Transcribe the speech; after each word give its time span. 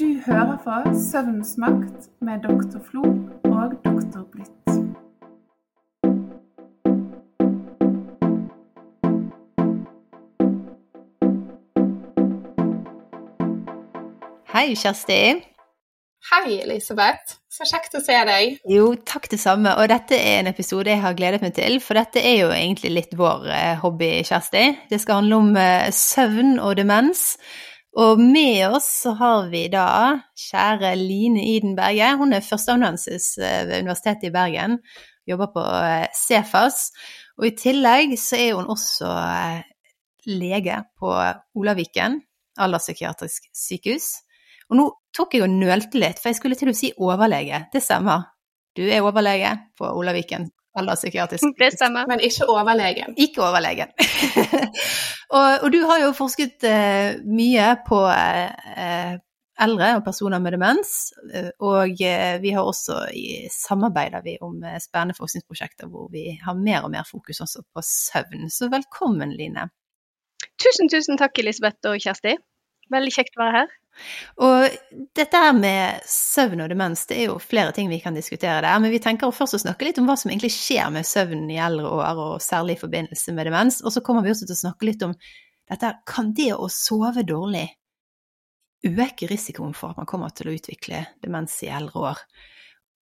Du 0.00 0.20
hører 0.26 0.56
på 0.64 0.74
Søvnens 0.96 1.58
makt 1.60 2.06
med 2.24 2.40
doktor 2.48 2.80
Flo 2.90 3.02
og 3.44 3.72
doktor 3.84 4.22
Blitt. 4.32 4.70
Hei, 14.54 14.72
Kjersti. 14.72 15.20
Hei, 16.30 16.48
Elisabeth. 16.62 17.36
Så 17.52 17.68
kjekt 17.68 17.92
å 17.98 18.00
se 18.00 18.16
deg. 18.24 18.56
Jo, 18.72 18.94
takk 19.04 19.28
det 19.28 19.42
samme. 19.42 19.76
Og 19.76 19.90
dette 19.92 20.16
er 20.16 20.40
en 20.40 20.48
episode 20.48 20.88
jeg 20.88 21.04
har 21.04 21.16
gledet 21.18 21.44
meg 21.44 21.52
til, 21.60 21.76
for 21.84 22.00
dette 22.00 22.24
er 22.24 22.46
jo 22.46 22.52
egentlig 22.56 22.94
litt 22.94 23.12
vår 23.20 23.50
eh, 23.52 23.74
hobby, 23.82 24.14
Kjersti. 24.24 24.64
Det 24.88 25.00
skal 25.02 25.20
handle 25.20 25.42
om 25.44 25.56
eh, 25.60 25.90
søvn 25.92 26.56
og 26.56 26.78
demens. 26.80 27.34
Og 27.98 28.20
med 28.22 28.76
oss 28.76 28.86
så 29.02 29.16
har 29.18 29.48
vi 29.50 29.64
da 29.72 30.20
kjære 30.38 30.92
Line 31.00 31.42
Iden 31.56 31.74
Berge. 31.78 32.12
Hun 32.20 32.36
er 32.36 32.44
førsteamanuensis 32.46 33.32
eh, 33.38 33.64
ved 33.66 33.82
Universitetet 33.82 34.28
i 34.30 34.34
Bergen, 34.34 34.78
jobber 35.26 35.50
på 35.54 35.64
Cefas. 36.14 36.90
Og 37.40 37.50
i 37.50 37.54
tillegg 37.58 38.14
så 38.20 38.38
er 38.38 38.56
hun 38.58 38.70
også 38.70 39.10
lege 40.30 40.82
på 41.00 41.14
Olaviken 41.58 42.20
alderspsykiatrisk 42.60 43.48
sykehus. 43.56 44.12
Og 44.70 44.78
nå 44.78 44.86
tok 45.16 45.34
jeg 45.34 45.46
og 45.46 45.54
nølte 45.54 45.98
litt, 45.98 46.20
for 46.20 46.30
jeg 46.30 46.38
skulle 46.38 46.58
til 46.58 46.70
å 46.70 46.76
si 46.76 46.92
overlege. 47.00 47.64
Det 47.72 47.82
stemmer. 47.82 48.28
Du 48.76 48.84
er 48.86 49.02
overlege 49.02 49.56
på 49.78 49.88
Olaviken 49.98 50.50
alderspsykiatrisk. 50.78 51.56
Det 51.58 51.72
stemmer. 51.74 52.06
Men 52.10 52.22
ikke 52.24 52.46
overlegen. 52.50 53.16
Ikke 53.18 53.42
overlegen. 53.46 53.90
og, 55.36 55.48
og, 55.62 55.66
du 55.72 55.80
har 55.88 56.04
jo 56.04 56.12
forsket 56.16 56.66
eh, 56.68 57.18
mye 57.26 57.72
på 57.86 58.04
eh, 58.10 59.18
eldre 59.60 59.90
og 59.98 60.04
personer 60.06 60.40
med 60.40 60.54
demens, 60.56 61.10
uh, 61.34 61.50
og 61.68 61.98
vi 62.40 62.52
har 62.54 62.64
også 62.64 63.02
samarbeider 63.52 64.22
vi 64.24 64.38
om 64.40 64.62
spennende 64.80 65.18
forskningsprosjekter 65.18 65.90
hvor 65.92 66.06
vi 66.14 66.38
har 66.40 66.56
mer 66.56 66.86
og 66.86 66.94
mer 66.94 67.04
fokus 67.04 67.42
også 67.44 67.66
på 67.68 67.84
søvn. 67.84 68.48
Så 68.48 68.70
velkommen, 68.72 69.34
Line. 69.36 69.66
Tusen, 70.60 70.88
tusen 70.88 71.20
takk, 71.20 71.36
Elisabeth 71.42 71.92
og 71.92 72.00
Kjersti. 72.00 72.38
Veldig 72.90 73.12
kjekt 73.14 73.36
å 73.36 73.44
være 73.44 73.58
her. 73.58 73.76
Og 74.40 74.76
dette 75.16 75.40
her 75.42 75.52
med 75.56 76.04
søvn 76.08 76.62
og 76.64 76.70
demens, 76.72 77.04
det 77.10 77.18
er 77.18 77.26
jo 77.30 77.40
flere 77.42 77.74
ting 77.76 77.90
vi 77.90 78.00
kan 78.02 78.16
diskutere 78.16 78.62
der. 78.64 78.78
Men 78.82 78.92
vi 78.92 79.02
tenker 79.02 79.34
først 79.34 79.58
å 79.58 79.62
snakke 79.62 79.88
litt 79.88 80.00
om 80.00 80.08
hva 80.08 80.16
som 80.20 80.32
egentlig 80.32 80.52
skjer 80.54 80.92
med 80.94 81.08
søvn 81.08 81.44
i 81.52 81.60
eldre 81.60 81.90
år, 81.98 82.22
og 82.24 82.44
særlig 82.44 82.78
i 82.78 82.82
forbindelse 82.84 83.34
med 83.36 83.50
demens. 83.50 83.80
Og 83.84 83.94
så 83.94 84.04
kommer 84.06 84.24
vi 84.24 84.32
også 84.32 84.48
til 84.48 84.56
å 84.56 84.62
snakke 84.62 84.88
litt 84.88 85.04
om 85.06 85.16
dette. 85.70 85.92
Kan 86.08 86.32
det 86.36 86.52
å 86.56 86.70
sove 86.72 87.26
dårlig 87.28 87.66
øke 88.86 89.28
risikoen 89.28 89.76
for 89.76 89.92
at 89.92 90.00
man 90.00 90.08
kommer 90.08 90.32
til 90.32 90.48
å 90.48 90.56
utvikle 90.56 91.04
demens 91.20 91.58
i 91.66 91.72
eldre 91.72 92.08
år? 92.12 92.24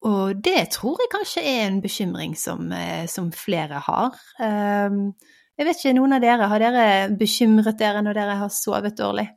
Og 0.08 0.40
det 0.42 0.72
tror 0.74 0.98
jeg 0.98 1.12
kanskje 1.14 1.44
er 1.46 1.60
en 1.68 1.82
bekymring 1.82 2.34
som, 2.38 2.72
eh, 2.74 3.06
som 3.06 3.30
flere 3.32 3.82
har. 3.86 4.18
Ehm, 4.40 5.14
jeg 5.58 5.68
vet 5.68 5.78
ikke, 5.78 5.94
noen 5.94 6.14
av 6.14 6.22
dere, 6.22 6.48
har 6.50 6.60
dere 6.60 6.86
bekymret 7.18 7.78
dere 7.78 8.02
når 8.02 8.18
dere 8.18 8.38
har 8.40 8.50
sovet 8.50 8.98
dårlig? 8.98 9.28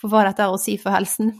For 0.00 0.12
hva 0.12 0.24
dette 0.28 0.44
har 0.44 0.54
å 0.54 0.60
si 0.60 0.76
for 0.80 0.94
helsen? 0.94 1.34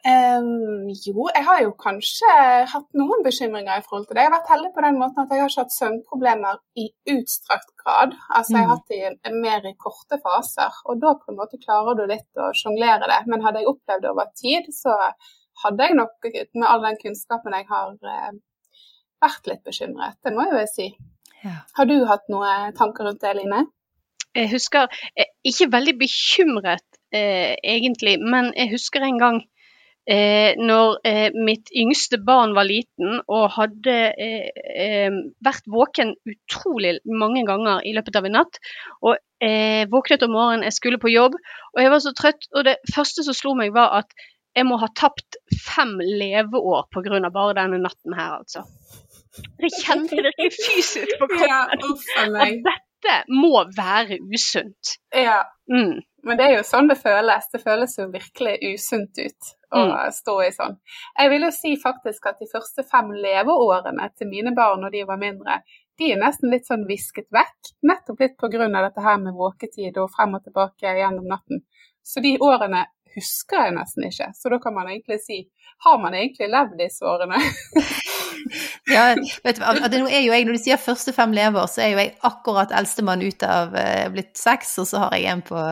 Um, 0.00 0.88
jo, 1.04 1.26
jeg 1.28 1.44
har 1.44 1.58
jo 1.60 1.72
kanskje 1.76 2.28
hatt 2.70 2.86
noen 2.96 3.20
bekymringer 3.24 3.82
i 3.82 3.84
forhold 3.84 4.06
til 4.08 4.16
det. 4.16 4.22
Jeg 4.22 4.30
har 4.30 4.38
vært 4.38 4.52
heldig 4.54 4.70
på 4.72 4.84
den 4.86 5.00
måten 5.00 5.20
at 5.20 5.32
jeg 5.34 5.42
har 5.42 5.50
ikke 5.52 5.64
hatt 5.66 5.74
søvnproblemer 5.74 6.60
i 6.80 6.86
utstrakt 7.12 7.74
grad. 7.82 8.14
Altså 8.32 8.54
jeg 8.56 8.62
har 8.62 8.70
mm. 8.70 8.78
hatt 8.78 9.26
det 9.26 9.34
mer 9.42 9.68
i 9.68 9.74
korte 9.76 10.16
faser, 10.24 10.78
og 10.88 11.02
da 11.02 11.12
på 11.18 11.32
en 11.32 11.40
måte 11.42 11.60
klarer 11.60 11.98
du 11.98 12.06
litt 12.08 12.40
å 12.40 12.48
sjonglere 12.56 13.10
det. 13.12 13.20
Men 13.28 13.44
hadde 13.44 13.60
jeg 13.60 13.72
opplevd 13.74 14.06
det 14.06 14.12
over 14.14 14.30
tid, 14.40 14.70
så 14.72 14.96
hadde 15.66 15.90
jeg 15.90 15.98
nok, 16.00 16.30
med 16.56 16.68
all 16.70 16.86
den 16.86 17.00
kunnskapen 17.02 17.58
jeg 17.58 17.68
har, 17.68 17.92
eh, 18.14 18.30
vært 19.20 19.52
litt 19.52 19.64
bekymret. 19.68 20.16
Det 20.24 20.32
må 20.32 20.48
jeg 20.48 20.62
jo 20.62 20.70
si. 20.72 20.88
Ja. 21.44 21.58
Har 21.76 21.88
du 21.88 21.98
hatt 22.08 22.24
noen 22.32 22.72
tanker 22.76 23.04
rundt 23.04 23.20
det, 23.20 23.34
Line? 23.36 23.66
Jeg 24.36 24.48
husker, 24.52 24.88
jeg 25.18 25.26
er 25.26 25.50
ikke 25.50 25.72
veldig 25.72 25.94
bekymret 26.00 26.89
eh, 27.14 27.56
egentlig, 27.62 28.18
men 28.22 28.52
jeg 28.56 28.72
husker 28.74 29.04
en 29.04 29.18
gang 29.20 29.40
eh, 30.10 30.56
når 30.58 30.98
eh, 31.06 31.28
mitt 31.46 31.70
yngste 31.76 32.20
barn 32.26 32.54
var 32.56 32.68
liten 32.68 33.20
og 33.20 33.46
hadde 33.56 33.96
eh, 34.14 34.48
eh, 34.74 35.20
vært 35.44 35.68
våken 35.70 36.14
utrolig 36.28 36.98
mange 37.04 37.44
ganger 37.48 37.84
i 37.86 37.94
løpet 37.96 38.18
av 38.20 38.28
en 38.28 38.36
natt. 38.40 38.60
Og 39.04 39.16
eh, 39.44 39.86
våknet 39.92 40.26
om 40.26 40.34
morgenen, 40.36 40.66
jeg 40.68 40.78
skulle 40.78 41.02
på 41.02 41.12
jobb, 41.12 41.38
og 41.74 41.82
jeg 41.82 41.94
var 41.94 42.04
så 42.04 42.14
trøtt. 42.16 42.50
Og 42.54 42.66
det 42.68 42.78
første 42.94 43.26
som 43.26 43.36
slo 43.36 43.54
meg, 43.58 43.74
var 43.76 44.02
at 44.02 44.14
jeg 44.56 44.66
må 44.66 44.80
ha 44.82 44.88
tapt 44.98 45.38
fem 45.62 45.94
leveår 46.02 46.88
pga. 46.90 47.30
bare 47.30 47.54
denne 47.60 47.78
natten 47.78 48.16
her, 48.18 48.40
altså. 48.40 48.64
Jeg 49.62 49.70
kjente 49.78 50.16
virkelig 50.18 50.52
fysisk 50.56 51.12
på 51.20 51.28
kroppen 51.36 51.46
ja, 51.46 52.46
at 52.48 52.64
dette 52.66 53.16
må 53.30 53.62
være 53.76 54.18
usunt. 54.34 54.96
Ja. 55.14 55.44
Mm. 55.70 56.00
Men 56.26 56.38
det 56.38 56.46
er 56.46 56.56
jo 56.58 56.66
sånn 56.66 56.90
det 56.90 56.98
føles. 57.00 57.48
Det 57.52 57.62
føles 57.62 57.96
jo 57.98 58.08
virkelig 58.12 58.56
usunt 58.74 59.20
ut 59.20 59.52
å 59.70 59.82
mm. 59.86 59.92
stå 60.14 60.36
i 60.44 60.50
sånn. 60.54 60.76
Jeg 61.18 61.32
vil 61.32 61.46
jo 61.46 61.52
si 61.54 61.74
faktisk 61.80 62.30
at 62.30 62.42
de 62.42 62.48
første 62.50 62.84
fem 62.88 63.12
leveårene 63.14 64.10
til 64.18 64.30
mine 64.32 64.54
barn 64.56 64.84
når 64.84 64.96
de 64.96 65.04
var 65.08 65.20
mindre, 65.20 65.60
de 66.00 66.14
er 66.14 66.20
nesten 66.20 66.52
litt 66.52 66.68
sånn 66.68 66.86
visket 66.88 67.28
vekk. 67.34 67.74
Nettopp 67.88 68.22
litt 68.24 68.38
pga. 68.40 68.68
dette 68.68 69.04
her 69.04 69.20
med 69.20 69.36
våketid 69.36 69.98
og 70.00 70.12
frem 70.14 70.38
og 70.38 70.44
tilbake 70.44 70.96
gjennom 70.98 71.28
natten. 71.28 71.64
Så 72.02 72.22
de 72.24 72.38
årene 72.40 72.86
husker 73.14 73.66
jeg 73.66 73.76
nesten 73.76 74.06
ikke. 74.08 74.30
Så 74.34 74.52
da 74.52 74.58
kan 74.62 74.74
man 74.74 74.88
egentlig 74.88 75.20
si 75.24 75.42
har 75.84 75.98
man 76.00 76.14
egentlig 76.14 76.48
levd 76.52 76.76
disse 76.78 77.04
årene? 77.06 77.38
ja, 78.94 79.04
vet 79.44 79.60
du, 79.60 79.64
det 79.92 80.00
er 80.00 80.24
jo 80.24 80.32
jeg, 80.32 80.46
Når 80.46 80.56
du 80.56 80.62
sier 80.62 80.80
første 80.80 81.14
fem 81.16 81.32
leveår, 81.36 81.68
så 81.70 81.84
er 81.84 81.92
jo 81.94 82.02
jeg 82.02 82.16
akkurat 82.28 82.74
eldstemann 82.76 83.24
ut 83.24 83.46
av 83.46 83.76
uh, 83.76 84.06
blitt 84.12 84.34
seks, 84.38 84.76
og 84.82 84.90
så 84.90 85.06
har 85.06 85.16
jeg 85.16 85.32
en 85.32 85.44
på 85.46 85.64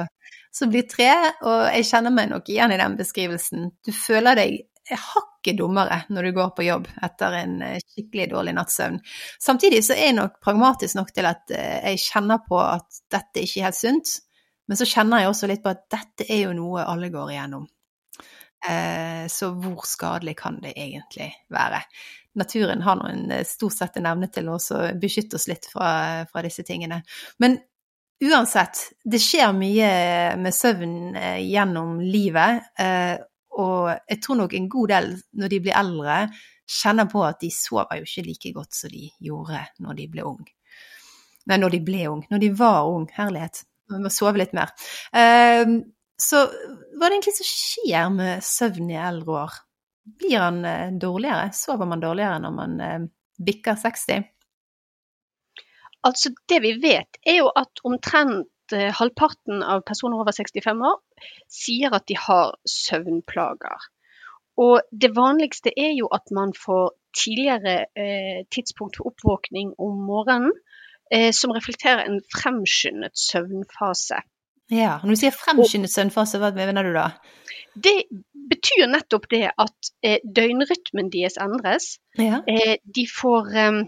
som 0.58 0.72
blir 0.72 0.86
tre, 0.90 1.12
og 1.46 1.68
jeg 1.70 1.86
kjenner 1.88 2.14
meg 2.14 2.32
nok 2.32 2.50
igjen 2.50 2.74
i 2.74 2.80
den 2.80 2.96
beskrivelsen. 2.98 3.70
Du 3.86 3.92
føler 3.94 4.38
deg 4.38 4.58
hakket 4.88 5.58
dummere 5.58 6.02
når 6.08 6.28
du 6.28 6.32
går 6.38 6.52
på 6.56 6.64
jobb 6.66 6.88
etter 7.04 7.36
en 7.42 7.58
eh, 7.62 7.80
skikkelig 7.82 8.28
dårlig 8.32 8.54
nattsøvn. 8.56 8.98
Samtidig 9.42 9.82
så 9.86 9.96
er 9.96 10.10
jeg 10.10 10.18
nok 10.18 10.38
pragmatisk 10.44 10.98
nok 10.98 11.12
til 11.14 11.28
at 11.28 11.52
eh, 11.54 11.90
jeg 11.92 12.04
kjenner 12.06 12.40
på 12.46 12.60
at 12.62 13.02
dette 13.12 13.44
ikke 13.44 13.60
er 13.60 13.68
helt 13.68 13.80
sunt, 13.80 14.14
men 14.68 14.80
så 14.80 14.88
kjenner 14.88 15.22
jeg 15.24 15.32
også 15.32 15.50
litt 15.50 15.64
på 15.64 15.72
at 15.72 15.84
dette 15.92 16.28
er 16.28 16.46
jo 16.46 16.54
noe 16.56 16.86
alle 16.88 17.10
går 17.12 17.34
igjennom. 17.34 17.66
Eh, 18.68 19.26
så 19.30 19.52
hvor 19.54 19.84
skadelig 19.86 20.36
kan 20.40 20.58
det 20.64 20.74
egentlig 20.76 21.30
være? 21.54 21.84
Naturen 22.38 22.82
har 22.84 22.98
noen, 23.00 23.28
stort 23.42 23.74
stor 23.74 23.76
sett 23.76 23.96
en 23.98 24.08
evne 24.10 24.28
til 24.30 24.48
å 24.50 24.58
beskytte 25.00 25.38
oss 25.38 25.48
litt 25.50 25.66
fra, 25.72 26.24
fra 26.30 26.44
disse 26.44 26.62
tingene. 26.66 27.00
Men 27.42 27.56
Uansett, 28.18 28.80
det 29.04 29.20
skjer 29.22 29.52
mye 29.54 29.88
med 30.42 30.54
søvn 30.54 31.14
eh, 31.14 31.38
gjennom 31.46 32.00
livet, 32.02 32.64
eh, 32.82 33.14
og 33.58 33.92
jeg 33.94 34.18
tror 34.24 34.40
nok 34.40 34.54
en 34.58 34.66
god 34.70 34.90
del 34.90 35.12
når 35.38 35.52
de 35.52 35.60
blir 35.62 35.76
eldre, 35.78 36.16
kjenner 36.68 37.06
på 37.10 37.22
at 37.24 37.38
de 37.42 37.50
sover 37.54 38.00
jo 38.00 38.08
ikke 38.08 38.24
like 38.26 38.52
godt 38.56 38.74
som 38.74 38.90
de 38.92 39.06
gjorde 39.22 39.60
når 39.84 40.00
de 40.00 40.06
ble 40.10 40.24
ung. 40.26 40.42
Nei, 41.48 41.60
når 41.62 41.76
de 41.76 41.80
ble 41.86 42.02
ung. 42.10 42.24
Når 42.28 42.42
de 42.42 42.50
var 42.58 42.90
ung. 42.90 43.06
Herlighet. 43.14 43.62
Vi 43.88 44.00
må 44.02 44.10
sove 44.12 44.36
litt 44.36 44.52
mer. 44.52 44.74
Ehm, 45.16 45.78
så 46.20 46.42
hva 46.44 47.06
er 47.06 47.14
det 47.14 47.14
egentlig 47.14 47.38
som 47.38 47.48
skjer 47.48 48.10
med 48.12 48.44
søvn 48.44 48.90
i 48.92 48.98
eldre 49.00 49.38
år? 49.46 49.56
Blir 50.18 50.42
han 50.42 50.58
eh, 50.68 50.90
dårligere? 51.00 51.48
Sover 51.56 51.88
man 51.88 52.04
dårligere 52.04 52.42
når 52.44 52.58
man 52.58 53.08
bikker 53.48 53.80
60? 53.80 54.28
Altså 56.06 56.30
Det 56.48 56.62
vi 56.62 56.76
vet, 56.82 57.18
er 57.26 57.40
jo 57.40 57.50
at 57.56 57.82
omtrent 57.84 58.74
eh, 58.74 58.90
halvparten 58.94 59.62
av 59.62 59.82
personer 59.86 60.20
over 60.20 60.32
65 60.36 60.84
år 60.90 60.98
sier 61.50 61.94
at 61.96 62.06
de 62.08 62.16
har 62.18 62.54
søvnplager. 62.68 63.88
Og 64.58 64.80
det 64.90 65.12
vanligste 65.16 65.72
er 65.76 65.92
jo 65.98 66.08
at 66.14 66.32
man 66.34 66.54
får 66.54 66.90
tidligere 67.18 67.76
eh, 67.98 68.40
tidspunkt 68.54 68.98
for 68.98 69.12
oppvåkning 69.12 69.74
om 69.78 70.00
morgenen, 70.06 70.54
eh, 71.14 71.30
som 71.32 71.54
reflekterer 71.54 72.06
en 72.06 72.20
fremskyndet 72.34 73.14
søvnfase. 73.18 74.22
Ja, 74.68 74.98
Når 75.02 75.14
du 75.14 75.20
sier 75.22 75.32
fremskyndet 75.32 75.92
søvnfase, 75.94 76.40
hva 76.42 76.50
mener 76.52 76.84
du 76.84 76.92
da? 76.92 77.06
Det 77.78 77.94
betyr 78.50 78.88
nettopp 78.90 79.28
det 79.30 79.46
at 79.48 79.92
eh, 80.04 80.18
døgnrytmen 80.24 81.08
deres 81.14 81.38
endres. 81.40 81.94
Ja. 82.18 82.42
Eh, 82.50 82.76
de 82.82 83.06
får 83.08 83.54
eh, 83.54 83.78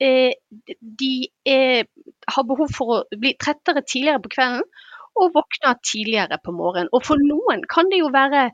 de 0.00 1.12
er, 1.48 1.86
har 2.30 2.46
behov 2.48 2.70
for 2.74 2.94
å 2.94 3.18
bli 3.18 3.34
trettere 3.40 3.82
tidligere 3.82 4.22
på 4.24 4.32
kvelden 4.36 4.66
og 5.18 5.32
våkner 5.34 5.78
tidligere 5.82 6.38
på 6.44 6.54
morgenen. 6.54 6.90
Og 6.94 7.02
for 7.06 7.18
noen 7.18 7.64
kan 7.70 7.90
det 7.90 7.98
jo 8.02 8.12
være 8.14 8.44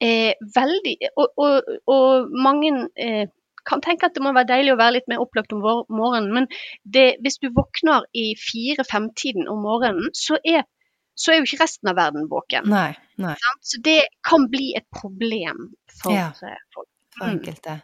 eh, 0.00 0.32
veldig 0.54 0.94
Og, 1.20 1.26
og, 1.36 1.68
og 1.92 2.30
mange 2.32 2.72
eh, 2.96 3.26
kan 3.68 3.82
tenke 3.84 4.08
at 4.08 4.16
det 4.16 4.22
må 4.24 4.32
være 4.32 4.48
deilig 4.48 4.72
å 4.72 4.80
være 4.80 4.96
litt 4.96 5.10
mer 5.12 5.20
opplagt 5.20 5.52
om 5.52 5.60
morgenen, 5.60 6.30
men 6.32 6.46
det, 6.88 7.18
hvis 7.20 7.36
du 7.42 7.50
våkner 7.52 8.06
i 8.16 8.30
fire-fem-tiden 8.40 9.48
om 9.52 9.60
morgenen, 9.66 10.08
så 10.16 10.38
er 10.40 10.64
så 11.18 11.32
er 11.32 11.40
jo 11.40 11.48
ikke 11.48 11.64
resten 11.64 11.90
av 11.90 11.96
verden 11.98 12.28
våken. 12.30 12.68
Nei, 12.70 12.92
nei. 13.18 13.34
Så 13.66 13.80
det 13.82 14.04
kan 14.22 14.46
bli 14.52 14.70
et 14.78 14.86
problem 14.94 15.72
for 15.98 16.14
Ja. 16.14 16.28
eh, 16.46 16.60
folk. 16.74 16.86
For 17.18 17.32
enkelte. 17.32 17.80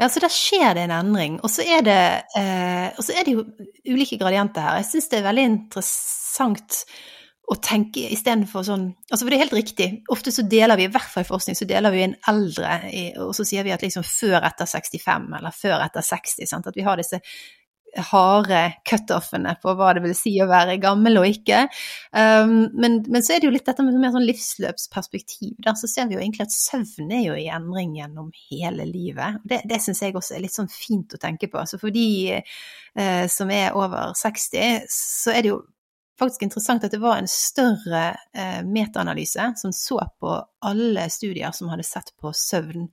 Ja, 0.00 0.08
så 0.08 0.22
der 0.24 0.32
skjer 0.32 0.74
det 0.78 0.86
en 0.86 0.96
endring. 0.96 1.38
Og 1.44 1.52
så 1.52 1.66
er 1.66 1.84
det, 1.84 2.00
eh, 2.38 2.88
og 2.96 3.04
så 3.04 3.14
er 3.14 3.26
det 3.26 3.36
jo 3.36 3.44
ulike 3.88 4.18
gradienter 4.20 4.64
her. 4.64 4.80
Jeg 4.80 4.90
syns 4.92 5.10
det 5.12 5.20
er 5.20 5.28
veldig 5.28 5.46
interessant 5.52 6.82
å 7.48 7.56
tenke 7.64 8.02
istedenfor 8.12 8.64
sånn 8.66 8.82
altså 9.08 9.24
For 9.24 9.32
det 9.32 9.38
er 9.38 9.44
helt 9.46 9.56
riktig. 9.56 9.88
Ofte 10.12 10.32
så 10.34 10.44
deler 10.44 10.76
vi, 10.76 10.84
i 10.88 10.92
hvert 10.92 11.08
fall 11.08 11.24
i 11.24 11.28
forskning, 11.28 11.56
så 11.56 11.68
deler 11.68 11.94
vi 11.94 12.02
inn 12.04 12.16
eldre, 12.28 12.74
og 13.24 13.32
så 13.36 13.46
sier 13.48 13.64
vi 13.64 13.72
at 13.72 13.84
liksom 13.84 14.04
før 14.04 14.44
etter 14.44 14.68
65, 14.68 15.30
eller 15.38 15.56
før 15.56 15.84
etter 15.86 16.04
60. 16.04 16.48
Sant? 16.50 16.68
At 16.68 16.76
vi 16.76 16.84
har 16.84 17.00
disse 17.00 17.22
harde 18.10 18.60
cutoffene 18.88 19.54
på 19.62 19.74
hva 19.78 19.92
det 19.96 20.02
vil 20.04 20.16
si 20.16 20.34
å 20.42 20.48
være 20.50 20.78
gammel 20.82 21.20
og 21.20 21.28
ikke. 21.28 21.64
Um, 22.12 22.68
men, 22.78 23.00
men 23.08 23.24
så 23.24 23.34
er 23.34 23.42
det 23.42 23.48
jo 23.48 23.54
litt 23.54 23.66
dette 23.68 23.84
med 23.86 23.98
mer 24.00 24.14
sånn 24.14 24.26
livsløpsperspektiv. 24.28 25.56
Der 25.64 25.78
så 25.78 25.90
ser 25.90 26.08
vi 26.08 26.18
jo 26.18 26.22
egentlig 26.22 26.46
at 26.48 26.54
søvn 26.56 27.12
er 27.14 27.24
jo 27.26 27.38
i 27.38 27.48
endring 27.52 27.96
gjennom 27.98 28.30
hele 28.50 28.86
livet. 28.88 29.40
Det, 29.48 29.62
det 29.68 29.80
syns 29.84 30.04
jeg 30.04 30.16
også 30.16 30.36
er 30.36 30.44
litt 30.44 30.56
sånn 30.56 30.70
fint 30.72 31.16
å 31.16 31.22
tenke 31.22 31.50
på. 31.52 31.64
Så 31.68 31.80
for 31.80 31.94
de 31.94 32.38
uh, 32.38 33.26
som 33.32 33.50
er 33.54 33.76
over 33.76 34.14
60, 34.18 34.88
så 34.92 35.34
er 35.34 35.44
det 35.44 35.54
jo 35.54 35.62
faktisk 36.18 36.42
interessant 36.42 36.84
at 36.84 36.94
det 36.94 37.00
var 37.02 37.20
en 37.20 37.30
større 37.30 38.04
eh, 38.34 38.62
metaanalyse 38.66 39.52
som 39.56 39.72
så 39.72 40.00
på 40.20 40.34
alle 40.66 41.06
studier 41.10 41.54
som 41.54 41.70
hadde 41.72 41.86
sett 41.86 42.10
på 42.20 42.32
søvn 42.34 42.88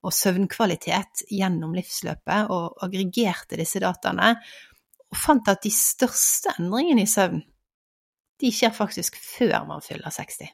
og 0.00 0.14
søvnkvalitet 0.16 1.26
gjennom 1.28 1.74
livsløpet, 1.76 2.50
og 2.52 2.80
aggregerte 2.84 3.58
disse 3.60 3.82
dataene, 3.82 4.32
og 5.10 5.18
fant 5.18 5.50
at 5.50 5.62
de 5.64 5.72
største 5.74 6.54
endringene 6.58 7.04
i 7.04 7.10
søvn, 7.10 7.42
de 8.40 8.50
skjer 8.54 8.72
faktisk 8.72 9.18
før 9.20 9.66
man 9.68 9.84
fyller 9.84 10.12
60. 10.14 10.48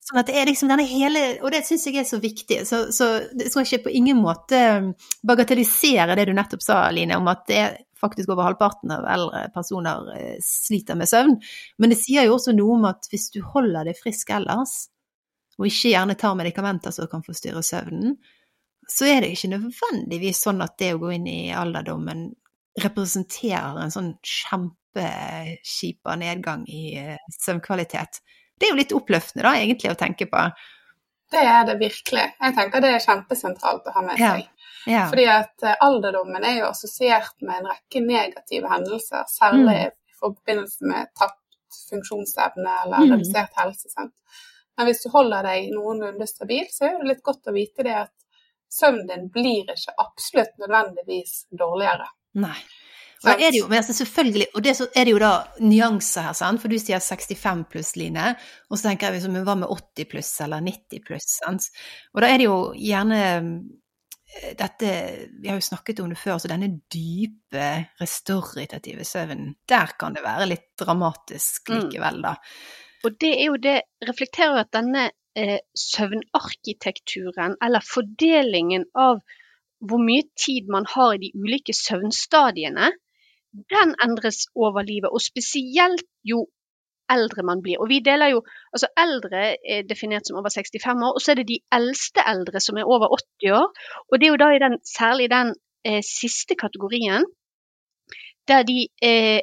Sånn 0.00 0.20
at 0.20 0.30
det 0.30 0.38
er 0.40 0.48
liksom 0.48 0.70
denne 0.70 0.86
hele 0.88 1.20
Og 1.44 1.50
det 1.52 1.60
syns 1.66 1.82
jeg 1.84 1.98
er 2.00 2.06
så 2.08 2.16
viktig. 2.22 2.62
Så, 2.64 2.86
så 2.94 3.08
det 3.36 3.50
skal 3.50 3.66
ikke 3.66 3.84
på 3.84 3.92
ingen 3.98 4.16
måte 4.22 4.60
bagatellisere 5.28 6.16
det 6.16 6.24
du 6.30 6.32
nettopp 6.36 6.64
sa, 6.64 6.78
Line, 6.94 7.18
om 7.20 7.28
at 7.28 7.44
det 7.50 7.58
er 7.60 7.76
faktisk 8.00 8.32
over 8.32 8.46
halvparten 8.48 8.94
av 8.94 9.04
eldre 9.12 9.42
personer 9.52 10.08
eh, 10.16 10.38
sliter 10.44 10.96
med 10.96 11.10
søvn. 11.10 11.36
Men 11.78 11.92
det 11.92 12.00
sier 12.00 12.24
jo 12.24 12.38
også 12.38 12.54
noe 12.56 12.78
om 12.78 12.88
at 12.88 13.10
hvis 13.12 13.28
du 13.34 13.42
holder 13.44 13.90
deg 13.90 13.98
frisk 14.00 14.32
ellers, 14.32 14.86
og 15.60 15.68
ikke 15.68 15.92
gjerne 15.92 16.16
tar 16.16 16.38
medikamenter 16.38 16.94
som 16.96 17.10
kan 17.12 17.24
forstyrre 17.26 17.60
søvnen, 17.66 18.16
så 18.90 19.06
er 19.06 19.20
det 19.22 19.30
ikke 19.34 19.52
nødvendigvis 19.54 20.42
sånn 20.44 20.62
at 20.64 20.74
det 20.80 20.94
å 20.96 21.00
gå 21.02 21.12
inn 21.14 21.26
i 21.30 21.52
alderdommen 21.54 22.28
representerer 22.82 23.78
en 23.82 23.92
sånn 23.94 24.12
kjempekjip 24.94 26.10
nedgang 26.18 26.64
i 26.68 26.96
eh, 26.98 27.16
søvnkvalitet. 27.40 28.20
Det 28.60 28.66
er 28.68 28.74
jo 28.74 28.80
litt 28.80 28.92
oppløftende, 28.96 29.44
da, 29.46 29.54
egentlig, 29.56 29.90
å 29.92 29.98
tenke 29.98 30.26
på. 30.30 30.42
Det 31.30 31.42
er 31.46 31.64
det 31.68 31.76
virkelig. 31.80 32.24
Jeg 32.42 32.54
tenker 32.56 32.82
det 32.82 32.90
er 32.96 33.04
kjempesentralt 33.04 33.86
å 33.86 33.94
ha 33.94 34.02
med 34.02 34.18
seg. 34.18 34.46
Ja. 34.90 35.04
Fordi 35.10 35.26
at 35.30 35.62
eh, 35.66 35.76
alderdommen 35.86 36.44
er 36.44 36.58
jo 36.62 36.70
assosiert 36.72 37.36
med 37.46 37.60
en 37.60 37.70
rekke 37.70 38.02
negative 38.04 38.70
hendelser, 38.72 39.26
særlig 39.30 39.66
Mm. 39.78 39.92
i 40.10 40.18
forbindelse 40.20 40.84
med 40.90 41.12
tapt 41.16 41.36
funksjonsevne 41.90 42.72
eller 42.84 43.04
Mm. 43.06 43.12
redusert 43.14 43.54
helse. 43.56 43.88
Sant? 43.88 44.12
Men 44.76 44.86
hvis 44.88 45.02
du 45.04 45.10
holder 45.10 45.42
deg 45.46 45.70
noenlunde 45.72 46.26
stabil, 46.26 46.66
så 46.72 46.88
er 46.88 46.98
det 46.98 47.08
litt 47.08 47.22
godt 47.22 47.46
å 47.46 47.54
vite 47.54 47.84
det 47.86 47.94
at 47.94 48.12
søvnen 48.70 49.08
din 49.10 49.26
blir 49.34 49.72
ikke 49.74 49.96
absolutt 49.98 50.54
nødvendigvis 50.62 51.44
dårligere. 51.58 52.06
Nei. 52.40 52.58
Og 53.20 53.28
er 53.34 53.50
det 53.52 53.58
jo, 53.58 53.66
men 53.68 53.82
altså 53.82 53.92
selvfølgelig, 53.92 54.46
og 54.56 54.62
det 54.64 54.72
så 54.78 54.86
er 54.96 55.04
det 55.04 55.12
jo 55.12 55.18
da 55.20 55.32
nyanser 55.60 56.24
her, 56.24 56.36
sant? 56.38 56.62
for 56.62 56.72
du 56.72 56.78
sier 56.80 57.02
65 57.04 57.66
pluss, 57.68 57.90
Line, 58.00 58.30
og 58.70 58.78
så 58.78 58.86
tenker 58.86 59.10
jeg 59.10 59.18
liksom, 59.18 59.36
hva 59.44 59.58
med 59.60 59.68
80 59.68 60.08
pluss 60.08 60.30
eller 60.40 60.64
90 60.64 61.02
pluss? 61.04 61.26
Sant? 61.42 61.68
Og 62.14 62.24
da 62.24 62.30
er 62.30 62.40
det 62.40 62.46
jo 62.46 62.56
gjerne 62.80 63.20
eh, 63.28 64.54
dette, 64.56 64.94
vi 65.36 65.50
har 65.52 65.60
jo 65.60 65.68
snakket 65.68 66.00
om 66.00 66.14
det 66.14 66.16
før, 66.22 66.38
så 66.40 66.48
denne 66.48 66.70
dype 66.88 67.68
restaurative 68.00 69.04
søvnen, 69.04 69.52
der 69.68 69.92
kan 70.00 70.16
det 70.16 70.24
være 70.24 70.48
litt 70.54 70.70
dramatisk 70.80 71.68
Mm. 71.68 71.76
likevel, 71.82 72.22
da. 72.24 72.38
Og 73.04 73.20
det 73.20 73.34
er 73.36 73.46
jo 73.50 73.60
det 73.60 73.80
reflekterer 74.08 74.56
jo 74.56 74.64
at 74.64 74.72
denne 74.72 75.10
eh, 75.36 75.58
søvnarkitekturen, 75.76 77.56
eller 77.62 77.84
fordelingen 77.94 78.86
av 78.94 79.20
hvor 79.80 80.02
mye 80.02 80.26
tid 80.36 80.68
man 80.68 80.86
har 80.94 81.14
i 81.14 81.22
de 81.22 81.30
ulike 81.40 81.74
søvnstadiene, 81.76 82.90
den 83.72 83.94
endres 84.04 84.44
over 84.54 84.84
livet, 84.86 85.10
og 85.10 85.22
spesielt 85.24 86.06
jo 86.24 86.44
eldre 87.10 87.42
man 87.42 87.62
blir. 87.64 87.80
Og 87.82 87.88
vi 87.90 87.98
deler 88.04 88.34
jo, 88.34 88.42
altså 88.74 88.90
Eldre 89.04 89.42
er 89.74 89.86
definert 89.88 90.28
som 90.28 90.38
over 90.38 90.52
65 90.54 90.86
år, 90.86 91.14
og 91.16 91.22
så 91.22 91.32
er 91.32 91.40
det 91.40 91.48
de 91.48 91.58
eldste 91.74 92.24
eldre 92.32 92.62
som 92.62 92.78
er 92.78 92.86
over 92.86 93.10
80 93.16 93.56
år. 93.58 93.68
Og 94.10 94.20
det 94.20 94.28
er 94.28 94.34
jo 94.34 94.42
da 94.42 94.50
i 94.54 94.62
den, 94.62 94.78
særlig 94.86 95.30
den 95.32 95.54
eh, 95.84 96.02
siste 96.06 96.54
kategorien 96.54 97.26
der 98.48 98.62
de 98.66 98.86
eh, 99.02 99.40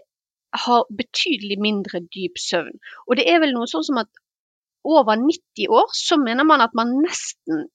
har 0.64 0.88
betydelig 0.98 1.60
mindre 1.62 2.00
dyp 2.16 2.40
søvn. 2.40 2.80
Og 3.08 3.20
det 3.20 3.28
er 3.30 3.40
vel 3.44 3.54
noe 3.56 3.68
sånn 3.70 3.86
som 3.88 4.00
at 4.02 4.10
over 4.88 5.20
90 5.20 5.68
år 5.82 5.92
så 5.98 6.18
mener 6.22 6.48
man 6.48 6.64
at 6.66 6.76
man 6.78 6.96
nesten 7.04 7.68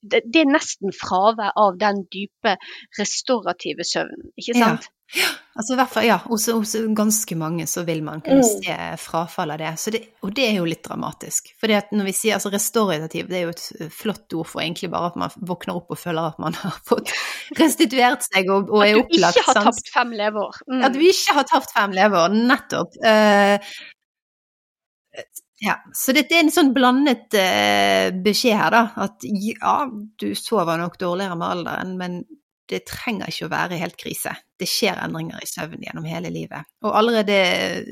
det, 0.00 0.22
er 0.32 0.48
nesten 0.48 0.94
fravær 0.96 1.52
av 1.60 1.74
den 1.80 2.06
dype 2.08 2.54
restaurative 2.96 3.84
søvnen, 3.84 4.30
ikke 4.40 4.54
sant? 4.56 4.86
Ja. 5.12 5.20
ja. 5.20 5.28
Altså 5.60 5.74
i 5.74 5.76
hvert 5.76 5.90
fall, 5.92 6.06
ja, 6.06 6.16
hos, 6.24 6.46
hos 6.54 6.72
ganske 6.96 7.36
mange 7.36 7.66
så 7.68 7.82
vil 7.84 8.00
man 8.06 8.22
kunne 8.24 8.40
Mm. 8.40 8.62
se 8.64 8.76
frafall 9.02 9.52
av 9.52 9.58
det. 9.60 9.74
Så 9.82 9.92
det. 9.92 10.00
Og 10.24 10.32
det 10.32 10.46
er 10.46 10.54
jo 10.56 10.64
litt 10.64 10.84
dramatisk. 10.86 11.50
For 11.60 11.68
når 11.68 12.08
vi 12.08 12.14
sier 12.16 12.38
altså 12.38 12.52
restaurativ, 12.54 13.28
det 13.28 13.40
er 13.40 13.44
jo 13.44 13.52
et 13.52 13.92
flott 13.92 14.32
ord 14.38 14.48
for 14.48 14.62
egentlig 14.64 14.88
bare 14.94 15.10
at 15.12 15.20
man 15.20 15.36
våkner 15.36 15.76
opp 15.76 15.92
og 15.92 16.00
føler 16.00 16.30
at 16.30 16.40
man 16.40 16.56
har 16.62 16.80
fått 16.88 17.12
restituert 17.60 18.24
seg 18.24 18.48
og, 18.48 18.70
og 18.72 18.86
At 18.86 18.94
er 18.94 19.02
du 19.02 19.18
ikke 19.20 19.46
har 19.50 19.62
tapt 19.66 19.92
fem 19.92 20.16
leveår. 20.16 20.62
Mm. 20.70 20.84
At 20.88 21.00
vi 21.02 21.12
ikke 21.12 21.36
har 21.42 21.50
tapt 21.52 21.76
fem 21.76 21.98
leveår, 22.00 22.38
nettopp. 22.54 23.00
Eh, 23.04 23.72
ja, 25.60 25.76
så 25.92 26.14
dette 26.16 26.36
er 26.36 26.46
en 26.46 26.52
sånn 26.52 26.72
blandet 26.72 27.34
eh, 27.36 28.08
beskjed 28.24 28.56
her, 28.56 28.72
da. 28.72 28.84
At 29.04 29.24
ja, 29.28 29.74
du 29.90 30.30
sover 30.38 30.80
nok 30.80 30.96
dårligere 31.00 31.36
med 31.36 31.52
alderen, 31.52 31.96
men 32.00 32.22
det 32.70 32.84
trenger 32.88 33.28
ikke 33.28 33.48
å 33.48 33.52
være 33.52 33.80
helt 33.80 33.98
krise. 34.00 34.32
Det 34.56 34.68
skjer 34.68 35.02
endringer 35.02 35.42
i 35.42 35.48
søvn 35.50 35.82
gjennom 35.84 36.06
hele 36.08 36.30
livet. 36.32 36.68
Og 36.86 36.94
allerede 36.96 37.36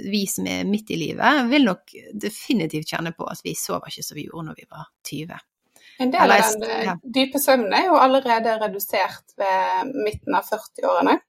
vi 0.08 0.22
som 0.30 0.46
er 0.48 0.64
midt 0.68 0.94
i 0.94 1.00
livet, 1.00 1.44
vil 1.50 1.66
nok 1.66 1.94
definitivt 2.14 2.94
kjenne 2.94 3.12
på 3.16 3.28
at 3.28 3.42
vi 3.44 3.56
sover 3.58 3.90
ikke 3.90 4.06
som 4.06 4.16
vi 4.16 4.28
gjorde 4.28 4.48
når 4.48 4.60
vi 4.62 4.68
var 4.70 4.88
20. 5.10 5.46
En 5.98 6.12
del 6.14 6.30
av 6.30 6.44
den 6.46 6.68
eh, 6.70 6.84
ja. 6.86 6.94
dype 7.02 7.40
søvnen 7.42 7.74
er 7.74 7.88
jo 7.90 7.98
allerede 7.98 8.54
redusert 8.62 9.34
ved 9.40 9.92
midten 10.06 10.36
av 10.38 10.46
40-årene, 10.46 11.18
eh, 11.18 11.27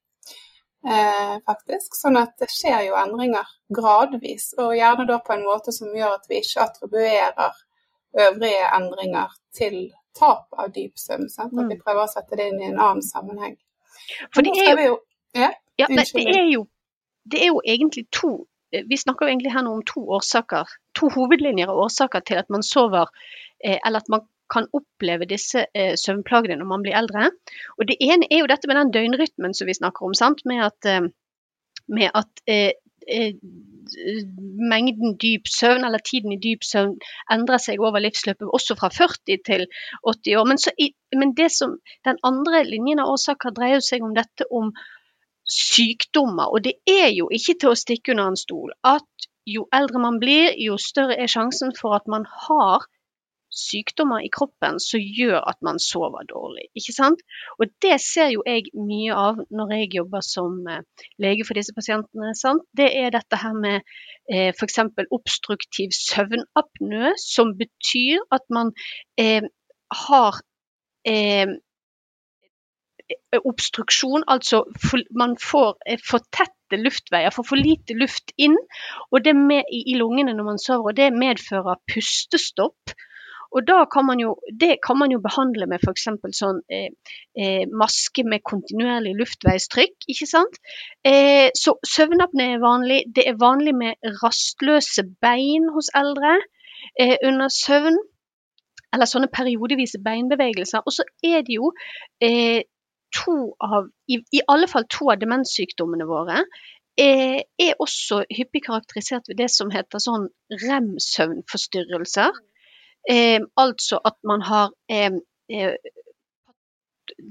faktisk. 1.45 1.95
Sånn 1.95 2.17
at 2.17 2.35
det 2.39 2.47
skjer 2.49 2.85
jo 2.87 2.95
endringer 2.95 3.47
gradvis, 3.75 4.53
og 4.57 4.75
gjerne 4.77 5.05
da 5.07 5.17
på 5.19 5.33
en 5.35 5.43
måte 5.45 5.71
som 5.75 5.91
gjør 5.95 6.15
at 6.15 6.27
vi 6.29 6.39
ikke 6.39 6.61
attribuerer 6.63 7.57
øvrige 8.19 8.69
endringer 8.77 9.33
til 9.53 9.91
tap 10.17 10.47
av 10.57 10.71
dyp 10.73 10.95
søvn. 10.97 11.27
At 11.39 11.51
vi 11.51 11.63
Mm. 11.75 11.81
prøver 11.83 12.03
å 12.03 12.07
sette 12.09 12.35
det 12.37 12.47
inn 12.49 12.61
i 12.61 12.65
en 12.71 12.79
annen 12.79 13.01
sammenheng. 13.03 13.57
For 14.33 14.41
det 14.41 14.53
er 14.57 14.85
jo 14.85 14.99
ja, 15.35 15.51
Ja, 15.77 15.85
det 15.87 16.27
er 16.27 16.51
jo, 16.53 16.67
det 17.31 17.41
er 17.43 17.47
jo 17.47 17.61
egentlig 17.65 18.07
to 18.11 18.47
eh, 18.73 18.83
Vi 18.89 18.97
snakker 18.97 19.25
jo 19.25 19.31
egentlig 19.31 19.51
her 19.53 19.61
nå 19.63 19.73
om 19.73 19.83
to 19.83 19.99
årsaker, 20.01 20.65
to 20.95 21.09
hovedlinjer 21.09 21.69
og 21.69 21.85
årsaker 21.85 22.19
til 22.19 22.35
at 22.35 22.49
man 22.49 22.63
sover, 22.63 23.05
eh, 23.63 23.77
eller 23.85 23.99
at 23.99 24.09
man 24.09 24.21
kan 24.51 24.67
oppleve 24.75 25.27
disse 25.29 25.65
eh, 25.73 25.95
søvnplagene 25.99 26.59
når 26.59 26.69
man 26.69 26.85
blir 26.85 26.97
eldre. 26.99 27.31
Og 27.77 27.87
Det 27.89 27.97
ene 28.01 28.29
er 28.29 28.43
jo 28.43 28.51
dette 28.51 28.69
med 28.69 28.79
den 28.79 28.93
døgnrytmen 28.95 29.55
som 29.57 29.69
vi 29.69 29.77
snakker 29.77 30.09
om, 30.09 30.13
sant? 30.17 30.45
med 30.49 30.63
at, 30.65 30.89
eh, 30.89 31.09
med 31.87 32.11
at 32.15 32.43
eh, 32.47 32.71
eh, 33.07 33.33
mengden 34.73 35.17
dyp 35.21 35.49
søvn, 35.49 35.85
eller 35.85 36.03
tiden 36.05 36.35
i 36.35 36.41
dyp 36.41 36.63
søvn, 36.63 36.97
endrer 37.31 37.61
seg 37.61 37.81
over 37.81 38.03
livsløpet, 38.03 38.47
også 38.47 38.77
fra 38.79 38.91
40 38.93 39.41
til 39.45 39.65
80 40.05 40.37
år. 40.41 40.47
Men, 40.49 40.61
i, 40.77 40.91
men 41.15 41.33
som, 41.49 41.79
den 42.05 42.21
andre 42.23 42.63
linjen 42.67 43.01
av 43.01 43.15
årsaker 43.15 43.55
dreier 43.57 43.83
seg 43.85 44.05
om 44.05 44.15
dette 44.17 44.45
om 44.51 44.73
sykdommer. 45.49 46.53
Og 46.53 46.63
det 46.63 46.77
er 46.85 47.09
jo 47.15 47.29
ikke 47.33 47.57
til 47.57 47.73
å 47.73 47.79
stikke 47.79 48.13
under 48.13 48.31
en 48.31 48.39
stol 48.39 48.73
at 48.85 49.29
jo 49.49 49.65
eldre 49.73 50.01
man 50.01 50.19
blir, 50.21 50.53
jo 50.61 50.77
større 50.77 51.17
er 51.17 51.31
sjansen 51.31 51.73
for 51.77 51.97
at 51.97 52.05
man 52.11 52.27
har 52.45 52.85
sykdommer 53.59 54.23
i 54.25 54.31
kroppen 54.33 54.79
som 54.83 55.03
gjør 55.03 55.39
at 55.51 55.59
man 55.65 55.79
sover 55.83 56.25
dårlig. 56.29 56.69
ikke 56.77 56.95
sant? 56.95 57.23
Og 57.59 57.71
det 57.83 57.97
ser 58.03 58.33
jo 58.33 58.43
jeg 58.47 58.71
mye 58.75 59.15
av 59.15 59.43
når 59.51 59.75
jeg 59.75 59.93
jobber 59.99 60.25
som 60.25 60.59
eh, 60.67 60.83
lege 61.21 61.47
for 61.47 61.59
disse 61.59 61.75
pasientene. 61.75 62.33
sant? 62.37 62.65
Det 62.77 62.89
er 63.03 63.13
dette 63.15 63.39
her 63.43 63.55
med 63.57 63.81
eh, 64.31 64.51
f.eks. 64.55 64.79
obstruktiv 65.11 65.95
søvnapnø, 65.95 67.15
som 67.19 67.55
betyr 67.59 68.23
at 68.35 68.45
man 68.53 68.73
eh, 69.19 69.43
har 69.91 70.39
eh, 71.05 71.47
eh, 73.09 73.41
obstruksjon, 73.45 74.23
altså 74.27 74.63
man 75.17 75.35
får 75.41 75.77
eh, 75.87 75.99
for 76.05 76.23
tette 76.35 76.79
luftveier, 76.79 77.33
får 77.33 77.47
for 77.51 77.57
lite 77.59 77.97
luft 77.97 78.33
inn 78.37 78.57
og 79.09 79.23
det 79.25 79.35
med, 79.35 79.65
i 79.71 79.97
lungene 79.97 80.35
når 80.37 80.49
man 80.51 80.61
sover, 80.61 80.91
og 80.91 80.97
det 80.99 81.13
medfører 81.13 81.81
pustestopp. 81.89 82.97
Og 83.55 83.65
da 83.67 83.79
kan 83.89 84.05
man 84.05 84.19
jo, 84.21 84.35
Det 84.61 84.77
kan 84.85 84.97
man 84.99 85.11
jo 85.11 85.19
behandle 85.23 85.65
med 85.69 85.81
f.eks. 85.81 86.07
sånn 86.37 86.61
eh, 86.69 86.91
eh, 87.37 87.65
maske 87.81 88.23
med 88.23 88.43
kontinuerlig 88.45 89.15
luftveistrykk. 89.19 89.95
ikke 90.07 90.29
sant? 90.29 90.59
Eh, 91.03 91.49
så 91.57 91.75
søvnapné 91.95 92.53
er 92.55 92.63
vanlig. 92.63 93.03
Det 93.15 93.25
er 93.27 93.41
vanlig 93.41 93.75
med 93.75 94.13
rastløse 94.23 95.07
bein 95.21 95.69
hos 95.73 95.89
eldre 95.95 96.37
eh, 96.99 97.17
under 97.25 97.49
søvn 97.53 97.97
eller 98.93 99.05
sånne 99.05 99.29
periodevise 99.33 100.01
beinbevegelser. 100.01 100.85
Og 100.85 100.93
så 100.93 101.05
er 101.25 101.45
det 101.45 101.57
jo 101.57 101.71
eh, 102.25 102.65
to 103.15 103.37
av, 103.61 103.89
i, 104.09 104.19
i, 104.33 104.41
alle 104.47 104.69
fall 104.69 104.85
to 104.89 105.09
av 105.13 105.21
demenssykdommene 105.21 106.05
våre 106.09 106.43
eh, 106.99 107.41
er 107.61 107.81
også 107.81 108.23
hyppig 108.33 108.63
karakterisert 108.67 109.29
ved 109.29 109.39
det 109.41 109.49
som 109.53 109.71
heter 109.73 110.01
sånn 110.03 110.27
rem-søvnforstyrrelser. 110.65 112.33
Eh, 113.07 113.41
altså 113.55 113.99
at 114.05 114.17
man 114.23 114.41
har 114.41 114.73
eh, 114.91 115.13
eh, 115.49 115.75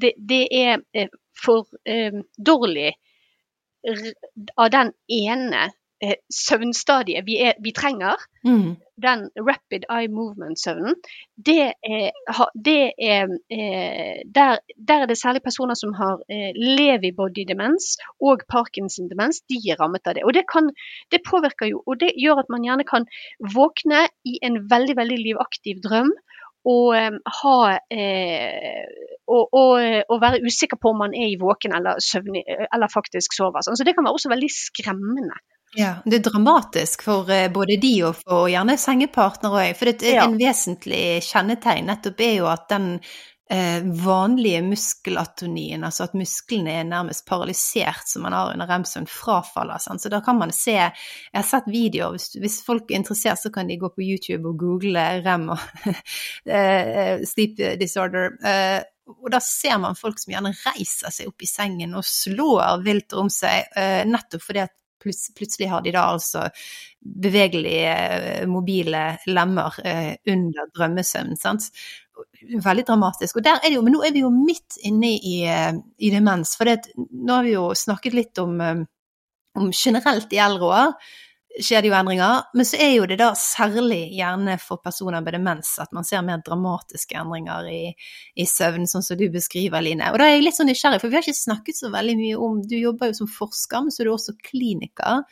det, 0.01 0.13
det, 0.17 0.47
er 0.51 0.81
eh, 0.95 1.09
for 1.45 1.69
dårlig 2.47 2.93
av 4.57 4.71
den 4.75 4.91
ene 5.09 5.69
eh, 6.03 6.19
søvnstadiet 6.33 7.27
vi, 7.27 7.39
er, 7.49 7.57
vi 7.65 7.73
trenger, 7.77 8.17
mm. 8.47 8.77
den 9.03 9.25
rapid 9.37 9.87
eye 9.91 10.11
movement-søvnen, 10.13 10.97
det 11.37 11.73
det 12.69 12.93
er 12.99 13.33
eh, 13.51 14.21
der, 14.35 14.59
der, 14.89 15.03
er 15.03 15.07
det 15.07 15.19
særlig 15.19 15.43
personer 15.43 15.75
som 15.75 15.95
har 15.99 16.23
eh, 16.31 16.53
levi-body-demens 16.55 17.97
og 18.21 18.45
Parkinson-demens, 18.49 19.43
de 19.51 19.61
er 19.71 19.81
rammet 19.81 20.07
av 20.07 20.19
det. 20.19 20.25
Og 20.25 20.35
det, 20.35 20.47
kan, 20.53 20.71
det 21.13 21.25
påvirker 21.27 21.71
jo, 21.73 21.83
og 21.87 22.01
det 22.01 22.15
gjør 22.17 22.45
at 22.45 22.51
man 22.53 22.65
gjerne 22.65 22.89
kan 22.89 23.07
våkne 23.55 24.07
i 24.25 24.39
en 24.43 24.65
veldig, 24.71 24.97
veldig 24.97 25.21
livaktiv 25.27 25.83
drøm 25.85 26.15
og, 26.69 27.21
ha, 27.41 27.59
eh, 27.91 28.89
og, 29.29 29.45
og, 29.53 30.03
og, 30.09 30.17
være 30.21 30.43
usikker 30.45 30.81
på 30.81 30.93
om 30.93 30.99
man 31.05 31.15
er 31.15 31.31
i 31.33 31.39
våken 31.41 31.75
eller, 31.77 32.01
søvnig, 32.03 32.43
eller 32.75 32.91
faktisk 32.93 33.37
sover. 33.37 33.63
Så 33.63 33.85
det 33.87 33.95
kan 33.95 34.05
være 34.05 34.19
også 34.19 34.33
veldig 34.33 34.51
skremmende. 34.53 35.39
Ja, 35.77 35.99
det 36.05 36.21
er 36.21 36.31
dramatisk 36.31 37.03
for 37.05 37.29
eh, 37.33 37.49
både 37.53 37.77
de 37.81 37.95
og 38.09 38.21
for 38.23 38.49
gjerne 38.49 38.79
sengepartnere 38.81 39.65
òg. 39.65 39.73
For 39.79 39.93
et, 39.93 40.05
ja. 40.07 40.25
en 40.25 40.39
vesentlig 40.41 41.21
kjennetegn 41.27 41.91
nettopp 41.91 42.23
er 42.25 42.37
jo 42.39 42.49
at 42.49 42.71
den 42.73 42.95
eh, 43.51 43.85
vanlige 44.05 44.63
muskelatonien, 44.65 45.85
altså 45.85 46.07
at 46.07 46.17
musklene 46.17 46.73
er 46.81 46.89
nærmest 46.89 47.27
paralysert 47.29 48.09
som 48.09 48.25
man 48.25 48.37
har 48.37 48.55
under 48.55 48.71
rem-søvn, 48.71 49.09
frafaller. 49.13 49.81
Sant? 49.83 50.03
Så 50.03 50.13
da 50.13 50.23
kan 50.25 50.39
man 50.41 50.53
se 50.57 50.77
Jeg 50.79 50.93
har 51.35 51.47
sett 51.47 51.69
videoer, 51.69 52.17
hvis, 52.17 52.31
hvis, 52.41 52.61
folk 52.65 52.91
er 52.91 53.03
interessert, 53.03 53.41
så 53.43 53.53
kan 53.53 53.69
de 53.69 53.79
gå 53.81 53.93
på 53.93 54.05
YouTube 54.05 54.49
og 54.49 54.59
google 54.61 55.05
rem 55.25 55.51
og 55.53 55.85
eh, 56.59 57.21
sleep 57.29 57.61
disorder. 57.81 58.33
Eh, 58.41 58.81
og 59.09 59.31
da 59.33 59.41
ser 59.41 59.79
man 59.81 59.97
folk 59.97 60.19
som 60.21 60.35
gjerne 60.35 60.57
reiser 60.65 61.13
seg 61.13 61.31
opp 61.31 61.45
i 61.45 61.49
sengen 61.49 61.95
og 61.97 62.05
slår 62.05 62.83
vilt 62.85 63.15
om 63.17 63.31
seg, 63.33 63.71
eh, 63.77 64.03
nettopp 64.09 64.45
fordi 64.45 64.65
at 64.67 64.75
plutselig 65.37 65.71
har 65.71 65.85
de 65.85 65.95
da 65.95 66.09
altså 66.15 66.49
bevegelige, 66.99 67.95
eh, 67.95 68.47
mobile 68.51 69.05
lemmer 69.27 69.79
eh, 69.85 70.17
under 70.29 70.69
drømmesøvn. 70.75 71.37
sant? 71.37 71.71
Veldig 72.65 72.85
dramatisk. 72.89 73.37
Og 73.39 73.45
der 73.45 73.61
er 73.63 73.69
det 73.69 73.77
jo, 73.77 73.83
Men 73.83 73.95
nå 73.95 74.03
er 74.05 74.13
vi 74.13 74.25
jo 74.25 74.31
midt 74.35 74.79
inne 74.85 75.15
i, 75.17 75.43
eh, 75.47 75.73
i 75.99 76.11
demens. 76.11 76.57
For 76.57 76.67
nå 76.67 77.33
har 77.35 77.47
vi 77.47 77.55
jo 77.55 77.71
snakket 77.75 78.15
litt 78.15 78.39
om, 78.39 78.61
om 79.55 79.73
generelt 79.73 80.33
i 80.33 80.43
eldre 80.43 80.65
år 80.65 80.93
skjer 81.65 81.83
det 81.83 81.91
jo 81.91 81.97
endringer. 81.99 82.47
Men 82.55 82.69
så 82.69 82.79
er 82.81 82.93
jo 82.95 83.07
det 83.11 83.19
da 83.21 83.33
særlig 83.39 84.01
gjerne 84.17 84.57
for 84.63 84.81
personer 84.85 85.23
med 85.25 85.37
demens 85.37 85.75
at 85.83 85.93
man 85.97 86.07
ser 86.07 86.25
mer 86.27 86.43
dramatiske 86.47 87.19
endringer 87.19 87.69
i, 87.73 87.83
i, 88.39 88.47
søvn, 88.49 88.87
sånn 88.91 89.05
som 89.05 89.19
du 89.21 89.27
beskriver, 89.35 89.83
Line. 89.85 90.13
Og 90.13 90.21
da 90.21 90.29
er 90.29 90.37
jeg 90.37 90.47
litt 90.47 90.59
sånn 90.59 90.71
nysgjerrig, 90.71 91.03
for 91.03 91.11
vi 91.11 91.19
har 91.19 91.27
ikke 91.27 91.41
snakket 91.43 91.81
så 91.81 91.93
veldig 91.95 92.17
mye 92.21 92.41
om 92.49 92.63
Du 92.69 92.77
jobber 92.79 93.13
jo 93.13 93.21
som 93.23 93.31
forsker, 93.31 93.85
men 93.85 93.95
så 93.95 94.03
er 94.03 94.11
du 94.11 94.15
også 94.15 94.37
kliniker. 94.51 95.25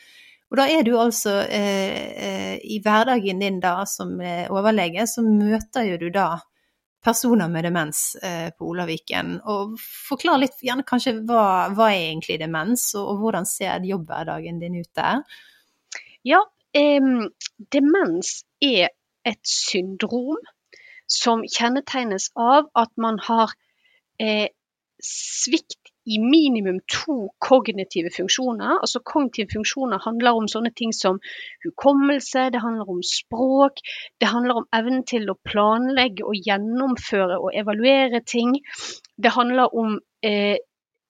Og 0.46 0.60
da 0.60 0.66
er 0.70 0.84
du 0.86 0.92
altså 0.98 1.40
eh, 1.42 2.02
eh 2.26 2.58
i 2.66 2.78
hverdagen 2.82 3.40
din 3.42 3.58
da 3.60 3.80
som 3.86 4.20
eh, 4.20 4.46
overlege, 4.50 5.06
så 5.10 5.22
møter 5.22 5.88
jo 5.90 5.98
du 6.00 6.10
da 6.14 6.36
personer 7.06 7.48
med 7.48 7.64
demens 7.66 8.16
eh, 8.22 8.48
på 8.58 8.68
Olaviken. 8.70 9.36
Og 9.46 9.76
forklar 9.80 10.40
litt, 10.42 10.56
gjerne 10.62 10.86
kanskje 10.86 11.18
hva, 11.26 11.68
hva 11.74 11.90
er 11.92 12.08
egentlig 12.08 12.40
demens, 12.42 12.88
og, 12.98 13.12
og 13.12 13.20
hvordan 13.22 13.46
ser 13.46 13.86
jobbhverdagen 13.86 14.58
din 14.62 14.80
ut 14.80 14.90
der? 14.98 15.22
Ja, 16.26 16.42
demens 17.72 18.42
er 18.60 18.88
et 19.26 19.42
syndrom 19.46 20.40
som 21.06 21.44
kjennetegnes 21.46 22.30
av 22.34 22.66
at 22.74 22.90
man 22.98 23.20
har 23.22 23.52
eh, 24.18 24.48
svikt 25.02 25.92
i 26.06 26.18
minimum 26.22 26.78
to 26.90 27.16
kognitive 27.42 28.10
funksjoner. 28.14 28.78
Altså 28.82 29.00
Kognitive 29.02 29.50
funksjoner 29.52 30.02
handler 30.04 30.38
om 30.38 30.46
sånne 30.50 30.70
ting 30.78 30.92
som 30.94 31.18
hukommelse, 31.66 32.46
det 32.54 32.62
handler 32.62 32.90
om 32.90 33.02
språk, 33.06 33.82
det 34.22 34.30
handler 34.30 34.62
om 34.62 34.68
evnen 34.78 35.02
til 35.08 35.26
å 35.30 35.38
planlegge 35.50 36.26
og 36.26 36.38
gjennomføre 36.46 37.40
og 37.42 37.50
evaluere 37.58 38.22
ting. 38.22 38.54
Det 39.18 39.34
handler 39.34 39.74
om 39.74 39.98
eh, 40.26 40.58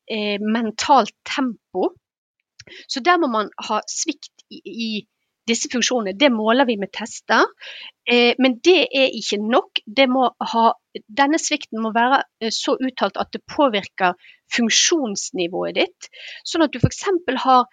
eh, 0.09 0.41
mentalt 0.41 1.13
tempo. 1.29 1.93
Så 2.89 3.01
der 3.05 3.21
må 3.23 3.29
man 3.31 3.53
ha 3.69 3.83
svikt 3.87 4.33
i, 4.51 5.07
disse 5.47 5.71
funksjonene. 5.71 6.17
Det 6.19 6.31
måler 6.35 6.67
vi 6.67 6.75
med 6.81 6.91
tester. 6.95 7.47
Eh, 8.11 8.35
men 8.43 8.59
det 8.67 8.89
er 8.91 9.15
ikke 9.15 9.39
nok. 9.43 9.81
Ha, 10.53 10.65
denne 11.21 11.39
svikten 11.39 11.83
må 11.83 11.93
være 11.95 12.23
eh, 12.43 12.53
så 12.55 12.75
uttalt 12.75 13.19
at 13.23 13.31
det 13.35 13.45
påvirker 13.55 14.17
funksjonsnivået 14.57 15.79
ditt. 15.79 16.09
Sånn 16.47 16.67
at 16.67 16.75
du 16.75 16.81
f.eks. 16.83 17.05
har 17.45 17.67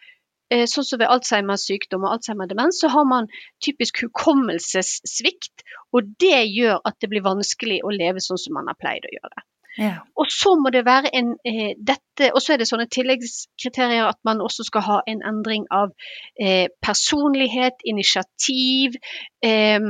eh, 0.54 0.68
Sånn 0.70 0.86
som 0.86 1.02
ved 1.02 1.10
Alzheimers 1.10 1.66
sykdom 1.70 2.06
og 2.06 2.18
Alzheimer 2.18 2.52
demens, 2.52 2.82
så 2.82 2.92
har 2.94 3.10
man 3.10 3.32
typisk 3.66 4.04
hukommelsessvikt. 4.06 5.66
Og 5.98 6.14
det 6.22 6.44
gjør 6.54 6.78
at 6.86 7.00
det 7.02 7.10
blir 7.10 7.26
vanskelig 7.26 7.82
å 7.82 7.94
leve 7.94 8.22
sånn 8.22 8.42
som 8.42 8.60
man 8.60 8.70
har 8.70 8.78
pleid 8.78 9.10
å 9.10 9.18
gjøre. 9.18 9.48
Ja. 9.78 9.96
Og 10.16 10.26
så 10.30 10.56
må 10.56 10.70
det 10.70 10.86
være 10.86 11.16
en 11.16 11.34
eh, 11.46 11.74
dette, 11.78 12.30
og 12.34 12.42
så 12.42 12.54
er 12.54 12.62
det 12.62 12.68
sånne 12.70 12.88
tilleggskriterier 12.94 14.06
at 14.06 14.20
man 14.26 14.42
også 14.42 14.66
skal 14.68 14.86
ha 14.86 14.98
en 15.10 15.24
endring 15.26 15.66
av 15.72 15.94
eh, 16.40 16.68
personlighet, 16.82 17.82
initiativ 17.86 19.00
eh, 19.44 19.82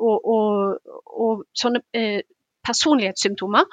og, 0.00 0.18
og, 0.34 0.76
og, 1.06 1.42
sånne 1.56 1.82
eh, 1.96 2.20
personlighetssymptomer. 2.66 3.64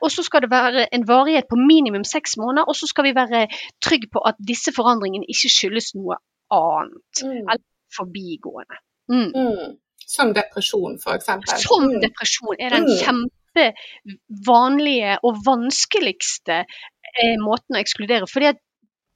Og 0.00 0.10
så 0.14 0.22
skal 0.22 0.44
det 0.44 0.50
være 0.50 0.86
en 0.94 1.06
varighet 1.08 1.48
på 1.50 1.58
minimum 1.58 2.04
seks 2.04 2.36
måneder, 2.38 2.68
og 2.68 2.76
så 2.76 2.86
skal 2.86 3.08
vi 3.08 3.14
være 3.14 3.46
trygge 3.82 4.08
på 4.12 4.22
at 4.24 4.38
disse 4.38 4.72
forandringene 4.76 5.26
ikke 5.28 5.50
skyldes 5.50 5.92
noe 5.98 6.16
annet. 6.54 7.24
Mm. 7.24 7.42
Eller 7.42 7.66
forbigående. 7.96 8.78
Mm. 9.10 9.32
Mm. 9.34 9.76
Som 10.06 10.32
depresjon, 10.34 10.96
f.eks. 11.02 11.26
Som 11.66 11.90
mm. 11.90 12.00
depresjon 12.06 12.56
er 12.58 12.76
det 12.76 12.82
mm. 12.86 12.94
kjempe 13.02 13.39
vanlige 14.46 15.16
og 15.26 15.40
vanskeligste 15.46 16.62
eh, 16.64 17.36
måten 17.42 17.78
å 17.78 17.82
ekskludere. 17.82 18.28
Fordi 18.30 18.52
at 18.52 18.60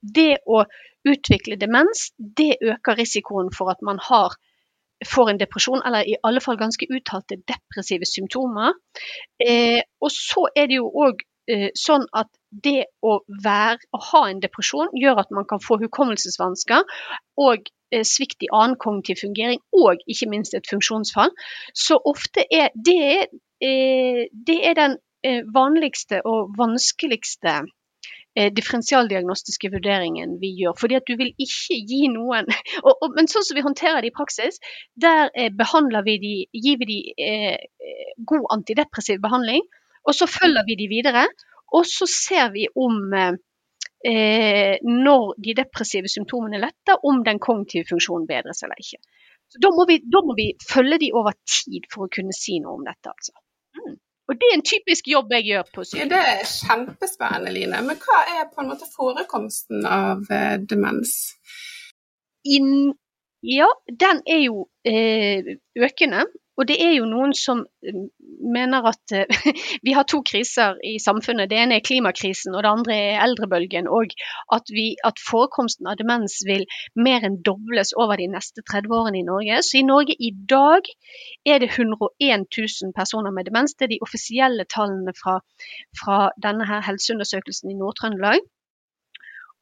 det 0.04 0.32
å 0.46 0.64
utvikle 1.04 1.60
demens, 1.60 2.10
det 2.18 2.56
øker 2.62 2.98
risikoen 3.00 3.52
for 3.54 3.72
at 3.72 3.84
man 3.84 4.00
har 4.08 4.36
får 5.04 5.30
en 5.30 5.40
depresjon, 5.40 5.82
eller 5.86 6.08
i 6.08 6.16
alle 6.22 6.40
fall 6.40 6.58
ganske 6.60 6.86
uttalte 6.90 7.40
depressive 7.50 8.06
symptomer. 8.08 8.74
Eh, 9.42 9.82
og 10.00 10.10
så 10.12 10.46
er 10.56 10.68
det 10.70 10.78
jo 10.78 10.88
òg 10.88 11.24
eh, 11.50 11.70
sånn 11.78 12.06
at 12.16 12.30
det 12.50 12.86
å, 13.02 13.18
være, 13.44 13.80
å 13.92 14.00
ha 14.10 14.22
en 14.30 14.42
depresjon 14.44 14.92
gjør 15.00 15.24
at 15.24 15.32
man 15.34 15.48
kan 15.50 15.62
få 15.62 15.80
hukommelsesvansker 15.82 16.86
og 17.42 17.70
eh, 17.90 18.04
svikt 18.06 18.46
i 18.46 18.52
annen 18.52 18.78
kognitiv 18.80 19.20
fungering, 19.24 19.60
og 19.76 20.04
ikke 20.06 20.30
minst 20.30 20.54
et 20.54 20.70
funksjonsfall. 20.70 21.34
Så 21.74 21.98
ofte 21.98 22.46
er 22.50 22.70
det 22.74 23.28
det 24.48 24.58
er 24.68 24.76
den 24.78 24.98
eh, 25.24 25.42
vanligste 25.54 26.20
og 26.28 26.54
vanskeligste 26.58 27.54
eh, 28.36 28.50
differensialdiagnostiske 28.56 29.70
vurderingen 29.72 30.36
vi 30.42 30.52
gjør. 30.60 30.76
Fordi 30.80 30.98
at 30.98 31.08
du 31.08 31.16
vil 31.20 31.32
ikke 31.32 31.78
gi 31.88 32.02
noen 32.12 32.50
og, 32.86 32.92
og, 32.92 33.08
Men 33.16 33.30
sånn 33.30 33.46
som 33.46 33.58
vi 33.58 33.64
håndterer 33.66 34.02
det 34.02 34.12
i 34.12 34.16
praksis, 34.16 34.60
der 34.94 35.32
behandler 35.58 36.06
vi 36.06 36.18
de, 36.22 36.36
gir 36.66 36.78
vi 36.82 36.90
de 36.92 37.00
eh, 37.30 38.12
god 38.28 38.46
antidepressiv 38.58 39.22
behandling. 39.24 39.64
Og 40.04 40.16
så 40.16 40.28
følger 40.28 40.66
vi 40.68 40.78
de 40.82 40.90
videre. 40.90 41.26
Og 41.74 41.86
så 41.88 42.06
ser 42.10 42.50
vi 42.54 42.68
om 42.76 43.14
eh, 44.04 44.76
når 44.84 45.24
de 45.42 45.56
depressive 45.56 46.10
symptomene 46.12 46.60
letter, 46.62 47.00
om 47.08 47.22
den 47.26 47.40
kognitive 47.42 47.88
funksjonen 47.88 48.28
bedres 48.28 48.62
eller 48.62 48.78
ikke. 48.80 49.00
Så 49.48 49.60
da 49.62 49.70
må, 49.74 49.86
vi, 49.88 50.00
da 50.04 50.20
må 50.24 50.36
vi 50.36 50.52
følge 50.60 51.00
de 51.02 51.10
over 51.16 51.36
tid 51.48 51.88
for 51.92 52.06
å 52.06 52.12
kunne 52.12 52.34
si 52.36 52.58
noe 52.62 52.78
om 52.78 52.84
dette. 52.86 53.12
altså. 53.12 53.34
Og 54.28 54.38
det 54.40 54.46
er 54.50 54.54
en 54.56 54.64
typisk 54.64 55.08
jobb 55.12 55.32
jeg 55.36 55.44
gjør 55.50 55.66
på 55.74 55.82
Ja, 55.84 55.88
sykehus. 55.90 56.08
det 56.08 56.20
er 56.32 56.44
kjempespennende, 56.48 57.50
Line. 57.52 57.80
Men 57.84 57.96
hva 58.00 58.20
er 58.38 58.46
på 58.54 58.62
en 58.62 58.70
måte 58.72 58.86
forekomsten 58.94 59.84
av 59.86 60.24
eh, 60.32 60.56
demens? 60.70 61.12
In, 62.44 62.94
Ja, 63.44 63.66
den 64.00 64.22
er 64.26 64.38
jo 64.46 64.62
eh, 64.88 65.44
økende. 65.76 66.22
Og 66.56 66.68
det 66.68 66.76
er 66.82 66.92
jo 66.94 67.06
noen 67.10 67.34
som 67.36 67.64
eh, 67.82 67.96
mener 68.54 68.86
at 68.90 69.14
eh, 69.16 69.46
vi 69.86 69.94
har 69.96 70.06
to 70.10 70.20
kriser 70.26 70.78
i 70.86 70.96
samfunnet. 71.02 71.50
Det 71.50 71.58
ene 71.58 71.78
er 71.78 71.86
klimakrisen, 71.86 72.54
og 72.54 72.64
det 72.64 72.70
andre 72.70 72.98
er 73.08 73.22
eldrebølgen. 73.26 73.88
Og 73.90 74.14
at, 74.54 74.70
vi, 74.74 74.86
at 75.04 75.20
forekomsten 75.30 75.90
av 75.90 75.98
demens 76.00 76.40
vil 76.46 76.66
mer 76.94 77.26
enn 77.26 77.40
dobles 77.46 77.94
over 77.98 78.20
de 78.20 78.30
neste 78.30 78.62
30 78.70 78.94
årene 79.00 79.22
i 79.22 79.26
Norge. 79.26 79.60
Så 79.66 79.80
i 79.80 79.86
Norge 79.86 80.16
i 80.18 80.32
dag 80.54 80.90
er 81.46 81.62
det 81.62 81.72
101 81.74 82.46
000 82.48 82.94
personer 82.96 83.34
med 83.34 83.50
demens. 83.50 83.74
Det 83.74 83.88
er 83.88 83.96
de 83.96 84.02
offisielle 84.06 84.66
tallene 84.70 85.14
fra, 85.18 85.40
fra 86.00 86.18
denne 86.42 86.68
her 86.70 86.84
helseundersøkelsen 86.86 87.72
i 87.72 87.78
Nord-Trøndelag. 87.80 88.44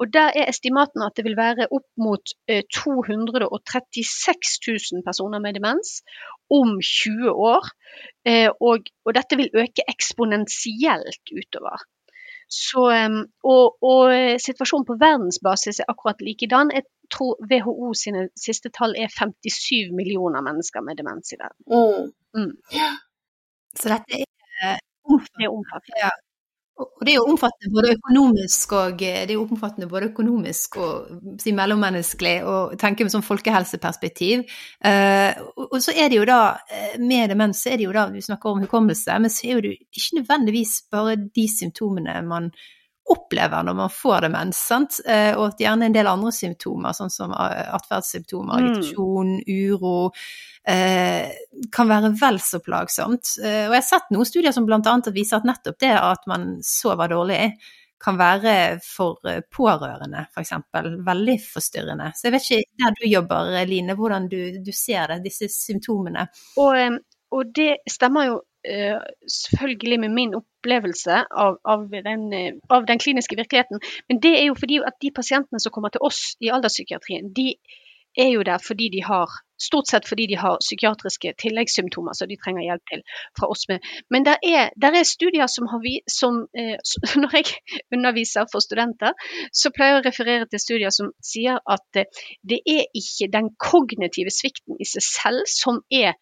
Og 0.02 0.10
Der 0.16 0.34
er 0.34 0.48
estimatene 0.50 1.06
at 1.06 1.16
det 1.16 1.24
vil 1.26 1.36
være 1.38 1.68
opp 1.76 1.86
mot 2.06 2.34
eh, 2.50 2.64
236 2.74 4.58
000 4.66 5.04
personer 5.06 5.38
med 5.44 5.54
demens 5.54 5.90
om 6.50 6.74
20 6.82 7.30
år. 7.30 7.68
Eh, 8.26 8.50
og, 8.68 8.90
og 9.06 9.14
dette 9.18 9.38
vil 9.38 9.54
øke 9.62 9.86
eksponentielt 9.94 11.34
utover. 11.38 11.84
Så, 12.52 12.82
og, 13.52 13.64
og 13.90 14.02
eh, 14.12 14.36
situasjonen 14.46 14.88
på 14.88 14.98
verdensbasis 15.00 15.80
er 15.80 15.92
akkurat 15.92 16.20
likedan. 16.26 16.74
Jeg 16.74 16.84
tror 17.14 17.38
WHO 17.52 17.92
sine 18.02 18.26
siste 18.46 18.68
tall 18.76 18.92
er 18.98 19.08
57 19.08 19.94
millioner 20.00 20.44
mennesker 20.48 20.84
med 20.84 20.98
demens 21.00 21.32
i 21.32 21.40
verden. 21.44 21.62
Mm. 22.36 22.52
Så 23.80 23.94
dette 23.94 24.20
er 24.20 24.26
eh, 24.26 24.78
Det 25.38 25.46
er 25.46 25.54
omfattende. 25.54 26.02
Ja. 26.04 26.12
Og 26.80 27.04
det 27.04 27.12
er 27.12 27.18
jo 27.18 27.28
omfattende 27.28 27.72
både 27.74 27.92
økonomisk 27.98 28.72
og 28.78 29.02
eh, 29.04 29.30
jo 29.30 29.44
både 29.90 30.08
økonomisk 30.08 30.78
og 30.80 31.38
si, 31.42 31.52
mellommenneskelig, 31.52 32.36
og 32.48 32.76
tenke 32.80 33.04
med 33.04 33.12
sånn 33.12 33.26
folkehelseperspektiv. 33.26 34.46
Uh, 34.80 35.30
og, 35.52 35.66
og 35.68 35.78
så 35.84 35.92
er 35.92 36.08
det 36.08 36.20
jo 36.20 36.28
da, 36.28 36.40
eh, 36.72 36.94
med 36.98 37.28
demens, 37.28 37.60
så 37.62 37.72
er 37.72 37.80
det 37.80 37.88
jo 37.88 37.96
da, 37.96 38.06
vi 38.10 38.24
snakker 38.24 38.54
om 38.54 38.64
hukommelse, 38.64 39.18
men 39.20 39.32
så 39.32 39.48
er 39.48 39.58
jo 39.58 39.64
det 39.66 39.74
ikke 39.82 40.22
nødvendigvis 40.22 40.76
bare 40.92 41.18
de 41.20 41.48
symptomene 41.50 42.16
man 42.24 42.48
opplever 43.10 43.64
når 43.66 43.74
man 43.74 43.90
får 43.90 44.20
demens, 44.26 44.58
sant? 44.68 45.00
Eh, 45.06 45.32
og 45.34 45.58
gjerne 45.58 45.88
en 45.88 45.94
del 45.96 46.06
andre 46.06 46.32
symptomer, 46.32 46.94
sånn 46.96 47.10
som 47.10 47.32
eh, 47.34 47.66
atferdssymptomer, 47.74 48.60
Mm. 48.62 48.70
agitasjon, 48.70 49.32
uro, 49.48 50.12
eh, 50.68 51.32
kan 51.72 51.88
være 51.88 52.12
vel 52.20 52.38
så 52.40 52.60
plagsomt. 52.62 53.36
Og 53.42 53.74
jeg 53.74 53.74
har 53.74 53.86
sett 53.86 54.10
noen 54.14 54.28
studier 54.28 54.52
som 54.54 54.68
annet 54.70 55.12
viser 55.14 55.36
at 55.40 55.48
nettopp 55.48 55.78
det 55.82 55.94
at 55.98 56.26
man 56.26 56.60
sover 56.62 57.08
dårlig, 57.08 57.52
kan 58.02 58.16
være 58.18 58.80
for 58.82 59.20
pårørende, 59.54 60.26
f.eks. 60.34 60.50
Veldig 61.06 61.36
forstyrrende. 61.40 62.08
Så 62.18 62.26
jeg 62.26 62.32
vet 62.34 62.48
ikke 62.50 62.82
der 62.82 62.96
du 62.98 63.04
jobber, 63.06 63.52
Line, 63.66 63.94
hvordan 63.94 64.26
du, 64.28 64.38
du 64.58 64.72
ser 64.74 65.06
det, 65.12 65.20
disse 65.28 65.46
symptomene. 65.54 66.26
Og, 66.58 66.98
og 67.30 67.52
det 67.54 67.76
stemmer 67.90 68.26
jo 68.26 68.40
selvfølgelig 68.64 70.00
med 70.00 70.14
min 70.14 70.34
opplevelse 70.38 71.22
av, 71.30 71.58
av, 71.64 71.86
den, 71.90 72.32
eh, 72.32 72.52
av 72.70 72.86
den 72.86 72.98
kliniske 72.98 73.36
virkeligheten. 73.36 73.80
Men 74.08 74.20
det 74.22 74.34
er 74.40 74.44
jo 74.46 74.58
fordi 74.58 74.80
at 74.86 74.98
de 75.02 75.10
pasientene 75.14 75.60
som 75.60 75.74
kommer 75.74 75.94
til 75.94 76.04
oss 76.08 76.36
i 76.40 76.52
alderspsykiatrien, 76.54 77.32
de 77.36 77.54
er 78.18 78.28
jo 78.34 78.42
der 78.42 78.62
fordi 78.62 78.90
de 78.92 79.02
har 79.04 79.30
Stort 79.62 79.86
sett 79.86 80.08
fordi 80.08 80.26
de 80.26 80.36
har 80.38 80.58
psykiatriske 80.60 81.34
tilleggssymptomer 81.38 82.16
som 82.18 82.28
de 82.30 82.38
trenger 82.40 82.64
hjelp 82.66 82.82
til 82.90 83.02
fra 83.38 83.48
oss 83.52 83.68
med. 83.70 83.84
Men 84.10 84.26
der 84.26 84.40
er, 84.42 84.72
er 84.74 85.04
studier 85.06 85.46
som 85.46 85.68
har 85.70 85.82
vi, 85.84 86.00
som, 86.10 86.40
eh, 86.58 86.74
Når 87.22 87.36
jeg 87.36 87.78
underviser 87.94 88.48
for 88.52 88.64
studenter, 88.64 89.14
så 89.52 89.70
pleier 89.70 89.94
jeg 89.94 90.02
å 90.02 90.06
referere 90.08 90.48
til 90.50 90.64
studier 90.64 90.94
som 90.94 91.12
sier 91.22 91.60
at 91.76 92.00
eh, 92.00 92.10
det 92.42 92.58
er 92.66 92.90
ikke 93.02 93.30
den 93.36 93.52
kognitive 93.70 94.34
svikten 94.34 94.82
i 94.82 94.88
seg 94.88 95.06
selv 95.06 95.46
som 95.46 95.82
er 96.02 96.18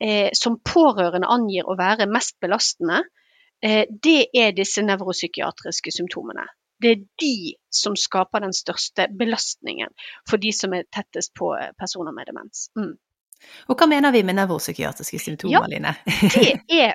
eh, 0.00 0.28
som 0.32 0.58
pårørende 0.64 1.28
angir 1.30 1.68
å 1.68 1.76
være 1.78 2.08
mest 2.10 2.36
belastende, 2.42 3.02
eh, 3.62 3.84
det 3.90 4.28
er 4.34 4.54
disse 4.56 4.84
nevropsykiatriske 4.84 5.94
symptomene. 5.94 6.46
Det 6.82 6.90
er 6.92 7.04
de 7.22 7.54
som 7.72 7.96
skaper 7.96 8.44
den 8.44 8.52
største 8.52 9.08
belastningen 9.18 9.92
for 10.28 10.40
de 10.40 10.52
som 10.52 10.74
er 10.76 10.88
tettest 10.92 11.32
på 11.38 11.54
eh, 11.56 11.72
personer 11.78 12.12
med 12.12 12.28
demens. 12.28 12.68
Mm. 12.76 12.94
Og 13.68 13.76
hva 13.78 13.88
mener 13.88 14.12
vi 14.14 14.22
med 14.24 14.38
nevropsykiatriske 14.38 15.18
symptomer, 15.20 15.56
Ja. 15.56 15.64
Line? 15.68 15.94
Det, 16.34 16.52
er, 16.72 16.94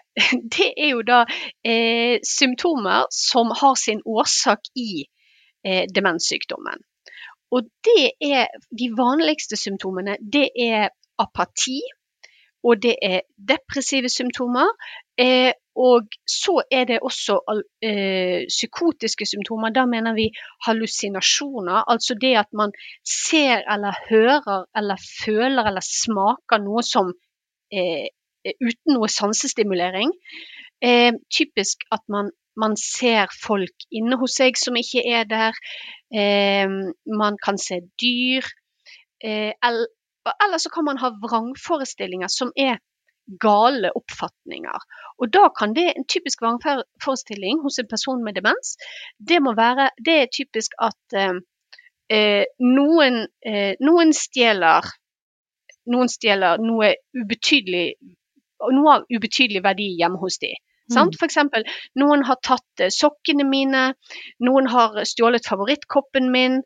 det 0.56 0.70
er 0.78 0.94
jo 0.94 1.02
da 1.06 1.24
eh, 1.64 2.18
symptomer 2.26 3.10
som 3.14 3.54
har 3.62 3.76
sin 3.80 4.02
årsak 4.06 4.72
i 4.76 5.06
eh, 5.66 5.86
demenssykdommen. 5.96 6.82
Og 7.52 7.68
det 7.84 8.12
er 8.24 8.48
de 8.80 8.88
vanligste 8.96 9.58
symptomene. 9.60 10.16
Det 10.22 10.50
er 10.56 10.90
apati, 11.20 11.82
og 12.64 12.82
det 12.82 12.96
er 13.02 13.22
depressive 13.50 14.10
symptomer. 14.10 14.70
Eh, 15.18 15.52
og 15.76 16.08
så 16.28 16.62
er 16.72 16.84
det 16.90 17.00
også 17.02 17.40
eh, 17.84 18.46
psykotiske 18.48 19.26
symptomer. 19.26 19.70
Da 19.70 19.86
mener 19.86 20.14
vi 20.14 20.30
hallusinasjoner. 20.68 21.84
Altså 21.94 22.18
det 22.22 22.36
at 22.38 22.52
man 22.54 22.74
ser 23.08 23.64
eller 23.74 23.94
hører 24.10 24.66
eller 24.78 24.98
føler 25.26 25.64
eller 25.72 25.86
smaker 25.86 26.62
noe 26.66 26.84
som 26.84 27.14
eh, 27.74 28.10
uten 28.46 28.98
noe 28.98 29.10
sansestimulering. 29.10 30.12
Eh, 30.84 31.14
typisk 31.34 31.86
at 31.92 32.04
man, 32.10 32.32
man 32.58 32.76
ser 32.78 33.32
folk 33.46 33.88
inne 33.92 34.20
hos 34.22 34.38
seg 34.42 34.60
som 34.60 34.78
ikke 34.78 35.06
er 35.08 35.24
der. 35.30 35.58
Eh, 36.14 36.68
man 37.22 37.40
kan 37.46 37.58
se 37.58 37.80
dyr. 38.02 38.46
Eh, 39.24 39.54
eller 40.30 40.58
så 40.62 40.70
kan 40.70 40.86
man 40.86 40.98
ha 41.02 41.12
vrangforestillinger 41.24 42.30
som 42.30 42.52
er 42.56 42.80
gale 43.42 43.92
oppfatninger. 43.96 44.86
Og 45.22 45.30
da 45.32 45.48
kan 45.58 45.74
det 45.74 45.88
en 45.92 46.08
typisk 46.10 46.42
vrangforestilling 46.42 47.62
hos 47.64 47.80
en 47.80 47.88
person 47.88 48.24
med 48.24 48.36
demens, 48.36 48.76
det 49.18 49.40
må 49.42 49.54
være 49.56 49.90
Det 50.06 50.18
er 50.22 50.34
typisk 50.34 50.74
at 50.82 51.18
eh, 51.18 51.38
eh, 52.10 52.46
noen, 52.60 53.28
eh, 53.46 53.76
noen 53.80 54.14
stjeler 54.14 54.90
noen 55.92 56.10
stjeler 56.10 56.62
noe 56.62 56.94
ubetydelig 57.18 57.96
noe 58.70 58.98
av 58.98 59.06
ubetydelig 59.10 59.64
verdi 59.66 59.88
hjemme 59.98 60.20
hos 60.22 60.38
de. 60.42 60.52
Mm. 60.92 61.14
For 61.18 61.26
eksempel, 61.26 61.66
noen 61.98 62.26
har 62.28 62.38
tatt 62.44 62.84
eh, 62.84 62.92
sokkene 62.94 63.46
mine, 63.48 63.84
noen 64.44 64.68
har 64.70 65.00
stjålet 65.08 65.48
favorittkoppen 65.48 66.30
min. 66.34 66.60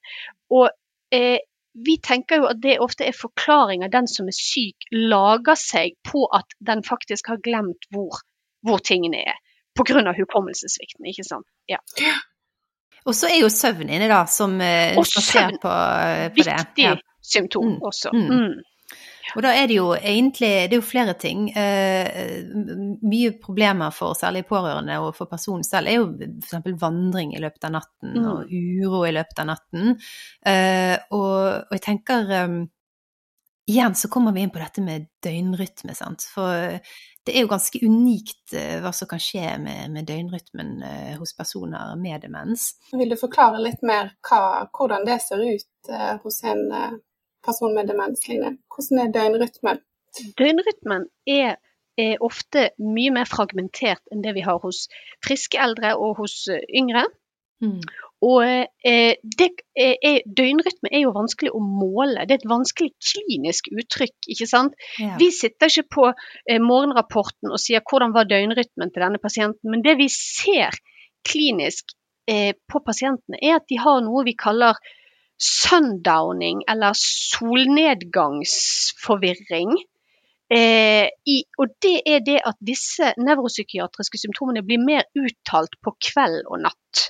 Og 0.52 0.68
eh, 1.13 1.38
vi 1.76 1.98
tenker 2.04 2.40
jo 2.42 2.48
at 2.50 2.62
det 2.64 2.78
ofte 2.84 3.08
er 3.08 3.16
forklaringer 3.18 3.92
den 3.92 4.08
som 4.08 4.30
er 4.32 4.36
syk, 4.38 4.88
lager 4.92 5.58
seg 5.60 5.98
på 6.08 6.24
at 6.36 6.56
den 6.64 6.84
faktisk 6.88 7.28
har 7.34 7.42
glemt 7.44 7.90
hvor, 7.92 8.22
hvor 8.66 8.80
tingene 8.80 9.26
er. 9.28 9.42
Pga. 9.76 10.14
hukommelsessvikten, 10.16 11.04
ikke 11.12 11.26
sant. 11.28 11.48
Ja. 11.68 11.82
Og 13.06 13.14
så 13.14 13.28
er 13.28 13.42
jo 13.42 13.50
søvn 13.52 13.90
inne, 13.90 14.08
da, 14.08 14.22
som 14.26 14.56
som 14.56 15.04
søvn, 15.04 15.04
ser 15.04 15.12
på, 15.12 15.26
søvn, 15.28 15.58
på, 15.62 15.74
eh, 15.74 16.30
på 16.32 16.46
det. 16.48 16.56
Viktig 16.62 16.86
Ja. 16.86 16.96
symptom 17.22 17.74
Mm, 17.76 17.82
også. 17.82 18.14
mm. 18.14 18.54
Og 19.36 19.42
da 19.42 19.52
er 19.58 19.66
det 19.68 19.80
jo 19.80 19.88
egentlig 19.96 20.52
det 20.70 20.76
er 20.76 20.80
jo 20.80 20.86
flere 20.86 21.16
ting. 21.18 21.48
Eh, 21.58 22.46
mye 23.02 23.32
problemer 23.42 23.94
for 23.96 24.14
særlig 24.18 24.46
pårørende 24.50 25.00
og 25.02 25.16
for 25.18 25.30
personen 25.32 25.66
selv 25.66 25.90
er 25.90 25.98
jo 25.98 26.06
f.eks. 26.46 26.70
vandring 26.82 27.34
i 27.36 27.42
løpet 27.42 27.66
av 27.70 27.76
natten 27.80 28.14
Mm. 28.16 28.26
og 28.30 28.52
uro 28.54 29.02
i 29.08 29.12
løpet 29.16 29.40
av 29.42 29.48
natten. 29.50 29.96
Eh, 30.46 30.96
og, 31.12 31.66
og 31.66 31.74
jeg 31.74 31.82
tenker 31.88 32.32
um, 32.46 32.64
Igjen 33.66 33.96
så 33.98 34.12
kommer 34.14 34.30
vi 34.36 34.44
inn 34.46 34.52
på 34.54 34.60
dette 34.62 34.82
med 34.86 35.08
døgnrytme, 35.26 35.96
sant. 35.98 36.22
For 36.30 36.76
det 37.26 37.34
er 37.34 37.42
jo 37.42 37.50
ganske 37.50 37.80
unikt 37.82 38.54
hva 38.54 38.92
som 38.94 39.10
kan 39.10 39.18
skje 39.18 39.56
med, 39.58 39.90
med 39.96 40.06
døgnrytmen 40.06 40.84
hos 41.18 41.34
personer 41.34 41.96
med 41.98 42.22
demens. 42.22 42.76
Vil 42.94 43.10
du 43.10 43.18
forklare 43.18 43.64
litt 43.66 43.82
mer 43.82 44.12
hva, 44.30 44.68
hvordan 44.70 45.08
det 45.10 45.18
ser 45.26 45.42
ut 45.42 45.90
hos 46.22 46.38
en 46.46 46.62
person 47.45 47.75
med 47.75 47.91
demens, 47.91 48.25
Line? 48.29 48.58
Hvordan 48.73 49.01
er 49.03 49.13
døgnrytmen? 49.15 49.84
Døgnrytmen 50.39 51.08
er, 51.27 51.58
er 51.99 52.23
ofte 52.23 52.69
mye 52.79 53.13
mer 53.15 53.29
fragmentert 53.29 54.03
enn 54.12 54.23
det 54.25 54.36
vi 54.38 54.45
har 54.45 54.62
hos 54.63 54.86
friske 55.25 55.60
eldre 55.62 55.95
og 55.99 56.17
hos 56.21 56.43
eh, 56.51 56.65
yngre. 56.75 57.05
Mm. 57.63 57.79
Og 58.25 58.41
eh, 58.47 59.15
det 59.39 59.49
er, 59.75 59.95
er, 59.99 60.21
døgnrytme 60.38 60.89
er 60.91 61.03
jo 61.03 61.13
vanskelig 61.15 61.51
å 61.55 61.62
måle. 61.62 62.25
Det 62.25 62.38
er 62.38 62.41
et 62.41 62.49
vanskelig 62.49 62.93
klinisk 63.03 63.69
uttrykk. 63.73 64.15
ikke 64.31 64.47
sant? 64.49 64.75
Ja. 65.01 65.15
Vi 65.19 65.29
sitter 65.36 65.71
ikke 65.71 65.91
på 65.97 66.08
eh, 66.12 66.62
morgenrapporten 66.63 67.51
og 67.51 67.62
sier 67.62 67.84
hvordan 67.86 68.15
var 68.15 68.29
døgnrytmen 68.29 68.93
til 68.93 69.05
denne 69.05 69.21
pasienten, 69.21 69.71
men 69.71 69.84
det 69.86 69.97
vi 70.01 70.10
ser 70.12 70.77
klinisk 71.27 71.95
eh, 72.31 72.53
på 72.71 72.81
pasientene, 72.86 73.41
er 73.41 73.60
at 73.60 73.67
de 73.69 73.79
har 73.81 74.01
noe 74.05 74.25
vi 74.27 74.38
kaller 74.39 74.79
sundowning, 75.41 76.62
eller 76.69 76.93
solnedgangsforvirring. 76.95 79.74
Eh, 80.54 81.10
i, 81.26 81.43
og 81.58 81.67
det 81.82 82.02
er 82.06 82.19
det 82.26 82.39
at 82.45 82.56
disse 82.62 83.13
nevropsykiatriske 83.17 84.17
symptomene 84.21 84.62
blir 84.65 84.78
mer 84.78 85.04
uttalt 85.17 85.76
på 85.82 85.91
kveld 86.10 86.45
og 86.45 86.60
natt. 86.67 87.10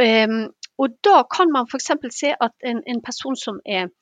Um, 0.00 0.48
og 0.80 0.88
da 1.06 1.22
kan 1.30 1.52
man 1.54 1.68
f.eks. 1.70 1.90
se 2.16 2.32
at 2.34 2.54
en, 2.66 2.82
en 2.90 3.02
person 3.04 3.36
som 3.38 3.60
er, 3.66 3.92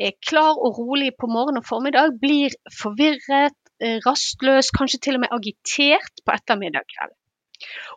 er, 0.00 0.12
klar 0.26 0.58
og 0.58 0.82
rolig 0.82 1.14
på 1.20 1.30
morgen 1.30 1.56
og 1.62 1.68
formiddag, 1.68 2.18
blir 2.20 2.50
forvirret, 2.82 3.56
eh, 3.80 3.96
rastløs, 4.04 4.68
kanskje 4.76 5.00
til 5.06 5.16
og 5.16 5.24
med 5.24 5.32
agitert 5.38 6.14
på 6.26 6.36
ettermiddag 6.36 6.84
kveld. 6.92 7.16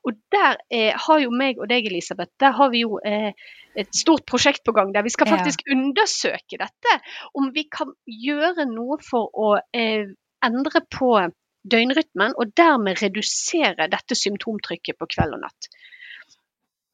Og 0.04 0.18
der 0.34 0.58
eh, 0.74 0.92
har 1.06 1.22
jo 1.24 1.34
meg 1.34 1.62
og 1.62 1.70
deg, 1.72 1.88
Elisabeth, 1.90 2.34
der 2.42 2.56
har 2.58 2.72
vi 2.74 2.84
jo 2.84 2.98
eh, 3.06 3.32
et 3.80 3.94
stort 3.96 4.26
prosjekt 4.30 4.64
på 4.66 4.76
gang 4.76 4.92
der 4.94 5.06
vi 5.06 5.14
skal 5.14 5.30
faktisk 5.30 5.64
ja. 5.66 5.78
undersøke 5.78 6.60
dette. 6.62 6.98
Om 7.40 7.54
vi 7.56 7.68
kan 7.72 7.94
gjøre 8.06 8.68
noe 8.70 9.00
for 9.04 9.32
å 9.34 9.56
eh, 9.76 10.12
endre 10.44 10.84
på 10.92 11.16
døgnrytmen, 11.64 12.36
og 12.36 12.52
dermed 12.58 13.00
redusere 13.00 13.88
dette 13.92 14.18
symptomtrykket 14.20 15.00
på 15.00 15.08
kveld 15.16 15.38
og 15.38 15.46
natt. 15.46 15.70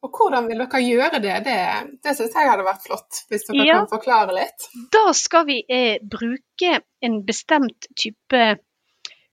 Og 0.05 0.15
hvordan 0.15 0.45
vil 0.47 0.61
dere 0.61 0.79
gjøre 0.85 1.19
det? 1.19 1.33
Det, 1.43 1.57
det 2.05 2.13
syns 2.15 2.35
jeg 2.37 2.47
hadde 2.47 2.63
vært 2.63 2.85
flott, 2.85 3.23
hvis 3.27 3.49
dere 3.49 3.65
ja, 3.67 3.79
kan 3.81 3.89
forklare 3.91 4.35
litt. 4.37 4.69
Da 4.93 5.09
skal 5.17 5.43
vi 5.49 5.57
eh, 5.67 5.97
bruke 5.99 6.77
en 7.03 7.17
bestemt 7.27 7.89
type 7.99 8.43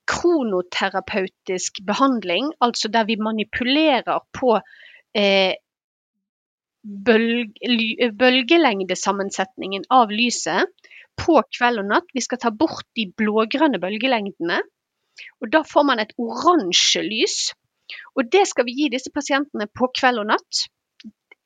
kronoterapeutisk 0.07 1.81
behandling, 1.87 2.51
altså 2.63 2.89
der 2.93 3.07
vi 3.09 3.17
manipulerer 3.19 4.21
på 4.33 4.57
eh, 5.17 5.53
bølg, 6.83 7.57
bølgelengdesammensetningen 8.19 9.87
av 9.91 10.13
lyset 10.13 10.71
på 11.17 11.39
kveld 11.57 11.81
og 11.83 11.91
natt. 11.91 12.09
Vi 12.15 12.23
skal 12.23 12.41
ta 12.41 12.51
bort 12.53 12.85
de 12.97 13.07
blågrønne 13.17 13.81
bølgelengdene. 13.81 14.61
Og 15.41 15.51
da 15.53 15.63
får 15.65 15.87
man 15.89 16.01
et 16.01 16.13
oransje 16.21 17.01
lys. 17.05 17.37
Og 18.15 18.29
det 18.31 18.45
skal 18.49 18.67
vi 18.67 18.75
gi 18.77 18.89
disse 18.93 19.11
pasientene 19.13 19.67
på 19.73 19.89
kveld 19.97 20.21
og 20.21 20.29
natt. 20.33 20.67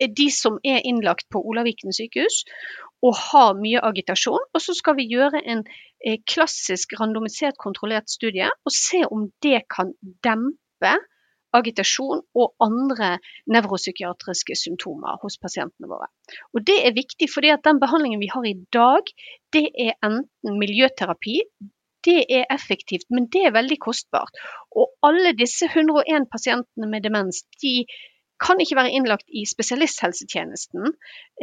De 0.02 0.28
som 0.34 0.58
er 0.66 0.82
innlagt 0.88 1.28
på 1.32 1.40
Olaviken 1.46 1.94
sykehus 1.94 2.42
og 3.02 3.16
har 3.18 3.56
mye 3.60 3.82
agitasjon. 3.84 4.44
Og 4.54 4.64
så 4.64 4.76
skal 4.78 4.98
vi 5.00 5.10
gjøre 5.12 5.42
en 5.54 5.64
eh, 6.06 6.20
klassisk 6.30 6.96
randomisert 7.00 7.58
kontrollert 7.62 8.10
studie 8.12 8.50
og 8.50 8.76
se 8.76 9.04
om 9.10 9.30
det 9.46 9.64
kan 9.74 9.94
dempe 10.26 10.98
agitasjon 11.58 12.22
og 12.38 12.64
andre 12.64 13.18
nevropsykiatriske 13.52 14.56
symptomer 14.56 15.20
hos 15.24 15.38
pasientene 15.42 15.90
våre. 15.92 16.08
Og 16.56 16.64
Det 16.68 16.78
er 16.86 16.96
viktig, 16.96 17.28
fordi 17.34 17.52
at 17.52 17.66
den 17.68 17.82
behandlingen 17.82 18.22
vi 18.22 18.32
har 18.32 18.48
i 18.48 18.56
dag, 18.74 19.12
det 19.54 19.68
er 19.76 19.98
enten 20.00 20.60
miljøterapi, 20.62 21.42
det 22.08 22.22
er 22.34 22.48
effektivt, 22.50 23.06
men 23.14 23.28
det 23.34 23.44
er 23.46 23.54
veldig 23.54 23.78
kostbart. 23.84 24.40
Og 24.74 24.90
alle 25.06 25.36
disse 25.38 25.68
101 25.70 26.30
pasientene 26.32 26.88
med 26.90 27.04
demens, 27.06 27.44
de 27.62 27.86
kan 28.42 28.62
ikke 28.62 28.80
være 28.80 28.94
innlagt 28.98 29.28
i 29.30 29.46
spesialisthelsetjenesten 29.50 30.90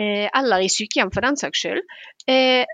eh, 0.00 0.26
eller 0.26 0.64
i 0.64 0.72
sykehjem 0.72 1.12
for 1.14 1.24
den 1.24 1.38
saks 1.40 1.62
skyld. 1.64 1.84
Eh, 2.30 2.66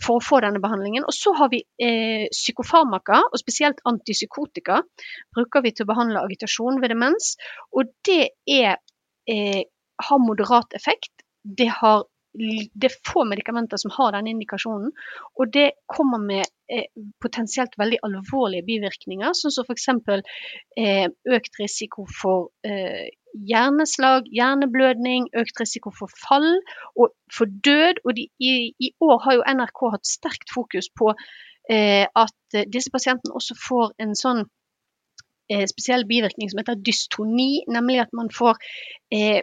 for 0.00 0.18
å 0.18 0.24
få 0.24 0.40
denne 0.44 0.62
behandlingen. 0.62 1.04
Og 1.08 1.14
så 1.14 1.34
har 1.36 1.50
vi 1.52 1.62
eh, 1.82 2.28
psykofarmaka, 2.32 3.20
og 3.28 3.40
spesielt 3.40 3.82
antipsykotika, 3.88 4.80
bruker 5.36 5.64
vi 5.66 5.74
til 5.74 5.86
å 5.86 5.92
behandle 5.92 6.22
agitasjon 6.24 6.80
ved 6.82 6.94
demens. 6.94 7.34
Og 7.76 7.92
det 8.08 8.32
er, 8.48 8.80
eh, 9.28 9.62
har 10.08 10.24
moderat 10.24 10.72
effekt. 10.78 11.12
Det, 11.42 11.68
har, 11.82 12.04
det, 12.38 12.88
er 12.88 12.98
få 13.04 13.26
medikamenter 13.28 13.80
som 13.82 13.92
har 13.98 14.14
denne 14.14 14.32
indikasjonen, 14.32 14.92
og 15.36 15.52
det 15.52 15.72
kommer 15.90 16.22
med 16.22 16.46
eh, 16.70 16.86
potensielt 17.20 17.74
veldig 17.80 17.98
alvorlige 18.06 18.64
bivirkninger, 18.68 19.34
sånn 19.36 19.54
som 19.54 19.66
f.eks. 19.66 19.90
Eh, 20.78 21.08
økt 21.36 21.60
risiko 21.60 22.06
for 22.08 22.52
eh, 22.64 23.10
hjerneslag, 23.34 24.28
hjerneblødning, 24.32 25.28
økt 25.38 25.60
risiko 25.60 25.92
for 25.98 26.12
fall 26.24 26.48
og 26.96 27.12
for 27.32 27.50
død. 27.64 28.02
Og 28.04 28.16
de, 28.16 28.28
i, 28.40 28.72
i, 28.80 28.92
år 29.00 29.22
har 29.24 29.38
jo 29.38 29.46
NRK 29.58 29.84
hatt 29.94 30.08
sterkt 30.08 30.52
fokus 30.54 30.90
på 30.98 31.12
eh, 31.70 32.06
at 32.06 32.58
disse 32.72 32.92
pasientene 32.92 33.36
også 33.38 33.56
får 33.58 33.94
en 34.02 34.16
sånn 34.18 34.44
eh, 35.52 35.64
spesiell 35.70 36.06
bivirkning 36.08 36.50
som 36.50 36.62
heter 36.62 36.82
dystoni, 36.84 37.62
nemlig 37.70 38.02
at 38.06 38.12
man 38.16 38.32
får 38.32 38.60
eh, 39.14 39.40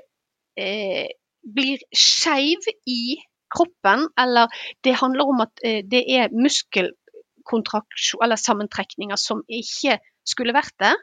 eh 0.60 1.08
blir 1.56 1.80
skeiv 1.96 2.66
i 2.86 3.16
kroppen, 3.50 4.08
eller 4.20 4.52
det 4.84 4.98
handler 5.02 5.30
om 5.32 5.42
at 5.46 5.64
eh, 5.66 5.82
det 5.88 6.04
er 6.12 6.34
muskelkontraksjon 6.36 8.24
eller 8.24 8.40
sammentrekninger 8.40 9.20
som 9.20 9.42
ikke 9.48 9.98
skulle 10.28 10.56
vært 10.56 10.76
der. 10.82 10.98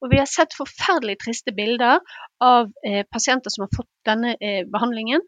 Og 0.00 0.12
vi 0.12 0.20
har 0.20 0.28
sett 0.30 0.56
forferdelig 0.56 1.18
triste 1.24 1.54
bilder 1.56 2.00
av 2.44 2.70
eh, 2.86 3.02
pasienter 3.10 3.52
som 3.52 3.66
har 3.66 3.72
fått 3.76 3.90
denne 4.08 4.36
eh, 4.40 4.62
behandlingen 4.70 5.24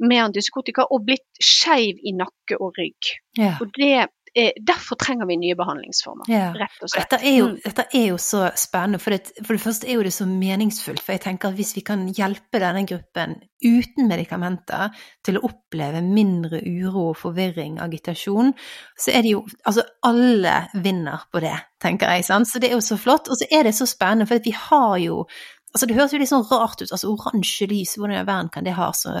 med 0.00 0.22
antipsykotika 0.24 0.86
og 0.88 1.04
blitt 1.08 1.42
skeiv 1.44 2.00
i 2.00 2.14
nakke 2.16 2.56
og 2.56 2.78
rygg. 2.80 3.12
Ja. 3.38 3.56
Og 3.60 3.72
det 3.76 4.08
derfor 4.66 4.98
trenger 5.00 5.26
vi 5.26 5.36
nye 5.40 5.56
behandlingsformer, 5.58 6.28
ja. 6.30 6.50
rett 6.54 6.82
og 6.84 6.90
slett. 6.92 7.10
Dette 7.10 7.26
er, 7.26 7.36
jo, 7.40 7.48
mm. 7.50 7.56
dette 7.64 7.86
er 7.98 8.06
jo 8.12 8.18
så 8.22 8.44
spennende. 8.58 9.00
For 9.02 9.14
det, 9.14 9.32
for 9.42 9.56
det, 9.56 9.62
første 9.64 9.88
er 9.88 9.98
jo 9.98 10.04
det 10.06 10.12
så 10.14 10.26
meningsfullt. 10.30 11.02
For 11.02 11.16
jeg 11.16 11.24
tenker 11.24 11.50
at 11.50 11.58
hvis 11.58 11.72
vi 11.76 11.84
kan 11.86 12.06
hjelpe 12.14 12.62
denne 12.62 12.84
gruppen 12.88 13.38
uten 13.60 14.08
medikamenter 14.08 14.94
til 15.26 15.38
å 15.38 15.44
oppleve 15.50 16.02
mindre 16.04 16.62
uro, 16.64 17.10
forvirring, 17.18 17.80
agitasjon, 17.82 18.54
så 18.96 19.14
er 19.14 19.26
det 19.26 19.34
jo 19.34 19.44
Altså 19.66 19.82
alle 20.06 20.52
vinner 20.82 21.24
på 21.32 21.40
det, 21.42 21.56
tenker 21.82 22.10
jeg. 22.14 22.24
Sant? 22.26 22.48
Så 22.48 22.60
det 22.62 22.70
er 22.70 22.78
jo 22.78 22.84
så 22.84 22.96
flott. 23.00 23.28
Og 23.30 23.38
så 23.38 23.48
er 23.50 23.66
det 23.66 23.74
så 23.76 23.86
spennende, 23.88 24.28
for 24.30 24.42
vi 24.44 24.54
har 24.56 24.96
jo 25.02 25.24
Altså 25.70 25.86
Det 25.86 25.94
høres 25.94 26.12
jo 26.14 26.18
litt 26.18 26.30
sånn 26.32 26.46
rart 26.50 26.80
ut, 26.82 26.90
altså 26.90 27.12
oransje 27.12 27.68
lys, 27.70 27.94
hvordan 27.94 28.16
i 28.18 28.24
verden 28.26 28.50
kan 28.50 28.66
det 28.66 28.74
ha 28.74 28.88
så 28.96 29.20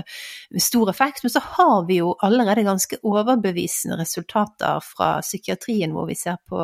stor 0.58 0.90
effekt? 0.90 1.22
Men 1.22 1.34
så 1.36 1.42
har 1.44 1.84
vi 1.86 2.00
jo 2.00 2.16
allerede 2.26 2.66
ganske 2.66 2.98
overbevisende 3.06 4.00
resultater 4.00 4.82
fra 4.82 5.12
psykiatrien, 5.22 5.94
hvor 5.94 6.10
vi 6.10 6.18
ser 6.18 6.40
på 6.50 6.58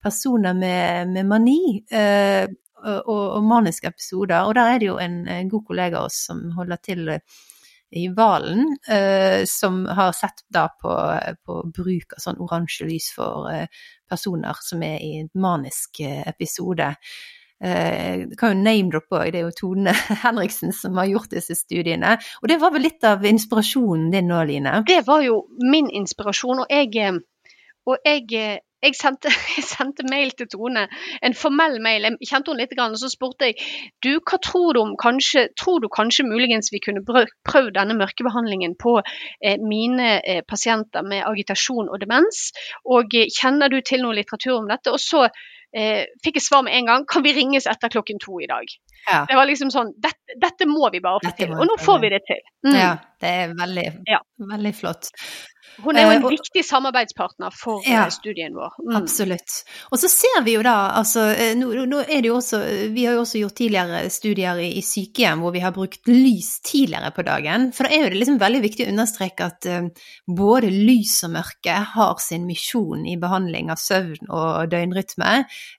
personer 0.00 0.56
med, 0.56 1.12
med 1.12 1.28
mani 1.28 1.60
eh, 1.92 2.48
og, 2.80 3.26
og, 3.36 3.44
maniske 3.44 3.92
episoder. 3.92 4.48
Og 4.48 4.56
der 4.56 4.72
er 4.72 4.80
det 4.80 4.88
jo 4.88 4.96
en, 5.02 5.22
en 5.28 5.52
god 5.52 5.66
kollega 5.68 6.00
av 6.00 6.08
oss 6.08 6.24
som 6.30 6.46
holder 6.56 6.80
til 6.80 7.10
i 7.90 8.08
Valen, 8.08 8.76
eh, 8.88 9.42
som 9.44 9.82
har 9.86 10.12
sett 10.12 10.44
da 10.48 10.68
på, 10.80 10.94
på, 11.46 11.56
bruk 11.74 12.14
av 12.14 12.22
sånn 12.22 12.38
oransje 12.40 12.86
lys 12.86 13.10
for 13.16 13.50
eh, 13.50 13.66
personer 14.08 14.58
som 14.62 14.84
er 14.86 15.00
i 15.02 15.16
en 15.18 15.30
manisk 15.34 16.00
eh, 16.06 16.22
episode. 16.30 16.92
Eh, 17.60 18.22
kan 18.40 18.54
jo 18.54 18.62
name-droppe 18.64 19.18
òg, 19.18 19.34
det 19.34 19.42
er 19.42 19.44
jo 19.44 19.56
Tone 19.58 19.92
Henriksen 20.24 20.72
som 20.72 20.96
har 20.96 21.10
gjort 21.10 21.34
disse 21.34 21.58
studiene. 21.58 22.16
Og 22.40 22.48
det 22.48 22.56
var 22.62 22.72
vel 22.72 22.86
litt 22.88 23.04
av 23.04 23.26
inspirasjonen 23.28 24.08
din 24.14 24.30
nå, 24.32 24.40
Line? 24.48 24.80
Det 24.88 25.02
var 25.04 25.20
jo 25.26 25.42
min 25.60 25.90
inspirasjon, 26.00 26.64
og 26.64 26.72
jeg, 26.72 26.96
eh, 26.96 27.20
og 27.84 28.08
jeg, 28.08 28.24
eh, 28.32 28.62
jeg, 28.80 28.96
sendte, 28.96 29.28
jeg 29.58 29.66
sendte, 29.68 30.08
mail 30.08 30.32
til 30.40 30.48
Tone, 30.54 30.86
en 31.20 31.36
formell 31.36 31.76
mail. 31.84 32.08
Jeg 32.08 32.32
kjente 32.32 32.54
henne 32.54 32.64
litt, 32.64 32.74
og 32.80 32.96
så 33.02 33.12
spurte 33.12 33.50
jeg 33.50 33.60
du, 34.00 34.24
hva 34.24 34.40
tror 34.40 34.72
du 34.72 34.82
om 34.86 34.96
kanskje, 35.04 35.50
tror 35.60 35.84
du 35.84 35.90
kanskje 35.92 36.30
muligens 36.32 36.72
vi 36.72 36.80
kunne 36.80 37.04
prøvd 37.04 37.74
denne 37.76 38.00
mørkebehandlingen 38.00 38.80
på 38.80 39.02
eh, 39.04 39.60
mine 39.60 40.16
eh, 40.24 40.40
pasienter 40.48 41.04
med 41.04 41.28
agitasjon 41.28 41.92
og 41.92 42.00
demens? 42.00 42.54
Og 42.88 43.20
kjenner 43.36 43.68
du 43.68 43.82
til 43.84 44.06
noe 44.08 44.16
litteratur 44.16 44.62
om 44.62 44.72
dette? 44.72 44.96
Og 44.96 45.08
så 45.10 45.28
eh, 45.76 46.06
fikk 46.24 46.40
jeg 46.40 46.46
svar 46.46 46.64
med 46.66 46.76
en 46.78 46.90
gang. 46.90 47.06
Kan 47.10 47.24
vi 47.26 47.34
ringes 47.36 47.68
etter 47.70 47.92
klokken 47.92 48.20
to 48.22 48.40
i 48.42 48.48
dag? 48.50 48.72
Ja. 49.06 49.24
Det 49.28 49.36
var 49.38 49.48
liksom 49.48 49.70
sånn 49.72 49.92
dette, 50.02 50.36
dette 50.40 50.68
må 50.68 50.90
vi 50.92 51.00
bare 51.04 51.22
få 51.24 51.32
til. 51.38 51.54
Og 51.56 51.64
nå 51.68 51.76
får 51.80 52.02
vi 52.02 52.12
det 52.12 52.20
til. 52.28 52.42
Mm. 52.68 52.76
Ja, 52.76 52.90
det 53.22 53.32
er 53.42 53.54
veldig, 53.58 53.86
ja. 54.10 54.20
veldig 54.52 54.74
flott. 54.76 55.10
Hun 55.80 55.96
er 55.96 56.06
jo 56.06 56.12
en 56.16 56.24
uh, 56.24 56.30
viktig 56.32 56.62
samarbeidspartner 56.66 57.54
for 57.56 57.84
ja, 57.86 58.04
eh, 58.06 58.12
studien 58.12 58.54
vår. 58.56 58.74
Mm. 58.82 58.96
Absolutt. 58.98 59.60
Og 59.90 60.00
så 60.02 60.10
ser 60.12 60.42
vi 60.44 60.56
jo 60.56 60.64
da, 60.64 60.74
altså 60.98 61.26
eh, 61.32 61.52
nå, 61.58 61.70
nå, 61.88 62.02
er 62.04 62.22
det 62.22 62.30
jo 62.30 62.36
også 62.38 62.60
Vi 62.94 63.06
har 63.06 63.16
jo 63.16 63.24
også 63.24 63.40
gjort 63.42 63.56
tidligere 63.60 64.02
studier 64.12 64.60
i, 64.60 64.70
i, 64.80 64.84
sykehjem 64.84 65.44
hvor 65.44 65.54
vi 65.54 65.62
har 65.64 65.74
brukt 65.76 66.08
lys 66.10 66.52
tidligere 66.66 67.12
på 67.16 67.24
dagen. 67.26 67.70
For 67.76 67.86
da 67.86 67.94
er 67.94 68.04
jo 68.04 68.12
det 68.12 68.20
liksom 68.20 68.40
veldig 68.42 68.62
viktig 68.64 68.86
å 68.86 68.92
understreke 68.92 69.48
at 69.48 69.68
uh, 69.70 70.06
både 70.26 70.72
lys 70.74 71.16
og 71.28 71.34
mørke 71.38 71.76
har 71.94 72.22
sin 72.22 72.46
misjon 72.48 73.06
i 73.08 73.16
behandling 73.20 73.72
av 73.72 73.80
søvn 73.80 74.28
og 74.28 74.70
døgnrytme, 74.72 75.34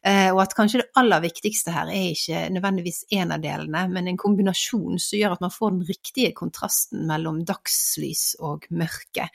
uh, 0.08 0.30
og 0.32 0.44
at 0.46 0.58
kanskje 0.58 0.84
det 0.84 0.90
aller 1.02 1.26
viktigste 1.26 1.76
her 1.76 1.92
er 1.92 2.12
ikke 2.14 2.46
nødvendigvis 2.56 3.04
en 3.18 3.36
av 3.36 3.44
delene, 3.44 3.86
men 3.92 4.10
en 4.10 4.20
kombinasjon 4.20 5.02
som 5.02 5.20
gjør 5.20 5.38
at 5.38 5.46
man 5.46 5.54
får 5.54 5.76
den 5.76 5.88
riktige 5.90 6.36
kontrasten 6.38 7.06
mellom 7.10 7.44
dagslys 7.48 8.32
og 8.42 8.70
mørke 8.74 9.30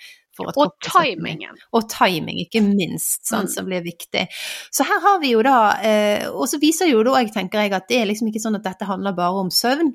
og 0.44 0.74
timingen. 0.84 1.56
Og 1.76 1.86
timing, 1.92 2.42
ikke 2.44 2.62
minst, 2.64 3.22
sånn, 3.28 3.46
mm. 3.48 3.52
som 3.54 3.68
blir 3.68 3.84
viktig. 3.86 4.26
Så 4.74 4.86
her 4.88 5.00
har 5.04 5.22
vi 5.22 5.32
jo 5.32 5.42
da 5.44 5.56
eh, 5.84 6.26
Og 6.28 6.46
så 6.50 6.60
viser 6.62 6.90
jo 6.90 7.02
da, 7.06 7.16
jeg 7.22 7.32
tenker 7.34 7.64
jeg, 7.64 7.74
at 7.76 7.88
det 7.88 8.00
er 8.00 8.10
liksom 8.10 8.30
ikke 8.30 8.42
sånn 8.42 8.58
at 8.58 8.66
dette 8.66 8.88
handler 8.88 9.16
bare 9.16 9.46
om 9.46 9.52
søvn 9.52 9.94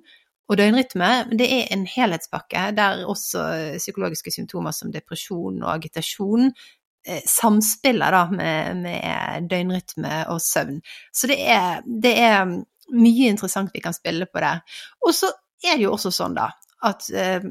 og 0.51 0.57
døgnrytme, 0.59 1.09
men 1.29 1.39
det 1.39 1.47
er 1.55 1.69
en 1.71 1.85
helhetspakke 1.87 2.65
der 2.75 3.05
også 3.07 3.43
psykologiske 3.79 4.33
symptomer 4.35 4.75
som 4.75 4.91
depresjon 4.91 5.61
og 5.61 5.69
agitasjon 5.77 6.49
eh, 6.49 7.21
samspillet 7.23 8.15
da, 8.17 8.25
med, 8.35 8.81
med, 8.83 9.47
døgnrytme 9.51 10.25
og 10.33 10.41
søvn. 10.43 10.81
Så 11.15 11.31
det 11.31 11.39
er, 11.45 11.85
det 11.85 12.17
er, 12.19 12.59
mye 12.91 13.29
interessant 13.31 13.71
vi 13.71 13.79
kan 13.79 13.95
spille 13.95 14.25
på 14.27 14.41
der. 14.43 14.59
Og 15.07 15.13
så 15.15 15.29
er 15.63 15.77
det 15.77 15.85
jo 15.85 15.93
også 15.95 16.11
sånn, 16.11 16.33
da, 16.35 16.49
at 16.83 17.05
eh, 17.15 17.45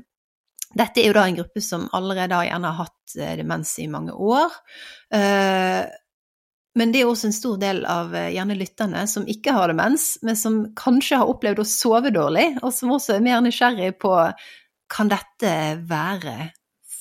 dette 0.77 1.03
er 1.03 1.11
jo 1.11 1.17
da 1.17 1.25
en 1.27 1.39
gruppe 1.41 1.63
som 1.65 1.89
allerede 1.97 2.37
har 2.37 2.47
gjerne 2.47 2.71
hatt 2.79 3.17
eh, 3.19 3.35
demens 3.41 3.73
i 3.83 3.89
mange 3.91 4.15
år. 4.15 4.55
Eh, 5.15 5.83
men 6.79 6.93
det 6.95 7.03
er 7.03 7.11
også 7.11 7.31
en 7.31 7.35
stor 7.35 7.57
del 7.59 7.83
av 7.91 8.15
eh, 8.15 8.31
gjerne 8.37 8.59
lytterne 8.59 9.03
som 9.11 9.27
ikke 9.31 9.55
har 9.57 9.73
demens, 9.73 10.13
men 10.23 10.39
som 10.39 10.61
kanskje 10.79 11.19
har 11.23 11.33
opplevd 11.33 11.65
å 11.65 11.67
sove 11.67 12.15
dårlig, 12.15 12.53
og 12.63 12.71
som 12.75 12.95
også 12.95 13.17
er 13.17 13.27
mer 13.27 13.43
nysgjerrig 13.43 13.97
på 14.03 14.15
kan 14.91 15.11
dette 15.11 15.55
være 15.91 16.53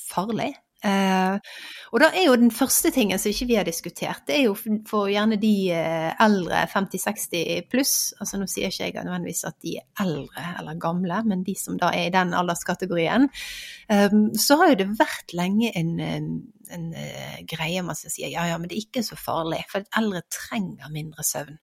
farlig? 0.10 0.52
Eh, 0.80 1.56
og 1.92 2.00
da 2.00 2.08
er 2.16 2.30
jo 2.30 2.38
den 2.40 2.54
første 2.56 2.88
tingen 2.96 3.20
som 3.20 3.34
ikke 3.34 3.48
vi 3.50 3.58
har 3.60 3.68
diskutert, 3.68 4.22
det 4.30 4.38
er 4.38 4.46
jo 4.46 4.54
for 4.88 5.10
gjerne 5.12 5.36
de 5.42 5.54
eh, 5.76 6.14
eldre 6.24 6.62
50-60 6.72 7.68
pluss, 7.72 7.96
altså 8.20 8.40
nå 8.40 8.48
sier 8.48 8.72
ikke 8.72 8.88
jeg 8.88 8.96
nødvendigvis 8.96 9.44
at 9.50 9.58
de 9.66 9.76
er 9.82 10.06
eldre 10.06 10.46
eller 10.62 10.80
gamle, 10.80 11.20
men 11.28 11.44
de 11.48 11.58
som 11.60 11.76
da 11.82 11.92
er 11.96 12.08
i 12.08 12.16
den 12.16 12.32
alderskategorien, 12.38 13.28
eh, 13.92 14.18
så 14.40 14.60
har 14.62 14.72
jo 14.72 14.80
det 14.84 14.90
vært 15.02 15.36
lenge 15.36 15.74
en, 15.76 15.94
en, 16.00 16.90
greie 17.50 17.82
man 17.84 17.98
skal 17.98 18.14
si 18.14 18.28
ja 18.30 18.46
ja, 18.46 18.58
men 18.62 18.70
det 18.70 18.78
er 18.78 18.86
ikke 18.86 19.04
så 19.04 19.20
farlig, 19.20 19.66
for 19.72 19.84
eldre 20.00 20.24
trenger 20.32 20.92
mindre 20.94 21.26
søvn. 21.26 21.58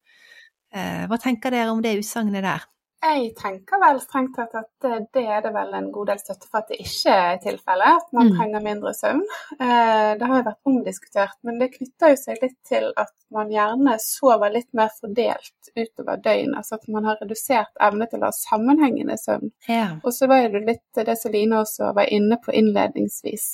Hva 0.77 1.17
tenker 1.23 1.55
dere 1.55 1.71
om 1.73 1.79
det 1.81 1.95
utsagnet 1.97 2.45
der? 2.45 2.65
Jeg 3.05 3.35
tenker 3.37 3.79
vel 3.79 3.99
strengt 4.01 4.35
tatt 4.39 4.55
at 4.57 4.87
det 5.15 5.23
er 5.29 5.43
det 5.45 5.53
vel 5.55 5.75
en 5.77 5.91
god 5.95 6.09
del 6.11 6.21
støtte 6.21 6.49
for 6.49 6.63
at 6.63 6.71
det 6.73 6.79
ikke 6.83 7.13
er 7.13 7.37
tilfellet, 7.43 8.01
at 8.01 8.17
man 8.17 8.31
mm. 8.31 8.39
trenger 8.39 8.65
mindre 8.65 8.93
søvn. 8.97 9.21
Eh, 9.61 10.11
det 10.19 10.31
har 10.31 10.41
jo 10.41 10.47
vært 10.49 10.71
omdiskutert, 10.71 11.37
men 11.47 11.61
det 11.61 11.71
knytter 11.75 12.15
jo 12.15 12.19
seg 12.23 12.41
litt 12.43 12.57
til 12.67 12.89
at 12.97 13.13
man 13.37 13.53
gjerne 13.53 13.99
sover 14.03 14.55
litt 14.55 14.69
mer 14.77 14.91
fordelt 14.97 15.71
utover 15.77 16.23
døgnet. 16.25 16.57
Altså 16.63 16.81
at 16.81 16.89
man 16.97 17.07
har 17.11 17.21
redusert 17.23 17.85
evne 17.89 18.09
til 18.11 18.25
å 18.25 18.31
ha 18.31 18.39
sammenhengende 18.41 19.19
søvn. 19.21 19.53
Ja. 19.69 19.87
Og 20.03 20.11
så 20.17 20.31
var 20.33 20.49
det 20.57 20.65
litt 20.67 21.05
det 21.07 21.19
som 21.21 21.37
Line 21.37 21.63
også 21.63 21.93
var 21.95 22.11
inne 22.11 22.41
på 22.43 22.55
innledningsvis, 22.57 23.49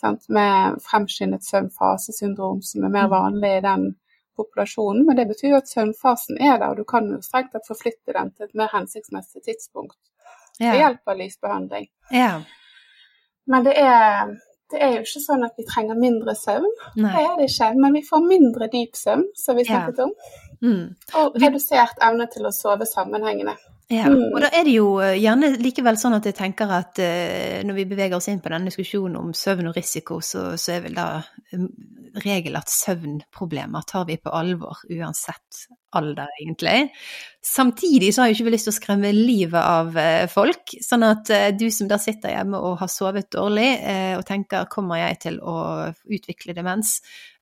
sant? 0.00 0.26
med 0.32 0.80
fremskyndet 0.88 1.46
søvnfasesyndrom, 1.46 2.64
som 2.64 2.88
er 2.88 2.94
mer 2.94 3.10
mm. 3.12 3.14
vanlig 3.14 3.56
i 3.60 3.64
den 3.68 3.90
populasjonen, 4.38 5.04
men 5.06 5.18
det 5.18 5.26
betyr 5.30 5.52
jo 5.52 5.60
at 5.60 5.70
søvnfasen 5.70 6.38
er 6.40 6.56
der, 6.60 6.70
og 6.70 6.80
du 6.80 6.86
kan 6.88 7.08
jo 7.12 7.20
strengt 7.24 7.52
tatt 7.54 7.66
forflytte 7.68 8.14
den 8.16 8.30
til 8.34 8.48
et 8.48 8.58
mer 8.58 8.70
hensiktsmessig 8.72 9.42
tidspunkt 9.44 9.98
ja. 10.58 10.70
ved 10.72 10.78
hjelp 10.82 11.12
av 11.12 11.18
lysbehandling. 11.22 11.88
Ja. 12.14 12.32
Men 13.48 13.64
det 13.64 13.74
er, 13.80 14.34
det 14.72 14.82
er, 14.82 14.94
jo 14.96 15.06
ikke 15.06 15.24
sånn 15.24 15.46
at 15.46 15.56
vi 15.56 15.64
trenger 15.68 15.98
mindre 16.00 16.34
søvn, 16.36 16.68
Nei. 16.98 17.12
det 17.14 17.24
er 17.24 17.34
det 17.38 17.48
ikke. 17.48 17.70
Men 17.80 17.96
vi 17.96 18.04
får 18.10 18.26
mindre 18.26 18.70
dyp 18.72 18.98
søvn, 18.98 19.24
som 19.38 19.58
vi 19.58 19.66
snakket 19.68 20.02
ja. 20.02 20.08
om, 20.08 20.14
mm. 20.62 20.84
og 21.22 21.38
redusert 21.40 22.04
evne 22.10 22.28
til 22.32 22.48
å 22.48 22.54
sove 22.54 22.88
sammenhengende. 22.88 23.56
Ja, 23.88 24.04
mm. 24.12 24.34
og 24.34 24.42
da 24.44 24.50
er 24.52 24.66
det 24.68 24.74
jo 24.74 24.88
eh, 25.00 25.14
gjerne 25.16 25.54
likevel 25.62 25.96
sånn 25.96 26.18
at 26.18 26.26
jeg 26.28 26.36
tenker 26.36 26.68
at 26.76 26.98
uh, 27.00 27.60
når 27.64 27.78
vi 27.78 27.86
beveger 27.88 28.18
oss 28.18 28.28
inn 28.28 28.42
på 28.44 28.50
denne 28.52 28.68
diskusjonen 28.68 29.16
om 29.16 29.30
søvn 29.32 29.70
og 29.70 29.78
risiko, 29.78 30.18
så, 30.20 30.50
så 30.60 30.74
er 30.74 30.82
vel 30.84 30.98
da 30.98 31.06
um, 31.56 31.70
regel 32.20 32.58
at 32.60 32.68
søvnproblemer 32.68 33.86
tar 33.88 34.04
vi 34.10 34.18
på 34.20 34.34
alvor 34.36 34.82
uansett 34.92 35.64
alder, 35.96 36.28
egentlig. 36.40 36.90
Samtidig 37.44 38.10
så 38.12 38.22
har 38.22 38.28
jeg 38.28 38.38
ikke 38.38 38.52
lyst 38.52 38.68
til 38.68 38.74
å 38.74 38.76
skremme 38.76 39.12
livet 39.14 39.60
av 39.60 39.94
uh, 39.96 40.26
folk, 40.28 40.74
sånn 40.84 41.06
at 41.06 41.32
uh, 41.32 41.48
du 41.56 41.68
som 41.72 41.88
da 41.88 41.96
sitter 42.02 42.34
hjemme 42.34 42.60
og 42.60 42.80
har 42.82 42.92
sovet 42.92 43.30
dårlig 43.32 43.70
og 44.18 44.24
tenker 44.28 44.68
kommer 44.72 45.00
jeg 45.00 45.18
til 45.22 45.40
å 45.40 45.56
utvikle 46.12 46.54
demens, 46.56 46.98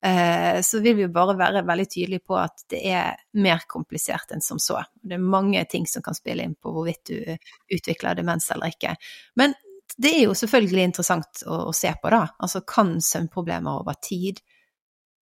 Eh, 0.06 0.62
så 0.62 0.80
vil 0.80 0.96
vi 0.96 1.02
jo 1.02 1.12
bare 1.12 1.34
være 1.38 1.64
veldig 1.66 1.86
tydelige 1.90 2.24
på 2.28 2.36
at 2.38 2.66
det 2.70 2.82
er 2.92 3.16
mer 3.42 3.64
komplisert 3.66 4.34
enn 4.34 4.44
som 4.44 4.60
så. 4.62 4.82
Det 5.02 5.16
er 5.16 5.30
mange 5.34 5.62
ting 5.70 5.86
som 5.90 6.04
kan 6.04 6.14
spille 6.14 6.44
inn 6.44 6.54
på 6.54 6.72
hvorvidt 6.74 7.10
du 7.10 7.74
utvikler 7.74 8.18
demens 8.18 8.46
eller 8.54 8.74
ikke. 8.74 8.94
Men 9.40 9.56
det 9.96 10.12
er 10.12 10.22
jo 10.26 10.36
selvfølgelig 10.36 10.84
interessant 10.90 11.42
å, 11.46 11.70
å 11.70 11.74
se 11.74 11.90
på, 12.02 12.12
da. 12.12 12.26
Altså 12.38 12.62
kan 12.68 12.96
søvnproblemer 13.02 13.80
over 13.80 13.98
tid 14.02 14.42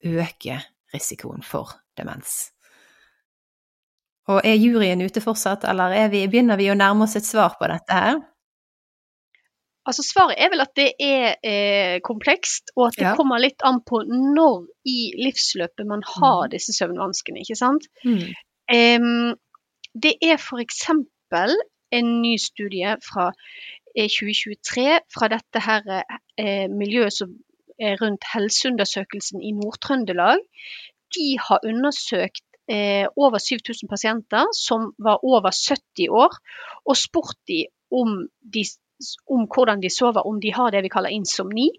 øke 0.08 0.58
risikoen 0.94 1.44
for 1.46 1.76
demens? 1.98 2.48
Og 4.30 4.44
er 4.46 4.54
juryen 4.54 5.02
ute 5.02 5.22
fortsatt, 5.22 5.64
eller 5.66 5.96
vi, 6.12 6.26
begynner 6.30 6.60
vi 6.60 6.68
å 6.70 6.78
nærme 6.78 7.08
oss 7.08 7.16
et 7.18 7.26
svar 7.26 7.56
på 7.58 7.66
dette 7.70 7.96
her? 7.96 8.20
Altså 9.82 10.04
Svaret 10.06 10.38
er 10.38 10.52
vel 10.52 10.62
at 10.62 10.76
det 10.78 10.90
er 11.02 11.24
eh, 11.42 11.96
komplekst, 12.06 12.70
og 12.76 12.92
at 12.92 12.98
det 13.00 13.08
ja. 13.08 13.14
kommer 13.18 13.42
litt 13.42 13.64
an 13.66 13.80
på 13.82 14.04
når 14.06 14.68
i 14.86 14.98
livsløpet 15.18 15.88
man 15.90 16.04
har 16.06 16.44
mm. 16.44 16.52
disse 16.54 16.74
søvnvanskene. 16.76 17.42
ikke 17.42 17.58
sant? 17.58 17.88
Mm. 18.06 18.28
Um, 18.70 19.32
det 19.98 20.14
er 20.22 20.38
f.eks. 20.38 20.84
en 21.98 22.12
ny 22.22 22.36
studie 22.38 22.94
fra 23.02 23.32
eh, 23.96 24.06
2023 24.06 24.86
fra 25.12 25.30
dette 25.34 25.64
her 25.66 25.90
eh, 25.98 26.70
miljøet 26.70 27.18
som 27.18 27.34
er 27.82 27.98
rundt 27.98 28.22
helseundersøkelsen 28.30 29.42
i 29.42 29.50
Nord-Trøndelag. 29.58 30.46
De 31.18 31.26
har 31.42 31.66
undersøkt 31.66 32.46
eh, 32.70 33.06
over 33.16 33.38
7000 33.38 33.88
pasienter 33.88 34.46
som 34.56 34.92
var 34.98 35.24
over 35.24 35.50
70 35.50 36.08
år, 36.08 36.36
og 36.86 36.96
spurt 36.96 37.38
de 37.48 37.66
om 37.90 38.26
de 38.40 38.64
om 39.26 39.46
hvordan 39.50 39.82
de 39.82 39.90
sover, 39.90 40.22
om 40.26 40.40
de 40.40 40.52
har 40.54 40.70
det 40.70 40.82
vi 40.84 40.92
kaller 40.92 41.10
insomni. 41.10 41.70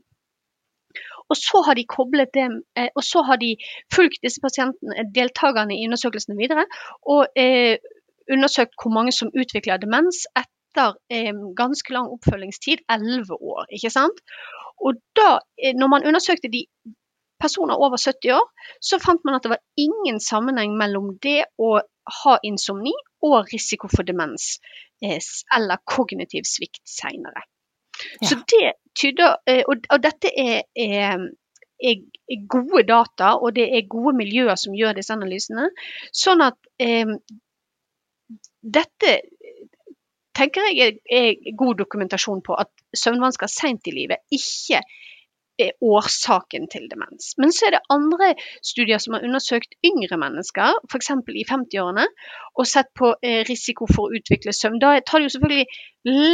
Og 1.31 1.37
så 1.39 1.61
har 1.65 1.77
de 1.79 1.85
koblet 1.87 2.33
dem, 2.33 2.61
eh, 2.77 2.89
og 2.95 3.03
så 3.03 3.23
har 3.23 3.39
de 3.39 3.55
fulgt 3.95 4.19
disse 4.23 4.41
pasientene, 4.43 4.97
eh, 4.99 5.07
deltakerne 5.15 5.75
i 5.77 5.85
undersøkelsene 5.87 6.37
videre, 6.37 6.65
og 7.07 7.27
eh, 7.35 7.77
undersøkt 8.31 8.75
hvor 8.81 8.91
mange 8.91 9.11
som 9.11 9.31
utvikler 9.31 9.79
demens 9.79 10.25
etter 10.35 10.97
eh, 11.09 11.31
ganske 11.55 11.93
lang 11.95 12.11
oppfølgingstid, 12.11 12.83
11 12.91 13.39
år. 13.39 13.65
ikke 13.71 13.89
sant? 13.89 14.19
Og 14.83 14.99
da, 15.15 15.39
eh, 15.57 15.73
når 15.79 15.87
man 15.95 16.05
undersøkte 16.07 16.51
de 16.51 16.65
personer 17.41 17.79
over 17.79 17.97
70 17.97 18.35
år, 18.35 18.45
så 18.79 18.99
fant 19.03 19.23
man 19.25 19.37
at 19.37 19.45
det 19.45 19.53
var 19.55 19.63
ingen 19.79 20.19
sammenheng 20.23 20.77
mellom 20.79 21.17
det 21.23 21.43
å 21.57 21.75
ha 22.23 22.35
insomni 22.43 22.93
og 23.23 23.51
risiko 23.53 23.89
for 23.91 24.07
demens 24.07 24.57
eller 25.03 25.81
kognitiv 25.83 26.47
svikt 26.47 26.83
seinere. 26.87 27.43
Ja. 28.21 28.27
Så 28.27 28.35
det 28.35 28.73
tyder, 28.95 29.37
eh, 29.45 29.63
og, 29.67 29.83
dette 30.03 30.31
er, 30.39 30.63
er, 30.75 31.25
er, 31.83 32.03
gode 32.49 32.85
data, 32.87 33.35
og 33.35 33.55
det 33.55 33.67
er 33.75 33.89
gode 33.89 34.15
miljøer 34.17 34.55
som 34.59 34.75
gjør 34.75 34.95
disse 34.97 35.13
analysene. 35.13 35.69
Sånn 36.15 36.43
at 36.45 36.57
eh, 36.79 37.15
dette 38.63 39.13
tenker 40.33 40.69
jeg 40.71 40.87
er, 40.87 40.99
er 41.11 41.55
god 41.59 41.77
dokumentasjon 41.83 42.41
på 42.45 42.55
at 42.57 42.71
søvnvansker 42.97 43.51
seint 43.51 43.87
i 43.91 43.93
livet 43.93 44.23
ikke 44.33 44.81
er 45.61 45.75
årsaken 45.85 46.65
til 46.71 46.87
demens. 46.91 47.33
Men 47.37 47.53
så 47.53 47.67
er 47.67 47.75
det 47.75 47.81
andre 47.93 48.31
studier 48.65 49.01
som 49.01 49.15
har 49.15 49.25
undersøkt 49.25 49.75
yngre 49.85 50.17
mennesker, 50.21 50.79
f.eks. 50.89 51.11
i 51.13 51.45
50-årene, 51.49 52.05
og 52.57 52.69
sett 52.69 52.89
på 52.97 53.13
eh, 53.21 53.41
risiko 53.49 53.87
for 53.89 54.07
å 54.07 54.19
utvikle 54.19 54.53
søvn. 54.55 54.79
Da 54.81 54.95
tar 55.05 55.21
det 55.21 55.29
jo 55.29 55.35
selvfølgelig 55.35 55.65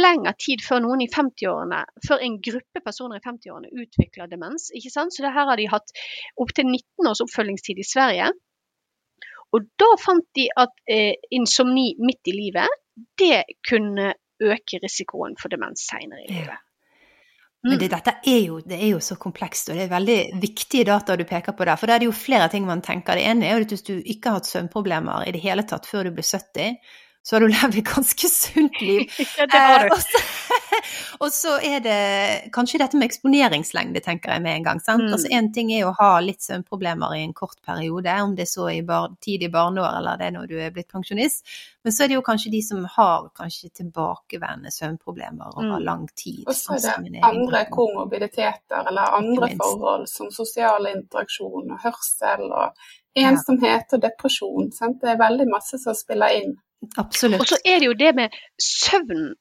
lengre 0.04 0.34
tid 0.40 0.64
før 0.66 0.84
noen 0.86 1.04
i 1.04 1.10
50-årene, 1.12 1.82
før 2.06 2.24
en 2.26 2.38
gruppe 2.46 2.84
personer 2.84 3.20
i 3.20 3.26
50-årene 3.26 3.84
utvikler 3.84 4.30
demens. 4.30 4.70
ikke 4.74 4.92
sant? 4.94 5.14
Så 5.14 5.26
det 5.26 5.34
her 5.36 5.50
har 5.50 5.60
de 5.60 5.68
hatt 5.72 5.92
opptil 6.40 6.70
19 6.70 7.10
års 7.10 7.24
oppfølgingstid 7.26 7.82
i 7.82 7.86
Sverige. 7.86 8.32
Og 9.56 9.66
da 9.82 9.92
fant 9.98 10.26
de 10.38 10.46
at 10.62 10.74
eh, 10.90 11.14
insomni 11.34 11.92
midt 11.98 12.30
i 12.30 12.36
livet, 12.36 12.80
det 13.18 13.44
kunne 13.66 14.12
øke 14.40 14.80
risikoen 14.82 15.36
for 15.40 15.52
demens 15.52 15.84
senere 15.90 16.24
i 16.24 16.32
livet. 16.32 16.69
Men 17.62 17.76
det, 17.76 17.90
mm. 17.90 17.92
dette 17.92 18.12
er 18.30 18.38
jo, 18.40 18.60
det 18.64 18.78
er 18.78 18.88
jo, 18.94 19.00
så 19.04 19.18
komplekst, 19.20 19.68
og 19.68 19.76
det 19.76 19.84
er 19.84 19.92
veldig 19.92 20.18
viktige 20.40 20.86
data 20.88 21.16
du 21.18 21.26
peker 21.28 21.52
på 21.56 21.66
der. 21.68 21.76
For 21.76 21.90
da 21.90 21.96
er 21.96 22.02
det 22.02 22.08
jo 22.08 22.16
flere 22.16 22.48
ting 22.52 22.64
man 22.68 22.80
tenker. 22.84 23.18
Det 23.18 23.26
ene 23.28 23.48
er 23.48 23.58
jo 23.58 23.66
at 23.66 23.74
hvis 23.74 23.84
du 23.84 23.94
ikke 23.98 24.30
har 24.30 24.40
hatt 24.40 24.48
søvnproblemer 24.48 25.28
i 25.28 25.34
det 25.36 25.42
hele 25.44 25.66
tatt 25.68 25.88
før 25.88 26.08
du 26.08 26.14
blir 26.16 26.24
70, 26.24 26.78
så 27.22 27.36
har 27.36 27.40
du 27.40 27.48
levd 27.56 27.78
et 27.78 27.86
ganske 27.86 28.28
sunt 28.28 28.80
liv. 28.80 29.10
ja, 29.38 29.46
det 29.46 29.58
har 29.58 29.88
du. 29.88 29.94
Eh, 29.94 30.60
og 31.24 31.32
så 31.32 31.56
er 31.64 31.82
det 31.84 31.98
kanskje 32.54 32.80
dette 32.82 32.98
med 32.98 33.10
eksponeringslengde, 33.10 34.02
tenker 34.04 34.34
jeg 34.34 34.44
med 34.44 34.60
en 34.60 34.68
gang. 34.68 34.80
sant? 34.84 35.04
Mm. 35.04 35.14
Altså 35.16 35.32
Én 35.36 35.50
ting 35.54 35.72
er 35.74 35.88
å 35.88 35.94
ha 35.98 36.12
litt 36.24 36.42
søvnproblemer 36.44 37.16
i 37.18 37.24
en 37.24 37.34
kort 37.36 37.58
periode, 37.66 38.14
om 38.24 38.36
det 38.36 38.46
er 38.46 38.52
så 38.52 38.70
i 38.72 38.80
bar 38.86 39.12
tidlig 39.22 39.50
barneår 39.52 39.98
eller 40.00 40.20
det 40.20 40.30
er 40.30 40.36
når 40.38 40.48
du 40.50 40.56
er 40.60 40.72
blitt 40.74 40.90
pensjonist. 40.92 41.44
Men 41.84 41.96
så 41.96 42.04
er 42.04 42.12
det 42.12 42.18
jo 42.18 42.24
kanskje 42.24 42.52
de 42.52 42.62
som 42.64 42.84
har 42.96 43.28
kanskje 43.36 43.70
tilbakevendende 43.80 44.72
søvnproblemer 44.74 45.54
over 45.56 45.76
mm. 45.78 45.84
lang 45.84 46.08
tid. 46.14 46.42
Og 46.46 46.56
så 46.56 46.76
er 46.76 46.82
sånn 46.86 47.10
det 47.10 47.24
andre 47.26 47.66
komorbiditeter 47.72 48.88
eller 48.90 49.20
andre 49.20 49.52
forhold 49.60 50.08
som 50.10 50.32
sosial 50.34 50.88
interaksjon 50.90 51.76
og 51.76 51.84
hørsel 51.84 52.48
og 52.48 52.90
ensomhet 53.20 53.96
og 53.96 54.02
depresjon. 54.02 54.72
Sant? 54.76 55.00
Det 55.02 55.14
er 55.14 55.20
veldig 55.20 55.48
masse 55.50 55.80
som 55.82 55.96
spiller 55.96 56.40
inn. 56.40 56.58
Absolutt. 56.96 57.40
Og 57.40 57.46
så 57.46 57.58
er 57.64 57.80
det 57.80 57.90
jo 57.90 57.96
det 57.98 58.14
med 58.16 58.36
søvn. 58.60 59.34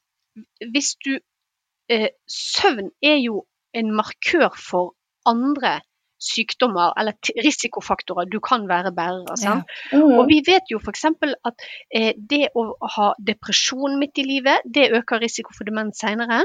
Hvis 0.73 0.95
du 1.05 1.17
eh, 1.91 2.09
Søvn 2.29 2.91
er 3.03 3.17
jo 3.23 3.43
en 3.73 3.93
markør 3.95 4.55
for 4.69 4.95
andre 5.25 5.79
sykdommer 6.19 6.93
eller 6.99 7.15
risikofaktorer 7.45 8.27
du 8.31 8.39
kan 8.43 8.67
være 8.69 8.91
bærer 8.95 9.29
av. 9.31 9.43
Ja. 9.43 9.55
Mm. 9.93 10.17
Og 10.19 10.25
vi 10.27 10.39
vet 10.47 10.71
jo 10.71 10.79
f.eks. 10.83 11.05
at 11.47 11.65
eh, 11.95 12.11
det 12.31 12.49
å 12.59 12.65
ha 12.95 13.07
depresjon 13.29 13.95
midt 14.01 14.19
i 14.19 14.25
livet, 14.27 14.65
det 14.65 14.89
øker 14.99 15.23
risiko 15.23 15.55
for 15.55 15.69
demens 15.69 16.01
senere. 16.03 16.41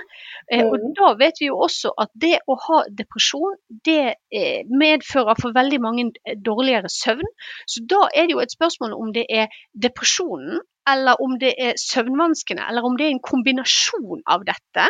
Eh, 0.50 0.62
mm. 0.62 0.70
Og 0.70 0.86
da 0.98 1.14
vet 1.18 1.42
vi 1.42 1.50
jo 1.50 1.58
også 1.66 1.94
at 2.04 2.12
det 2.14 2.36
å 2.46 2.58
ha 2.68 2.82
depresjon, 3.02 3.58
det 3.86 4.14
eh, 4.14 4.62
medfører 4.70 5.40
for 5.40 5.56
veldig 5.56 5.80
mange 5.82 6.06
eh, 6.22 6.38
dårligere 6.38 6.92
søvn. 6.92 7.26
Så 7.66 7.82
da 7.90 8.06
er 8.14 8.28
det 8.28 8.38
jo 8.38 8.44
et 8.44 8.54
spørsmål 8.54 8.94
om 8.94 9.10
det 9.16 9.26
er 9.30 9.50
depresjonen 9.74 10.62
eller 10.90 11.20
om 11.22 11.38
det 11.40 11.54
er 11.58 11.78
søvnvanskene, 11.80 12.66
eller 12.68 12.84
om 12.84 12.98
det 12.98 13.06
er 13.06 13.14
en 13.14 13.24
kombinasjon 13.24 14.22
av 14.26 14.44
dette 14.48 14.88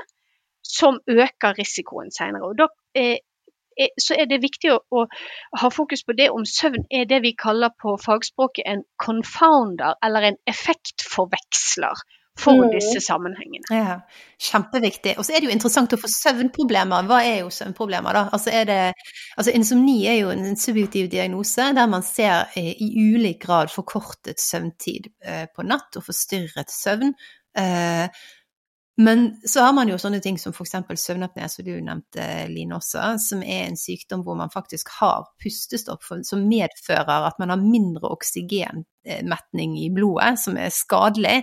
som 0.65 0.99
øker 1.07 1.55
risikoen 1.59 2.11
senere. 2.15 2.51
Og 2.51 2.59
da 2.59 2.69
eh, 2.99 3.21
så 4.01 4.17
er 4.19 4.29
det 4.31 4.43
viktig 4.43 4.71
å, 4.73 4.79
å, 4.95 5.05
ha 5.61 5.71
fokus 5.75 6.05
på 6.07 6.15
det 6.19 6.31
om 6.31 6.47
søvn 6.47 6.87
er 6.95 7.09
det 7.11 7.21
vi 7.25 7.35
kaller 7.39 7.75
på 7.83 7.97
fagspråket 8.03 8.67
en 8.71 8.85
confounder, 9.03 9.99
eller 10.03 10.31
en 10.31 10.39
effektforveksler 10.51 12.05
for 12.39 12.59
mm. 12.59 12.71
disse 12.75 13.01
sammenhengene. 13.07 13.65
Ja, 13.71 14.01
Kjempeviktig. 14.45 15.15
Og 15.19 15.27
så 15.27 15.35
er 15.35 15.41
det 15.41 15.49
jo 15.49 15.55
interessant 15.55 15.95
å 15.95 16.01
få 16.01 16.11
søvnproblemer. 16.11 17.07
Hva 17.09 17.21
er 17.25 17.43
jo 17.45 17.53
søvnproblemer, 17.55 18.17
da? 18.17 18.25
Altså, 18.35 18.51
er 18.55 18.69
det, 18.69 18.79
altså 19.39 19.55
Insomni 19.55 20.01
er 20.11 20.19
jo 20.19 20.33
en 20.35 20.59
subjektiv 20.59 21.09
diagnose 21.13 21.71
der 21.77 21.91
man 21.91 22.05
ser 22.07 22.51
i 22.59 22.91
ulik 23.15 23.45
grad 23.47 23.73
forkortet 23.73 24.43
søvntid 24.43 25.13
eh, 25.25 25.45
på 25.55 25.67
natt 25.67 26.01
og 26.01 26.07
forstyrret 26.09 26.75
søvn. 26.75 27.15
Eh, 27.59 28.25
men 28.97 29.25
så 29.47 29.65
har 29.67 29.73
man 29.75 29.91
jo 29.91 29.99
sånne 29.99 30.21
ting 30.23 30.37
som 30.39 30.55
f.eks. 30.55 30.77
søvnapné, 31.03 31.49
som 31.51 31.67
du 31.67 31.73
nevnte, 31.83 32.27
Line 32.51 32.77
også, 32.77 33.15
som 33.23 33.43
er 33.43 33.69
en 33.69 33.79
sykdom 33.79 34.23
hvor 34.27 34.39
man 34.39 34.53
faktisk 34.55 34.93
har 35.01 35.27
pustestopp 35.43 36.07
som 36.27 36.45
medfører 36.47 37.31
at 37.31 37.41
man 37.43 37.51
har 37.51 37.63
mindre 37.63 38.13
oksygen 38.15 38.85
metning 39.05 39.77
i 39.81 39.91
blodet, 39.95 40.39
som 40.41 40.59
er 40.61 40.73
skadelig. 40.75 41.43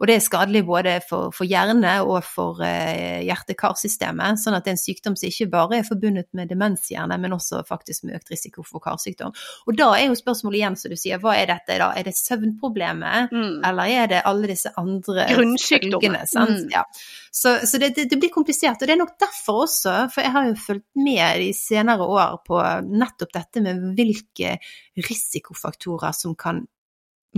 Og 0.00 0.08
det 0.08 0.16
er 0.16 0.24
skadelig 0.24 0.64
både 0.68 0.96
for, 1.06 1.34
for 1.34 1.48
hjerne 1.48 1.96
og 2.06 2.22
for 2.26 2.62
eh, 2.64 3.20
hjerte-karsystemet. 3.26 4.40
Sånn 4.40 4.56
at 4.56 4.66
det 4.66 4.72
er 4.72 4.78
en 4.78 4.82
sykdom 4.82 5.16
som 5.18 5.28
ikke 5.28 5.50
bare 5.52 5.80
er 5.80 5.88
forbundet 5.88 6.30
med 6.36 6.50
demenshjerne, 6.52 7.18
men 7.20 7.36
også 7.36 7.62
faktisk 7.68 8.06
med 8.06 8.20
økt 8.20 8.32
risiko 8.32 8.64
for 8.66 8.82
karsykdom. 8.84 9.34
Og 9.66 9.78
da 9.78 9.90
er 9.96 10.08
jo 10.08 10.18
spørsmålet 10.18 10.60
igjen, 10.60 10.78
som 10.80 10.94
du 10.94 10.98
sier, 11.00 11.20
hva 11.22 11.36
er 11.38 11.50
dette 11.52 11.78
da? 11.80 11.90
Er 11.96 12.06
det 12.06 12.16
søvnproblemet, 12.18 13.34
mm. 13.34 13.60
eller 13.70 13.94
er 13.96 14.12
det 14.14 14.22
alle 14.30 14.50
disse 14.50 14.72
andre 14.80 15.26
følgene? 15.30 16.24
Mm. 16.30 16.68
Ja. 16.72 16.84
Så, 17.30 17.58
så 17.66 17.78
det, 17.78 17.92
det, 17.96 18.08
det, 18.10 18.18
blir 18.20 18.32
komplisert. 18.34 18.80
Og 18.80 18.88
det 18.88 18.96
er 18.96 19.02
nok 19.02 19.16
derfor 19.20 19.64
også, 19.66 19.94
for 20.14 20.24
jeg 20.24 20.34
har 20.34 20.48
jo 20.48 20.58
fulgt 20.58 20.88
med 20.98 21.40
de 21.44 21.52
senere 21.56 22.06
år 22.06 22.40
på 22.46 22.60
nettopp 22.90 23.34
dette 23.36 23.62
med 23.64 23.84
hvilke 23.98 24.56
risikofaktorer 25.00 26.16
som 26.16 26.36
kan 26.38 26.64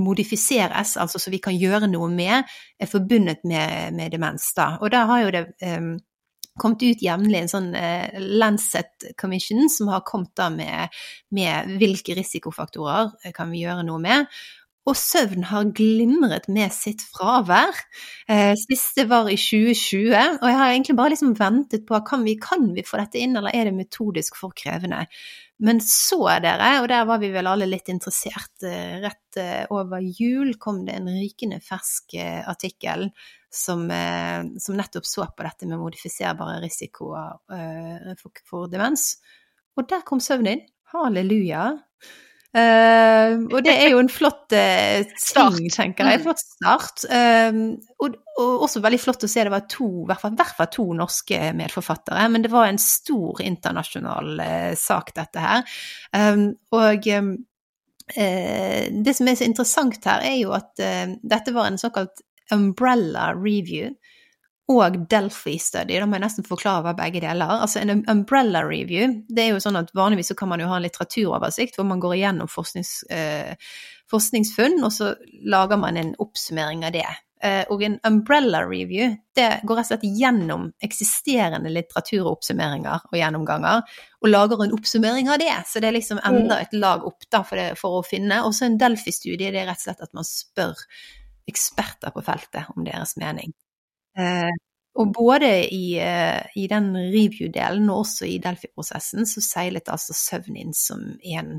modifiseres, 0.01 0.97
altså 0.97 1.21
så 1.21 1.33
vi 1.33 1.41
kan 1.43 1.57
gjøre 1.59 1.91
noe 1.91 2.09
med, 2.13 2.49
er 2.81 2.91
forbundet 2.91 3.45
med, 3.45 3.93
med 3.97 4.15
demens. 4.15 4.53
Da. 4.57 4.77
Og 4.81 4.93
da 4.95 5.05
har 5.11 5.27
jo 5.27 5.35
det 5.35 5.45
um, 5.67 5.93
kommet 6.61 6.85
ut 6.85 7.05
jevnlig 7.05 7.43
en 7.43 7.53
sånn 7.53 7.69
uh, 7.77 8.23
Lancet 8.41 9.13
Commission 9.21 9.69
som 9.73 9.93
har 9.93 10.05
kommet 10.09 10.33
da 10.39 10.49
med, 10.53 10.97
med 11.35 11.77
hvilke 11.81 12.17
risikofaktorer 12.19 13.33
kan 13.37 13.53
vi 13.53 13.67
gjøre 13.67 13.87
noe 13.89 14.01
med. 14.03 14.33
Og 14.83 14.97
søvn 14.99 15.45
har 15.47 15.69
glimret 15.79 16.49
med 16.51 16.73
sitt 16.75 17.05
fravær. 17.15 17.77
Eh, 18.27 18.57
siste 18.59 19.05
var 19.07 19.29
i 19.31 19.37
2020, 19.39 20.41
og 20.41 20.47
jeg 20.49 20.59
har 20.59 20.73
egentlig 20.73 20.97
bare 20.99 21.13
liksom 21.15 21.37
ventet 21.39 21.85
på 21.87 22.01
kan 22.09 22.25
vi, 22.27 22.35
kan 22.43 22.73
vi 22.75 22.83
få 22.87 22.99
dette 22.99 23.21
inn, 23.23 23.37
eller 23.39 23.55
er 23.55 23.71
det 23.71 23.77
metodisk 23.77 24.41
for 24.41 24.55
krevende. 24.59 25.05
Men 25.63 25.79
så, 25.85 26.25
dere, 26.43 26.73
og 26.83 26.89
der 26.91 27.05
var 27.07 27.21
vi 27.23 27.29
vel 27.31 27.47
alle 27.47 27.69
litt 27.69 27.87
interessert, 27.93 28.65
eh, 28.67 28.97
rett 29.05 29.39
eh, 29.39 29.63
over 29.71 30.03
jul 30.03 30.57
kom 30.59 30.81
det 30.89 30.97
en 30.99 31.07
rykende 31.07 31.61
fersk 31.63 32.17
eh, 32.19 32.41
artikkel 32.51 33.07
som, 33.53 33.85
som 34.65 34.77
nettopp 34.79 35.05
så 35.05 35.27
på 35.37 35.45
dette 35.45 35.67
med 35.69 35.77
modifiserbare 35.77 36.57
risikoer 36.63 37.35
for, 38.49 38.63
demens. 38.73 39.19
Og 39.77 39.85
der 39.91 40.07
kom 40.09 40.23
søvnen 40.25 40.55
inn. 40.55 40.63
Halleluja. 40.95 41.67
Uh, 42.53 43.49
og 43.49 43.63
det 43.65 43.73
er 43.81 43.95
jo 43.95 44.01
en 44.03 44.11
flott 44.13 44.53
uh, 44.53 45.01
ting, 45.17 45.71
tenker 45.73 46.05
jeg. 46.05 46.19
en 46.19 46.25
Flott 46.27 46.43
start. 46.43 47.05
Uh, 47.09 47.79
og, 48.05 48.19
og, 48.37 48.67
også 48.67 48.83
veldig 48.85 49.01
flott 49.01 49.25
å 49.25 49.31
se 49.31 49.47
det 49.47 49.55
var 49.55 49.65
to, 49.73 49.89
i 50.03 50.11
hvert 50.11 50.21
fall, 50.21 50.35
hvert 50.37 50.59
fall 50.59 50.69
to 50.75 50.85
norske 50.99 51.41
medforfattere. 51.57 52.27
Men 52.33 52.45
det 52.45 52.53
var 52.53 52.69
en 52.69 52.81
stor 52.83 53.41
internasjonal 53.45 54.45
sak, 54.79 55.15
dette 55.17 55.47
her. 55.47 55.65
Og 56.77 57.09
det 58.13 59.15
som 59.17 59.29
er 59.31 59.37
så 59.39 59.47
interessant 59.47 60.09
her, 60.09 60.25
er 60.27 60.37
jo 60.43 60.53
at 60.57 60.75
dette 60.77 61.55
var 61.55 61.71
en 61.71 61.81
såkalt 61.81 62.25
umbrella 62.53 63.31
review 63.37 63.93
og 64.81 65.01
Delphi 65.11 65.57
Study. 65.61 65.99
Da 66.01 66.07
må 66.09 66.19
jeg 66.19 66.25
nesten 66.27 66.47
forklare 66.47 66.85
hva 66.87 66.95
begge 66.99 67.23
deler. 67.25 67.59
Altså 67.63 67.83
En 67.83 68.05
umbrella 68.11 68.65
review, 68.67 69.19
det 69.29 69.47
er 69.47 69.51
jo 69.53 69.63
sånn 69.63 69.81
at 69.81 69.93
vanligvis 69.97 70.33
så 70.33 70.39
kan 70.39 70.53
man 70.53 70.63
jo 70.63 70.71
ha 70.71 70.79
en 70.79 70.87
litteraturoversikt 70.87 71.77
hvor 71.79 71.89
man 71.89 72.01
går 72.03 72.17
igjennom 72.19 72.51
forsknings, 72.51 73.03
eh, 73.11 73.53
forskningsfunn, 74.13 74.81
og 74.85 74.93
så 74.95 75.13
lager 75.49 75.81
man 75.81 76.01
en 76.01 76.17
oppsummering 76.23 76.85
av 76.87 76.97
det. 76.97 77.09
Eh, 77.43 77.65
og 77.75 77.83
en 77.83 77.97
umbrella 78.07 78.61
review, 78.63 79.17
det 79.35 79.49
går 79.67 79.81
rett 79.81 79.89
og 79.89 79.91
slett 79.91 80.19
gjennom 80.21 80.69
eksisterende 80.87 81.73
litteraturoppsummeringer 81.75 83.09
og 83.09 83.17
gjennomganger, 83.19 83.83
og 84.23 84.31
lager 84.31 84.63
en 84.63 84.77
oppsummering 84.77 85.31
av 85.33 85.41
det. 85.43 85.57
Så 85.67 85.83
det 85.83 85.91
er 85.91 85.97
liksom 85.97 86.23
enda 86.23 86.61
et 86.63 86.77
lag 86.77 87.03
opp 87.09 87.27
da 87.35 87.43
for, 87.43 87.59
det, 87.59 87.81
for 87.81 87.99
å 87.99 88.07
finne. 88.07 88.45
Og 88.47 88.55
så 88.55 88.69
en 88.69 88.79
Delphi-studie, 88.79 89.51
det 89.51 89.65
er 89.65 89.67
rett 89.73 89.83
og 89.83 89.89
slett 89.89 90.07
at 90.07 90.15
man 90.15 90.29
spør 90.29 90.87
eksperter 91.51 92.15
på 92.15 92.23
feltet 92.23 92.71
om 92.77 92.87
deres 92.87 93.17
mening. 93.19 93.51
Eh, 94.19 94.53
og 95.01 95.15
både 95.17 95.49
i, 95.73 95.97
eh, 95.97 96.43
i 96.57 96.67
den 96.69 96.93
review-delen 96.97 97.89
og 97.91 98.05
også 98.05 98.29
i 98.29 98.37
Delphi-prosessen 98.45 99.25
så 99.29 99.41
seilet 99.45 99.89
altså 99.89 100.17
søvn 100.17 100.59
inn 100.61 100.77
som 100.77 101.07
en 101.23 101.55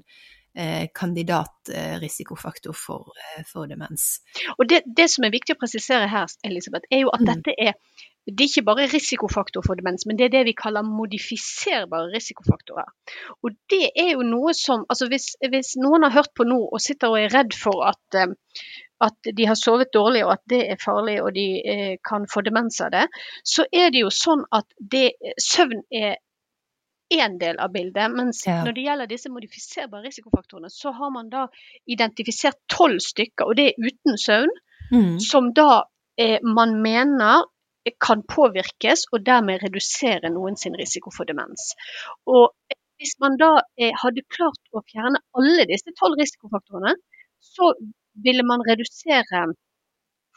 eh, 0.53 0.85
kandidatrisikofaktor 0.93 2.77
for, 2.77 3.09
for, 3.49 3.65
demens. 3.71 4.19
Og 4.59 4.69
det, 4.69 4.83
det, 4.85 5.09
som 5.09 5.25
er 5.25 5.33
viktig 5.33 5.57
å 5.57 5.61
presisere 5.63 6.11
her, 6.11 6.29
Elisabeth, 6.45 6.85
er 6.93 7.07
jo 7.07 7.13
at 7.15 7.25
mm. 7.25 7.31
dette 7.31 7.57
er 7.57 7.77
det 8.23 8.39
er 8.39 8.47
ikke 8.47 8.63
bare 8.69 8.85
risikofaktor 8.87 9.63
for 9.65 9.75
demens, 9.75 10.05
men 10.07 10.15
det 10.15 10.29
er 10.29 10.31
det 10.31 10.43
vi 10.47 10.53
kaller 10.55 10.85
modifiserbare 10.87 12.07
risikofaktorer. 12.13 12.87
Og 13.43 13.57
det 13.71 13.89
er 13.99 14.13
jo 14.13 14.23
noe 14.23 14.53
som 14.55 14.85
altså 14.87 15.09
hvis, 15.11 15.33
hvis 15.43 15.73
noen 15.81 16.07
har 16.07 16.15
hørt 16.15 16.31
på 16.37 16.47
nå 16.47 16.61
og 16.63 16.79
sitter 16.79 17.11
og 17.11 17.19
er 17.19 17.33
redd 17.35 17.57
for 17.57 17.83
at, 17.89 18.21
at 19.03 19.31
de 19.37 19.47
har 19.49 19.57
sovet 19.59 19.91
dårlig 19.93 20.23
og 20.25 20.35
at 20.37 20.43
det 20.51 20.61
er 20.73 20.81
farlig 20.81 21.17
og 21.23 21.33
de 21.35 21.47
eh, 21.59 21.95
kan 22.05 22.27
få 22.31 22.43
demens 22.45 22.79
av 22.83 22.93
det, 22.93 23.07
så 23.47 23.65
er 23.71 23.91
det 23.93 24.03
jo 24.05 24.11
sånn 24.13 24.45
at 24.55 24.67
det, 24.79 25.09
søvn 25.41 25.83
er 25.93 26.17
én 27.13 27.37
del 27.39 27.59
av 27.61 27.71
bildet. 27.73 28.11
Mens 28.15 28.43
ja. 28.47 28.61
når 28.65 28.75
det 28.75 28.85
gjelder 28.87 29.09
disse 29.11 29.31
modifiserbare 29.31 30.07
risikofaktorene, 30.07 30.71
så 30.73 30.93
har 30.97 31.11
man 31.13 31.31
da 31.33 31.47
identifisert 31.89 32.59
tolv 32.71 33.01
stykker, 33.03 33.47
og 33.47 33.59
det 33.59 33.71
er 33.71 33.89
uten 33.89 34.19
søvn, 34.19 34.53
mm. 34.91 35.17
som 35.23 35.51
da 35.55 35.83
eh, 36.19 36.39
man 36.43 36.79
mener 36.81 37.45
kan 37.99 38.21
påvirkes 38.23 39.09
og 39.11 39.25
dermed 39.27 39.59
redusere 39.59 40.31
noen 40.31 40.55
sin 40.55 40.75
risiko 40.79 41.11
for 41.11 41.27
demens. 41.27 41.73
Og 42.31 42.53
hvis 43.01 43.17
man 43.19 43.35
da 43.41 43.57
eh, 43.75 43.91
hadde 43.99 44.23
klart 44.31 44.61
å 44.71 44.83
fjerne 44.87 45.19
alle 45.35 45.67
disse 45.67 45.91
tolv 45.99 46.15
risikofaktorene, 46.21 46.95
så 47.43 47.73
ville 48.25 48.45
man 48.45 48.63
redusere 48.67 49.45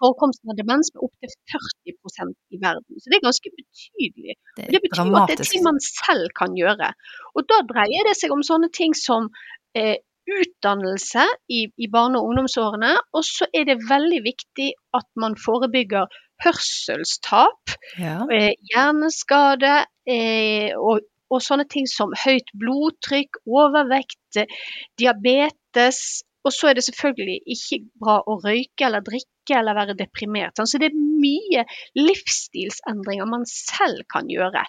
forekomsten 0.01 0.53
av 0.53 0.59
demens 0.59 0.91
med 0.95 1.07
opptil 1.07 1.33
40% 1.53 2.35
i 2.53 2.59
verden. 2.61 3.01
Så 3.01 3.11
det 3.11 3.19
er 3.19 3.25
ganske 3.25 3.53
betydelig. 3.53 4.37
Det, 4.59 4.67
det 4.75 4.83
betyr 4.85 4.99
dramatisk. 4.99 5.23
at 5.23 5.31
det 5.33 5.47
er 5.47 5.53
ting 5.53 5.65
man 5.65 5.81
selv 5.85 6.35
kan 6.37 6.59
gjøre. 6.59 6.91
Og 7.35 7.49
da 7.49 7.63
dreier 7.71 8.09
det 8.09 8.17
seg 8.21 8.35
om 8.35 8.45
sånne 8.47 8.69
ting 8.77 8.97
som 8.99 9.31
eh, 9.79 9.97
utdannelse 10.27 11.25
i, 11.49 11.67
i, 11.71 11.89
barne- 11.93 12.21
og 12.21 12.33
ungdomsårene. 12.33 12.93
Og 13.17 13.27
så 13.27 13.49
er 13.55 13.69
det 13.71 13.81
veldig 13.89 14.23
viktig 14.27 14.71
at 14.99 15.09
man 15.21 15.37
forebygger 15.41 16.09
hørselstap, 16.45 17.77
ja. 17.97 18.19
eh, 18.29 18.53
hjerneskade 18.69 19.79
eh, 20.05 20.75
og, 20.77 21.07
og, 21.31 21.39
sånne 21.41 21.65
ting 21.73 21.89
som 21.89 22.13
høyt 22.13 22.51
blodtrykk, 22.61 23.41
overvekt, 23.49 24.43
diabetes, 25.01 26.27
og 26.47 26.55
så 26.55 26.71
er 26.71 26.79
det 26.79 26.85
selvfølgelig 26.87 27.41
ikke 27.57 27.81
bra 28.03 28.21
å 28.23 28.39
røyke 28.45 28.87
eller 28.87 29.03
drikke 29.07 29.59
eller 29.59 29.79
være 29.79 29.97
deprimert. 29.99 30.63
Så 30.63 30.79
det 30.83 30.93
er 30.93 31.01
mye 31.01 31.65
livsstilsendringer 31.99 33.27
man 33.31 33.47
selv 33.51 34.07
kan 34.13 34.31
gjøre. 34.31 34.63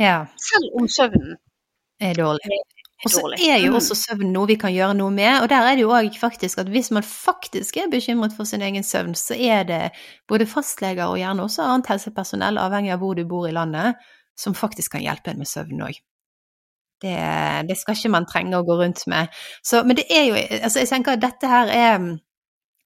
Ja. 0.00 0.18
Selv 0.40 0.76
om 0.80 0.88
søvnen 0.92 1.38
er 2.02 2.14
dårlig. 2.18 2.60
Og 3.02 3.10
så 3.10 3.22
er 3.34 3.56
jo 3.58 3.72
mm. 3.72 3.76
også 3.80 3.96
søvn 3.98 4.28
noe 4.30 4.46
vi 4.52 4.56
kan 4.62 4.70
gjøre 4.70 4.94
noe 4.94 5.10
med. 5.14 5.40
Og 5.42 5.48
der 5.50 5.66
er 5.66 5.74
det 5.74 5.82
jo 5.82 5.90
òg 5.94 6.14
faktisk 6.20 6.60
at 6.62 6.70
hvis 6.70 6.92
man 6.94 7.02
faktisk 7.06 7.80
er 7.82 7.90
bekymret 7.90 8.36
for 8.36 8.46
sin 8.46 8.62
egen 8.62 8.86
søvn, 8.86 9.16
så 9.18 9.34
er 9.34 9.66
det 9.66 9.82
både 10.30 10.46
fastleger 10.46 11.08
og 11.08 11.18
gjerne 11.18 11.48
også 11.48 11.66
annet 11.66 11.90
helsepersonell, 11.90 12.60
avhengig 12.62 12.94
av 12.94 13.02
hvor 13.02 13.18
du 13.18 13.24
bor 13.26 13.48
i 13.48 13.56
landet, 13.56 13.98
som 14.38 14.54
faktisk 14.54 14.94
kan 14.94 15.02
hjelpe 15.02 15.32
en 15.32 15.42
med 15.42 15.50
søvn 15.50 15.82
òg. 15.88 15.98
Det, 17.02 17.16
det, 17.68 17.76
skal 17.78 17.98
ikke 17.98 18.12
man 18.14 18.28
trenge 18.30 18.58
å 18.58 18.66
gå 18.66 18.76
rundt 18.78 19.02
med. 19.10 19.32
Så, 19.64 19.82
men 19.86 19.98
det 19.98 20.06
er 20.10 20.28
jo 20.28 20.38
Altså, 20.62 20.82
jeg 20.82 20.90
tenker 20.92 21.16
at 21.16 21.24
dette 21.24 21.50
her 21.50 21.72
er, 21.74 22.08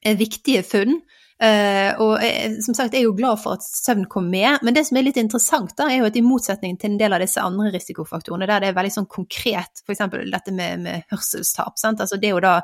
er 0.07 0.19
viktige 0.21 0.65
funn. 0.65 1.01
Uh, 1.37 1.93
og 2.01 2.23
jeg, 2.25 2.63
som 2.65 2.73
sagt, 2.73 2.95
jeg 2.97 3.03
er 3.03 3.11
jo 3.11 3.17
glad 3.17 3.37
for 3.43 3.59
at 3.59 3.65
søvn 3.67 4.07
kom 4.09 4.31
med, 4.33 4.63
men 4.65 4.73
det 4.73 4.87
som 4.89 4.97
er 4.97 5.05
litt 5.05 5.19
interessant, 5.21 5.75
da, 5.77 5.91
er 5.93 6.01
jo 6.01 6.07
at 6.09 6.15
i 6.17 6.23
motsetning 6.25 6.79
til 6.81 6.95
en 6.95 7.01
del 7.03 7.13
av 7.13 7.21
disse 7.21 7.43
andre 7.45 7.69
risikofaktorene, 7.75 8.47
der 8.49 8.63
det 8.65 8.71
er 8.71 8.79
veldig 8.79 8.95
sånn 8.95 9.09
konkret, 9.13 9.83
f.eks. 9.85 10.01
dette 10.33 10.55
med, 10.57 10.87
med 10.87 11.05
hørselstap, 11.13 11.77
sant? 11.77 12.01
altså 12.01 12.17
det 12.23 12.31
å 12.33 12.41
da 12.41 12.55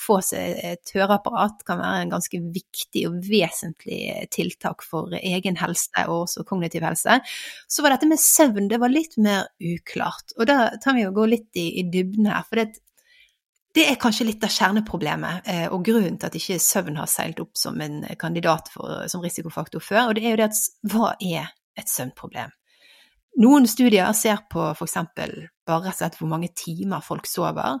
få 0.00 0.16
seg 0.24 0.62
et 0.72 0.94
høreapparat 0.96 1.60
kan 1.68 1.82
være 1.82 2.06
en 2.06 2.14
ganske 2.14 2.40
viktig 2.54 3.02
og 3.10 3.18
vesentlig 3.26 4.00
tiltak 4.32 4.86
for 4.86 5.12
egen 5.20 5.60
helse 5.60 6.06
og 6.06 6.22
også 6.22 6.46
kognitiv 6.48 6.86
helse, 6.88 7.18
så 7.68 7.84
var 7.84 7.96
dette 7.98 8.08
med 8.08 8.22
søvn 8.22 8.72
det 8.72 8.80
var 8.80 8.94
litt 8.94 9.18
mer 9.20 9.50
uklart. 9.60 10.32
Og 10.38 10.48
da 10.48 10.70
tar 10.80 10.96
vi 10.96 11.04
jo 11.04 11.12
gå 11.12 11.28
litt 11.34 11.60
i, 11.60 11.68
i 11.82 11.84
dybden 11.92 12.32
her, 12.32 12.48
for 12.48 12.62
det 12.62 12.80
det 13.72 13.86
er 13.88 14.00
kanskje 14.00 14.26
litt 14.28 14.42
av 14.44 14.52
kjerneproblemet, 14.52 15.46
eh, 15.48 15.66
og 15.72 15.84
grunnen 15.86 16.18
til 16.20 16.28
at 16.28 16.34
ikke 16.36 16.58
søvn 16.60 16.98
har 17.00 17.08
seilt 17.08 17.40
opp 17.40 17.56
som 17.56 17.80
en 17.80 18.02
kandidat 18.20 18.68
for, 18.72 19.06
som 19.08 19.22
risikofaktor 19.24 19.80
før. 19.80 20.10
Og 20.10 20.18
det 20.18 20.26
er 20.26 20.34
jo 20.34 20.40
det 20.42 20.50
at 20.50 20.60
hva 20.92 21.14
er 21.16 21.54
et 21.80 21.88
søvnproblem? 21.88 22.52
Noen 23.40 23.64
studier 23.70 24.12
ser 24.12 24.42
på 24.52 24.66
f.eks. 24.74 24.98
bare 25.16 25.46
rett 25.86 25.94
og 25.94 25.96
slett 25.96 26.18
hvor 26.20 26.28
mange 26.28 26.50
timer 26.52 27.00
folk 27.04 27.28
sover. 27.30 27.80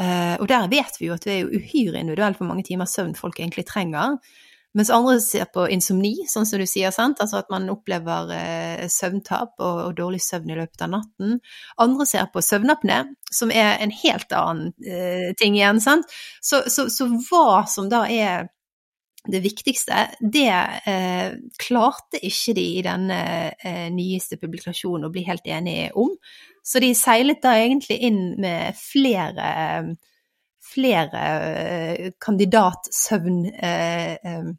Eh, 0.00 0.34
og 0.36 0.48
der 0.50 0.66
vet 0.68 0.98
vi 1.00 1.08
jo 1.08 1.16
at 1.16 1.24
det 1.24 1.38
er 1.38 1.48
uhyre 1.48 2.02
individuelt 2.02 2.40
hvor 2.40 2.50
mange 2.50 2.66
timer 2.66 2.90
søvn 2.90 3.16
folk 3.16 3.40
egentlig 3.40 3.64
trenger. 3.70 4.18
Mens 4.74 4.90
andre 4.90 5.20
ser 5.22 5.46
på 5.54 5.68
insomni, 5.70 6.24
sånn 6.26 6.46
som 6.48 6.58
du 6.58 6.66
sier, 6.66 6.90
sant? 6.94 7.20
altså 7.22 7.38
at 7.44 7.50
man 7.52 7.68
opplever 7.70 8.30
eh, 8.34 8.86
søvntap 8.90 9.52
og, 9.62 9.76
og, 9.84 9.92
dårlig 10.00 10.18
søvn 10.24 10.50
i 10.50 10.56
løpet 10.58 10.82
av 10.82 10.90
natten. 10.96 11.36
Andre 11.82 12.06
ser 12.10 12.26
på 12.34 12.42
søvnapné, 12.42 13.04
som 13.30 13.52
er 13.54 13.78
en 13.84 13.94
helt 13.94 14.34
annen 14.34 14.72
eh, 14.82 15.30
ting 15.38 15.54
igjen. 15.54 15.78
sant? 15.84 16.10
Så, 16.42 16.64
så, 16.66 16.88
så, 16.90 17.06
hva 17.28 17.62
som 17.70 17.86
da 17.92 18.02
er 18.10 18.48
det 19.30 19.40
viktigste, 19.44 20.00
det 20.20 20.50
eh, 20.90 21.38
klarte 21.62 22.18
ikke 22.26 22.56
de 22.58 22.66
i 22.74 22.82
denne 22.84 23.20
eh, 23.54 23.86
nyeste 23.94 24.40
publikasjonen 24.42 25.06
å 25.06 25.12
bli 25.14 25.22
helt 25.28 25.46
enige 25.46 25.92
om. 25.94 26.10
Så 26.66 26.82
de 26.82 26.90
seilet 26.98 27.38
da 27.46 27.54
egentlig 27.60 28.00
inn 28.10 28.20
med 28.42 28.74
flere 28.74 29.94
flere 30.64 31.22
eh, 31.22 32.12
kandidatsøvn 32.24 33.40
eh, 33.54 34.12
eh, 34.18 34.44
Eh, 34.44 34.52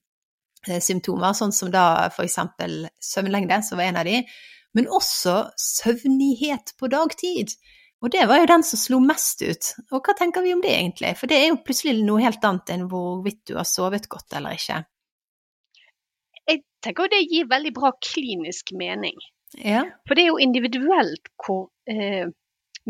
symptomer, 0.81 1.35
sånn 1.37 1.53
som 1.55 1.71
da 1.73 2.07
f.eks. 2.09 2.39
søvnlengde, 3.03 3.61
som 3.65 3.79
var 3.79 3.89
en 3.89 4.01
av 4.01 4.09
de, 4.09 4.21
men 4.75 4.89
også 4.91 5.37
søvnighet 5.61 6.75
på 6.79 6.89
dagtid. 6.91 7.55
Og 8.03 8.11
det 8.13 8.25
var 8.29 8.41
jo 8.41 8.49
den 8.49 8.63
som 8.67 8.79
slo 8.79 8.99
mest 9.01 9.41
ut. 9.41 9.69
Og 9.89 10.03
hva 10.03 10.13
tenker 10.17 10.43
vi 10.45 10.51
om 10.53 10.61
det 10.61 10.73
egentlig? 10.75 11.15
For 11.17 11.31
det 11.31 11.39
er 11.39 11.47
jo 11.49 11.61
plutselig 11.65 12.03
noe 12.05 12.21
helt 12.25 12.43
annet 12.45 12.73
enn 12.75 12.89
hvorvidt 12.91 13.41
du 13.49 13.55
har 13.57 13.67
sovet 13.69 14.09
godt 14.11 14.35
eller 14.37 14.57
ikke. 14.57 14.81
Jeg 16.45 16.61
tenker 16.85 17.09
det 17.09 17.23
gir 17.23 17.47
veldig 17.49 17.71
bra 17.73 17.93
klinisk 18.03 18.75
mening. 18.77 19.17
Ja. 19.57 19.85
For 20.05 20.17
det 20.17 20.25
er 20.25 20.33
jo 20.33 20.43
individuelt 20.43 21.31
hvor 21.39 21.69
eh, 21.89 22.27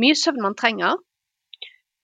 mye 0.02 0.18
søvn 0.18 0.44
man 0.44 0.58
trenger, 0.60 0.98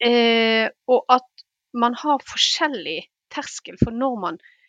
eh, 0.05 0.69
og 0.87 1.03
at 1.11 1.45
man 1.73 1.97
har 1.97 2.23
forskjellig 2.27 3.01
terskel 3.33 3.79
for 3.81 3.95
når 3.95 4.17
man 4.21 4.39
eh, 4.39 4.60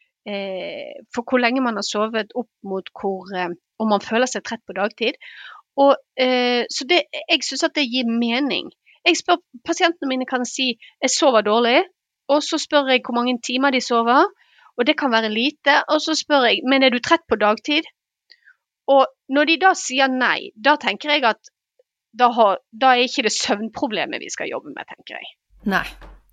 for 1.14 1.26
hvor 1.26 1.42
lenge 1.42 1.62
man 1.64 1.78
har 1.78 1.86
sovet 1.86 2.34
opp 2.38 2.50
mot 2.62 2.86
hvor, 2.98 3.26
eh, 3.34 3.54
om 3.82 3.90
man 3.90 4.04
føler 4.04 4.30
seg 4.30 4.44
trett 4.46 4.62
på 4.66 4.76
dagtid. 4.76 5.18
Og, 5.80 5.96
eh, 6.20 6.62
så 6.70 6.86
det, 6.88 7.02
jeg 7.14 7.46
syns 7.46 7.64
at 7.66 7.74
det 7.74 7.88
gir 7.88 8.06
mening. 8.06 8.70
Jeg 9.06 9.18
spør 9.18 9.40
Pasientene 9.66 10.10
mine 10.10 10.28
kan 10.28 10.44
si 10.46 10.74
jeg 10.76 11.10
sover 11.10 11.42
dårlig, 11.42 11.82
og 12.30 12.42
så 12.46 12.58
spør 12.60 12.92
jeg 12.92 13.02
hvor 13.02 13.16
mange 13.18 13.38
timer 13.42 13.74
de 13.74 13.80
sover. 13.80 14.28
Og 14.78 14.86
det 14.86 14.96
kan 14.98 15.12
være 15.12 15.28
lite. 15.32 15.82
Og 15.88 16.00
så 16.00 16.14
spør 16.16 16.46
jeg 16.48 16.62
men 16.68 16.82
er 16.82 16.94
du 16.94 17.00
trett 17.02 17.24
på 17.28 17.36
dagtid. 17.36 17.88
Og 18.88 19.06
når 19.28 19.50
de 19.50 19.58
da 19.62 19.74
sier 19.78 20.08
nei, 20.10 20.52
da 20.56 20.76
tenker 20.80 21.14
jeg 21.14 21.26
at 21.28 21.52
da, 22.12 22.30
har, 22.36 22.58
da 22.72 22.94
er 22.94 23.06
ikke 23.08 23.26
det 23.26 23.34
søvnproblemet 23.36 24.20
vi 24.20 24.32
skal 24.32 24.50
jobbe 24.52 24.74
med, 24.74 24.88
tenker 24.88 25.18
jeg. 25.18 25.30
Nei. 25.72 25.86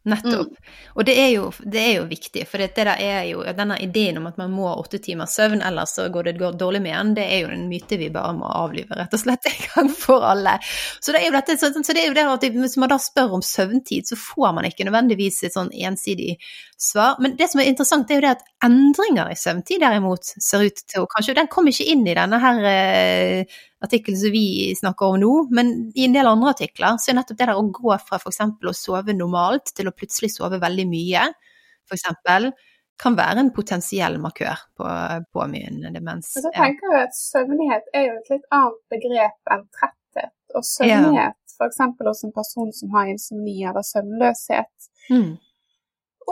Nettopp. 0.03 0.47
Mm. 0.47 0.75
Og 0.95 1.05
det 1.05 1.15
er, 1.19 1.27
jo, 1.33 1.49
det 1.59 1.79
er, 1.81 1.89
jo, 1.97 2.05
viktig, 2.07 2.45
for 2.47 2.61
det 2.61 2.69
der 2.77 2.93
er 2.93 3.25
jo, 3.27 3.41
denne 3.55 3.75
ideen 3.83 4.21
om 4.21 4.29
at 4.29 4.37
man 4.39 4.53
må 4.53 4.69
ha 4.69 4.77
åtte 4.79 5.01
timers 5.03 5.35
søvn, 5.35 5.59
ellers 5.65 5.97
så 5.97 6.07
går 6.13 6.29
det 6.29 6.35
dårlig 6.39 6.81
med 6.85 6.95
en, 6.95 7.11
det 7.17 7.25
er 7.27 7.43
jo 7.43 7.51
en 7.51 7.67
myte 7.67 7.99
vi 7.99 8.07
bare 8.13 8.31
må 8.37 8.47
avlive, 8.47 8.95
rett 8.95 9.15
og 9.15 9.21
slett, 9.21 9.49
en 9.51 9.67
gang 9.67 9.91
for 9.91 10.23
alle. 10.25 10.55
Så 11.03 11.11
det 11.15 11.21
er 11.21 11.27
jo, 11.27 11.35
dette, 11.35 11.57
så, 11.59 11.71
så 11.75 11.95
det 11.95 12.05
er 12.05 12.11
jo 12.11 12.17
det 12.17 12.27
at 12.31 12.47
hvis 12.55 12.77
man 12.79 12.93
da 12.93 12.99
spør 13.01 13.37
om 13.39 13.45
søvntid, 13.45 14.07
så 14.07 14.19
får 14.19 14.55
man 14.55 14.69
ikke 14.69 14.87
nødvendigvis 14.87 15.43
et 15.43 15.57
sånn 15.57 15.71
ensidig 15.75 16.37
svar. 16.79 17.19
Men 17.19 17.35
det 17.39 17.51
som 17.51 17.61
er 17.61 17.71
interessant, 17.71 18.07
det 18.07 18.15
er 18.15 18.21
jo 18.21 18.27
det 18.29 18.35
at 18.37 18.47
endringer 18.69 19.33
i 19.33 19.39
søvntid 19.39 19.83
derimot 19.83 20.31
ser 20.39 20.63
ut 20.63 20.85
til 20.85 21.03
å 21.03 21.09
Kanskje 21.09 21.35
den 21.35 21.49
kommer 21.51 21.73
ikke 21.73 21.89
inn 21.91 22.05
i 22.07 22.15
denne 22.15 22.37
her 22.39 22.59
eh, 22.69 23.59
artikkelen 23.83 24.19
som 24.19 24.31
vi 24.33 24.75
snakker 24.75 25.13
om 25.13 25.19
nå, 25.21 25.33
men 25.55 25.71
i 25.95 26.05
en 26.05 26.15
del 26.15 26.27
andre 26.27 26.53
artikler 26.55 26.97
så 26.99 27.11
er 27.11 27.19
nettopp 27.19 27.37
det 27.39 27.45
der 27.47 27.59
å 27.59 27.67
gå 27.73 27.95
fra 28.03 28.19
f.eks. 28.19 28.41
å 28.43 28.75
sove 28.75 29.15
normalt 29.15 29.71
til 29.75 29.87
å 29.89 29.95
plutselig 29.95 30.33
sove 30.35 30.59
veldig 30.61 30.87
mye, 30.89 31.29
f.eks., 31.87 32.49
kan 32.99 33.15
være 33.15 33.45
en 33.45 33.51
potensiell 33.55 34.17
markør 34.19 34.59
på 34.75 34.85
påminnende 35.31 35.93
demens. 35.95 36.33
Så 36.35 36.49
jeg 36.49 36.55
tenker 36.57 36.95
jeg 36.97 37.05
at 37.07 37.15
Søvnighet 37.15 37.93
er 37.95 38.09
jo 38.09 38.15
et 38.17 38.31
litt 38.33 38.49
annet 38.55 38.81
begrep 38.91 39.53
enn 39.55 39.61
tretthet. 39.77 40.33
Og 40.57 40.65
søvnighet, 40.67 41.37
ja. 41.37 41.53
f.eks. 41.61 41.79
hos 42.09 42.23
en 42.27 42.33
person 42.35 42.73
som 42.75 42.97
har 42.97 43.11
insomni 43.13 43.55
eller 43.69 43.85
søvnløshet, 43.87 44.89
mm. 45.13 45.29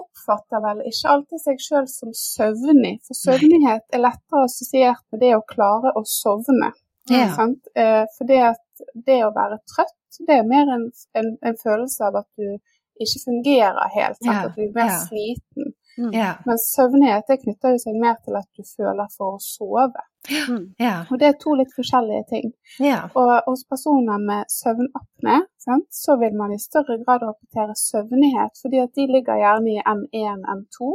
oppfatter 0.02 0.66
vel 0.66 0.84
ikke 0.90 1.14
alltid 1.14 1.44
seg 1.46 1.64
sjøl 1.64 1.88
som 1.94 2.12
søvnig. 2.12 2.98
For 3.08 3.22
søvnighet 3.22 3.88
er 3.96 4.04
lettere 4.04 4.44
assosiert 4.50 5.06
med 5.14 5.24
det 5.24 5.32
å 5.38 5.46
klare 5.48 5.96
å 5.96 6.04
sovne. 6.04 6.74
Ja. 7.14 7.48
Eh, 7.76 8.04
for 8.18 8.30
det, 8.30 8.42
at 8.54 8.88
det 9.08 9.22
å 9.26 9.34
være 9.36 9.60
trøtt, 9.70 10.22
det 10.28 10.40
er 10.40 10.50
mer 10.50 10.70
en, 10.76 10.88
en, 11.18 11.34
en 11.46 11.58
følelse 11.62 12.08
av 12.08 12.22
at 12.24 12.30
du 12.40 12.58
ikke 13.04 13.24
fungerer 13.26 13.92
helt. 13.94 14.22
Ja. 14.26 14.40
At 14.48 14.56
du 14.58 14.64
er 14.66 14.74
mer 14.76 14.92
ja. 14.92 15.02
sliten. 15.06 15.74
Mm. 15.98 16.12
Ja. 16.14 16.32
Men 16.46 16.60
søvnighet 16.62 17.26
det 17.28 17.40
knytter 17.42 17.78
seg 17.82 17.96
mer 17.98 18.20
til 18.22 18.38
at 18.38 18.48
du 18.54 18.62
føler 18.70 19.08
for 19.18 19.38
å 19.38 19.42
sove. 19.42 20.04
Mm. 20.30 20.66
Ja. 20.78 20.98
Og 21.10 21.18
det 21.22 21.32
er 21.32 21.38
to 21.42 21.56
litt 21.58 21.74
forskjellige 21.74 22.26
ting. 22.30 22.52
Ja. 22.84 23.00
Og 23.18 23.32
hos 23.48 23.64
personer 23.70 24.22
med 24.22 24.46
søvnapné 24.54 25.40
så 25.92 26.16
vil 26.22 26.38
man 26.38 26.54
i 26.54 26.60
større 26.62 27.00
grad 27.02 27.26
rapportere 27.26 27.74
søvnighet, 27.76 28.54
fordi 28.62 28.80
at 28.84 28.94
de 28.96 29.08
ligger 29.10 29.42
gjerne 29.42 29.74
i 29.74 29.82
N1, 29.82 30.46
N2. 30.54 30.94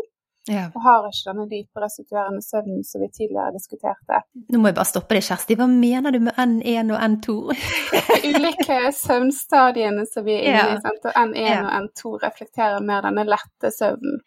Ja. 0.51 0.65
Og 0.75 0.83
har 0.83 1.05
ikke 1.07 1.29
denne 1.29 1.45
dype 1.47 1.83
restituerende 1.85 2.43
søvnen 2.43 2.83
som 2.85 3.03
vi 3.05 3.09
tidligere 3.15 3.53
diskuterte. 3.55 4.23
Nå 4.51 4.59
må 4.59 4.73
jeg 4.73 4.79
bare 4.81 4.91
stoppe 4.91 5.15
deg, 5.15 5.23
Kjersti. 5.23 5.55
Hva 5.61 5.69
mener 5.71 6.15
du 6.15 6.19
med 6.25 6.35
N1 6.35 6.91
og 6.91 7.05
N2? 7.07 7.37
Ulike 8.33 8.79
søvnstadiene 8.99 10.07
som 10.11 10.27
vi 10.27 10.35
er 10.41 10.49
inne 10.51 10.65
i. 10.73 10.81
Sant? 10.83 11.07
Og 11.07 11.21
N1 11.21 11.47
ja. 11.47 11.61
og 11.63 11.77
N2 11.85 12.15
reflekterer 12.25 12.83
mer 12.83 13.07
denne 13.07 13.27
lette 13.29 13.71
søvnen. 13.75 14.19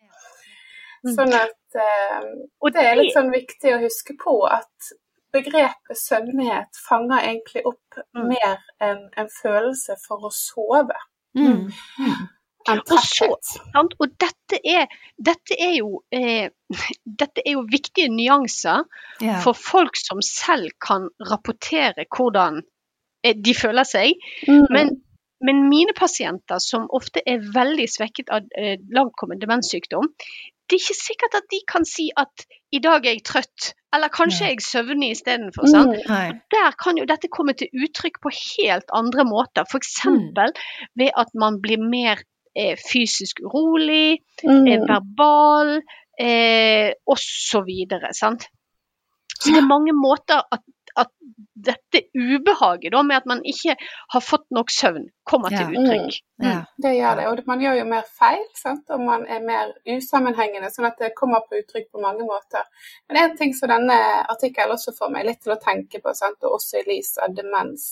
Sånn 1.06 1.36
at 1.38 1.78
eh, 1.78 2.30
det 2.74 2.86
er 2.86 2.96
litt 2.98 3.14
sånn 3.14 3.34
viktig 3.34 3.76
å 3.76 3.82
huske 3.84 4.16
på 4.18 4.40
at 4.48 4.96
begrepet 5.36 6.00
søvnighet 6.00 6.80
fanger 6.88 7.28
egentlig 7.28 7.66
opp 7.68 8.00
mm. 8.16 8.24
mer 8.32 8.64
enn 8.84 9.04
en 9.20 9.30
følelse 9.42 10.00
for 10.02 10.30
å 10.30 10.32
sove. 10.34 10.96
Mm. 11.36 11.68
Enn 12.72 12.82
tretthet. 12.88 13.52
Og 13.76 14.14
dette 14.22 14.60
er, 14.66 14.88
dette 15.18 15.58
er, 15.58 15.76
jo, 15.80 16.02
eh, 16.16 16.50
dette 17.22 17.44
er 17.46 17.58
jo 17.58 17.66
viktige 17.70 18.10
nyanser 18.14 18.86
yeah. 19.22 19.42
for 19.44 19.58
folk 19.58 20.00
som 20.00 20.24
selv 20.26 20.74
kan 20.84 21.10
rapportere 21.30 22.08
hvordan 22.10 22.64
eh, 23.26 23.36
de 23.38 23.56
føler 23.58 23.88
seg. 23.88 24.18
Mm. 24.50 24.66
Men, 24.74 24.96
men, 25.46 25.64
mine 25.70 25.94
pasienter, 25.98 26.62
som 26.64 26.90
ofte 26.90 27.24
er 27.26 27.46
veldig 27.54 27.88
svekket 27.92 28.34
av 28.34 28.50
eh, 28.58 28.78
langtkommen 28.94 29.42
demenssykdom, 29.42 30.10
det 30.66 30.80
er 30.80 30.82
ikke 30.82 30.98
sikkert 30.98 31.36
at 31.38 31.50
de 31.52 31.60
kan 31.70 31.84
si 31.86 32.08
at 32.18 32.48
i 32.74 32.80
dag 32.82 33.06
er 33.06 33.14
jeg 33.14 33.26
trøtt, 33.28 33.74
eller 33.94 34.10
kanskje 34.12 34.48
er 34.48 34.56
jeg 34.56 34.64
søvnig 34.66 35.12
istedenfor. 35.14 35.70
Mm, 35.70 36.40
der 36.52 36.78
kan 36.82 36.98
jo 36.98 37.06
dette 37.08 37.30
komme 37.32 37.54
til 37.54 37.70
uttrykk 37.86 38.18
på 38.24 38.32
helt 38.34 38.90
andre 38.98 39.28
måter. 39.30 39.68
F.eks. 39.70 40.00
Mm. 40.10 40.34
ved 40.98 41.14
at 41.14 41.30
man 41.38 41.62
blir 41.62 41.78
mer 41.80 42.26
er 42.56 42.80
fysisk 42.80 43.42
urolig, 43.44 44.22
mm. 44.44 44.68
er 44.72 44.86
verbal 44.88 45.76
eh, 46.20 46.94
osv. 47.06 47.72
Sant? 48.16 48.48
Så 49.36 49.52
det 49.52 49.60
er 49.60 49.68
mange 49.68 49.94
måter 49.94 50.40
at, 50.52 50.64
at 50.96 51.12
dette 51.66 52.02
ubehaget 52.16 52.94
da, 52.94 53.02
med 53.04 53.18
at 53.18 53.28
man 53.28 53.42
ikke 53.48 53.76
har 54.14 54.24
fått 54.24 54.46
nok 54.56 54.72
søvn, 54.72 55.10
kommer 55.28 55.52
ja. 55.52 55.64
til 55.66 55.76
uttrykk. 55.76 56.22
Mm. 56.40 56.48
Ja. 56.48 56.62
Det 56.84 56.94
gjør 56.96 57.20
det, 57.20 57.28
og 57.28 57.42
man 57.50 57.64
gjør 57.64 57.80
jo 57.82 57.86
mer 57.90 58.08
feil, 58.20 58.46
sant? 58.56 58.86
og 58.94 59.04
man 59.04 59.26
er 59.28 59.44
mer 59.44 59.74
usammenhengende, 59.98 60.72
sånn 60.72 60.90
at 60.90 61.00
det 61.02 61.14
kommer 61.18 61.44
på 61.48 61.60
uttrykk 61.60 61.90
på 61.92 62.04
mange 62.04 62.28
måter. 62.28 62.68
Men 63.10 63.22
en 63.24 63.38
ting 63.40 63.56
som 63.58 63.72
denne 63.72 64.00
artikkelen 64.24 64.76
også 64.78 64.96
får 64.96 65.14
meg 65.16 65.28
litt 65.30 65.44
til 65.44 65.56
å 65.56 65.62
tenke 65.62 66.04
på, 66.04 66.16
sant? 66.18 66.40
og 66.44 66.60
også 66.60 66.82
i 66.82 66.88
lys 66.94 67.16
av 67.24 67.36
demens, 67.36 67.88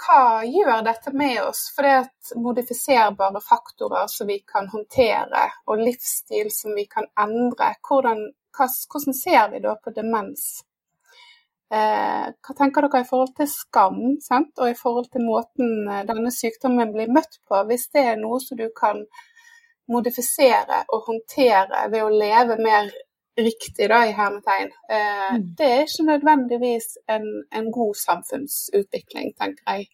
hva 0.00 0.44
gjør 0.46 0.82
dette 0.86 1.12
med 1.14 1.40
oss? 1.44 1.68
For 1.74 1.86
det 1.86 1.94
er 1.98 2.40
modifiserbare 2.42 3.40
faktorer 3.44 4.08
som 4.10 4.28
vi 4.30 4.40
kan 4.46 4.68
håndtere, 4.72 5.48
og 5.70 5.82
livsstil 5.82 6.50
som 6.52 6.74
vi 6.74 6.86
kan 6.90 7.08
endre. 7.20 7.74
Hvordan, 7.88 8.26
hvordan 8.58 9.18
ser 9.18 9.50
vi 9.52 9.62
da 9.64 9.76
på 9.80 9.94
demens? 9.96 10.64
Eh, 11.74 12.26
hva 12.44 12.54
tenker 12.54 12.84
dere 12.86 13.02
i 13.02 13.08
forhold 13.08 13.32
til 13.38 13.48
skam, 13.50 14.02
sant? 14.22 14.52
og 14.60 14.70
i 14.70 14.76
forhold 14.78 15.08
til 15.12 15.24
måten 15.24 15.88
eh, 15.88 16.04
denne 16.06 16.30
sykdommen 16.34 16.92
blir 16.94 17.10
møtt 17.10 17.40
på? 17.48 17.62
Hvis 17.70 17.88
det 17.94 18.04
er 18.12 18.20
noe 18.20 18.38
som 18.42 18.60
du 18.60 18.68
kan 18.76 19.00
modifisere 19.90 20.84
og 20.92 21.08
håndtere 21.08 21.88
ved 21.92 22.04
å 22.04 22.12
leve 22.12 22.58
mer 22.62 22.92
riktig, 23.38 23.88
da, 23.90 24.04
i 24.06 24.12
hermetegn. 24.12 24.70
Eh, 24.90 25.34
mm. 25.34 25.46
Det 25.58 25.70
er 25.70 25.80
ikke 25.86 26.06
nødvendigvis 26.10 26.86
en, 27.10 27.26
en, 27.54 27.72
god 27.72 27.94
samfunnsutvikling, 28.06 29.34
tenker 29.40 29.64
jeg. 29.72 29.88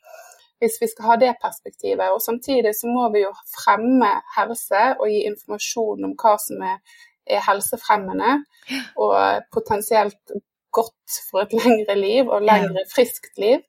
Hvis 0.60 0.76
vi 0.80 0.88
skal 0.92 1.08
ha 1.08 1.16
det 1.16 1.34
perspektivet. 1.44 2.12
Og 2.14 2.20
samtidig 2.20 2.74
så 2.76 2.90
må 2.96 3.08
vi 3.14 3.22
jo 3.24 3.32
fremme 3.54 4.10
helse 4.36 4.82
og 5.00 5.06
gi 5.08 5.22
informasjon 5.30 6.04
om 6.08 6.12
hva 6.20 6.34
som 6.42 6.60
er, 6.72 6.82
er 7.24 7.40
helsefremmende 7.46 8.34
og 9.04 9.46
potensielt 9.56 10.36
godt 10.70 11.16
for 11.30 11.46
et 11.46 11.56
lengre 11.56 11.96
liv 11.96 12.28
og 12.28 12.44
lengre 12.44 12.84
friskt 12.92 13.40
liv. 13.40 13.64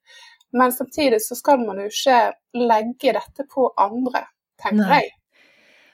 Men 0.52 0.76
samtidig 0.76 1.22
så 1.24 1.36
skal 1.40 1.64
man 1.64 1.80
jo 1.80 1.88
ikke 1.88 2.20
legge 2.60 3.16
dette 3.16 3.48
på 3.54 3.70
andre, 3.80 4.26
tenker 4.60 4.84
Nei. 4.84 5.00
jeg. 5.00 5.16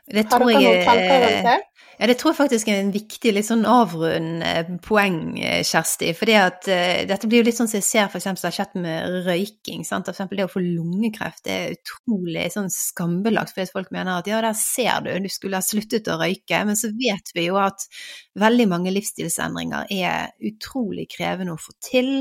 Det 0.07 0.29
tanker 0.29 0.55
rundt 0.59 1.49
det? 1.49 1.59
Ja, 1.97 2.05
det 2.05 2.19
tror 2.19 2.29
jeg 2.29 2.37
faktisk 2.37 2.67
er 2.69 2.83
en 2.83 2.91
viktig 2.93 3.31
litt 3.33 3.47
sånn 3.47 3.63
avrundende 3.65 4.77
poeng, 4.85 5.31
eh, 5.41 5.63
Kjersti. 5.65 6.11
For 6.13 6.29
uh, 6.29 7.07
dette 7.09 7.29
blir 7.29 7.41
jo 7.41 7.47
litt 7.47 7.57
sånn 7.57 7.69
som 7.71 7.79
jeg 7.79 7.87
ser 7.87 8.11
for 8.11 8.19
eksempel 8.19 8.43
som 8.43 8.51
har 8.51 8.57
skjedd 8.59 8.75
med 8.83 9.15
røyking. 9.25 9.81
sant? 9.87 10.05
For 10.05 10.13
eksempel 10.13 10.37
det 10.37 10.45
å 10.45 10.51
få 10.51 10.61
lungekreft 10.61 11.41
det 11.47 11.55
er 11.55 11.73
utrolig 11.73 12.45
sånn 12.53 12.69
skambelagt 12.73 13.55
fordi 13.55 13.73
folk 13.73 13.89
mener 13.95 14.19
at 14.19 14.29
ja, 14.29 14.43
der 14.45 14.53
ser 14.59 15.01
du, 15.07 15.09
du 15.25 15.29
skulle 15.33 15.57
ha 15.57 15.65
sluttet 15.65 16.11
å 16.13 16.19
røyke. 16.21 16.61
Men 16.69 16.77
så 16.77 16.93
vet 16.93 17.33
vi 17.33 17.47
jo 17.47 17.57
at 17.63 17.89
veldig 18.37 18.69
mange 18.69 18.93
livsstilsendringer 18.93 19.89
er 19.97 20.29
utrolig 20.45 21.09
krevende 21.17 21.57
å 21.57 21.61
få 21.61 21.73
til. 21.81 22.11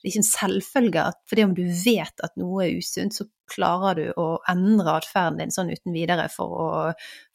Det 0.00 0.08
er 0.08 0.14
ikke 0.14 0.24
en 0.24 0.32
selvfølge 0.32 1.08
at 1.12 1.20
fordi 1.28 1.44
om 1.44 1.52
du 1.60 1.66
vet 1.68 2.24
at 2.24 2.40
noe 2.40 2.64
er 2.64 2.80
usunt, 2.80 3.12
så 3.12 3.28
klarer 3.50 3.98
du 3.98 4.04
å 4.20 4.26
endre 4.50 4.96
atferden 4.98 5.40
din 5.40 5.54
sånn 5.54 5.70
uten 5.72 5.94
videre 5.94 6.26
for 6.32 6.54
å, 6.62 6.68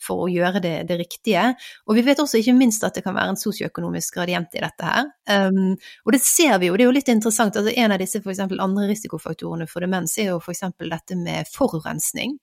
for 0.01 0.25
å 0.25 0.29
gjøre 0.31 0.61
det, 0.63 0.73
det, 0.89 0.97
riktige. 1.01 1.45
Og 1.87 1.97
vi 1.97 2.05
vet 2.05 2.21
også 2.23 2.41
ikke 2.41 2.55
minst 2.57 2.83
at 2.87 2.97
det 2.97 3.05
kan 3.05 3.15
være 3.17 3.35
en 3.35 3.39
sosioøkonomisk 3.39 4.19
gradient 4.19 4.57
i 4.57 4.63
dette 4.63 4.89
her. 4.93 5.11
Um, 5.31 5.77
og 6.05 6.15
det 6.15 6.21
ser 6.25 6.57
vi 6.61 6.71
jo, 6.71 6.77
det 6.77 6.85
er 6.85 6.91
jo 6.91 6.97
litt 6.97 7.13
interessant. 7.13 7.59
altså 7.59 7.75
En 7.75 7.95
av 7.95 8.01
disse 8.01 8.23
for 8.23 8.33
eksempel, 8.33 8.63
andre 8.63 8.89
risikofaktorene 8.91 9.69
for 9.71 9.85
demens 9.85 10.17
er 10.21 10.33
jo 10.33 10.41
f.eks. 10.41 10.65
dette 10.81 11.19
med 11.19 11.49
forurensning. 11.51 12.37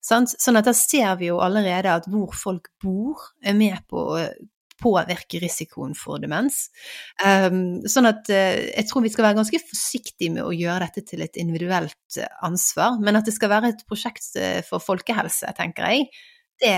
Sant? 0.00 0.32
Sånn 0.40 0.56
at 0.56 0.68
da 0.68 0.72
ser 0.76 1.12
vi 1.20 1.28
jo 1.28 1.42
allerede 1.44 1.92
at 1.92 2.08
hvor 2.08 2.32
folk 2.36 2.70
bor, 2.82 3.20
er 3.44 3.56
med 3.56 3.84
på 3.90 4.22
påvirke 4.80 5.40
risikoen 5.42 5.94
for 5.98 6.22
demens. 6.22 6.64
Um, 7.20 7.80
sånn 7.90 8.08
at 8.10 8.30
uh, 8.32 8.58
jeg 8.64 8.88
tror 8.88 9.04
vi 9.04 9.12
skal 9.12 9.28
være 9.28 9.40
ganske 9.42 9.62
forsiktige 9.68 10.34
med 10.34 10.46
å 10.46 10.56
gjøre 10.56 10.88
dette 10.88 11.06
til 11.12 11.24
et 11.26 11.38
individuelt 11.40 12.18
uh, 12.18 12.26
ansvar, 12.48 12.98
men 13.02 13.20
at 13.20 13.28
det 13.28 13.36
skal 13.36 13.52
være 13.52 13.74
et 13.74 13.86
prosjekt 13.88 14.32
uh, 14.40 14.60
for 14.66 14.82
folkehelse, 14.82 15.52
tenker 15.58 15.92
jeg, 15.92 16.10
det, 16.60 16.76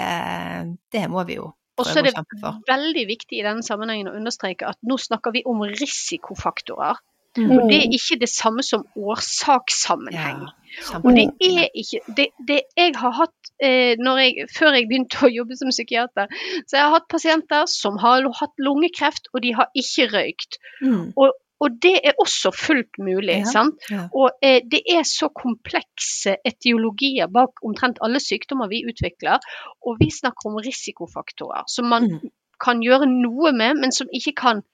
det 0.95 1.09
må 1.11 1.25
vi 1.27 1.41
jo 1.41 1.51
og 1.81 1.89
så 1.89 2.03
er 2.03 2.11
det 2.11 2.51
veldig 2.69 3.03
viktig 3.09 3.39
i 3.39 3.45
denne 3.47 3.65
sammenhengen 3.65 4.11
å 4.11 4.17
understreke 4.19 4.69
at 4.69 4.79
nå 4.87 4.99
snakker 5.01 5.33
vi 5.35 5.43
om 5.49 5.63
risikofaktorer. 5.65 7.01
Mm. 7.39 7.51
Og 7.51 7.71
det 7.71 7.79
er 7.79 7.95
ikke 7.97 8.19
det 8.21 8.29
samme 8.29 8.63
som 8.67 8.83
årsakssammenheng. 8.97 10.43
Ja, 10.73 10.99
og 11.01 11.13
det 11.17 11.27
er 11.41 11.69
ikke 11.77 12.01
det, 12.17 12.27
det 12.49 12.59
jeg 12.77 12.93
har 12.97 13.13
hatt 13.17 13.53
eh, 13.61 13.93
jeg, 13.97 14.49
Før 14.53 14.77
jeg 14.77 14.89
begynte 14.89 15.27
å 15.27 15.31
jobbe 15.33 15.57
som 15.57 15.73
psykiater, 15.73 16.33
så 16.67 16.77
jeg 16.77 16.85
har 16.85 16.97
hatt 16.97 17.09
pasienter 17.13 17.69
som 17.69 17.97
har 18.01 18.25
hatt 18.41 18.53
lungekreft, 18.61 19.31
og 19.33 19.45
de 19.45 19.55
har 19.57 19.73
ikke 19.77 20.09
røykt. 20.13 20.59
Mm. 20.83 21.13
Og, 21.17 21.33
og, 21.63 21.79
det 21.85 21.95
er 22.05 22.21
også 22.21 22.53
fullt 22.57 23.01
mulig. 23.01 23.39
Ja, 23.45 23.53
sant? 23.53 23.89
Ja. 23.93 24.07
Og 24.13 24.37
eh, 24.45 24.61
det 24.69 24.83
er 24.93 25.05
så 25.09 25.31
komplekse 25.33 26.37
etiologier 26.49 27.33
bak 27.33 27.65
omtrent 27.65 28.01
alle 28.05 28.21
sykdommer 28.21 28.73
vi 28.73 28.85
utvikler, 28.89 29.41
og 29.85 30.01
vi 30.01 30.13
snakker 30.13 30.53
om 30.53 30.61
risikofaktorer 30.61 31.69
som 31.69 31.89
man 31.93 32.11
mm. 32.13 32.33
kan 32.61 32.85
gjøre 32.85 33.09
noe 33.09 33.57
med, 33.57 33.81
men 33.81 33.93
som 33.95 34.13
ikke 34.13 34.37
kan 34.41 34.65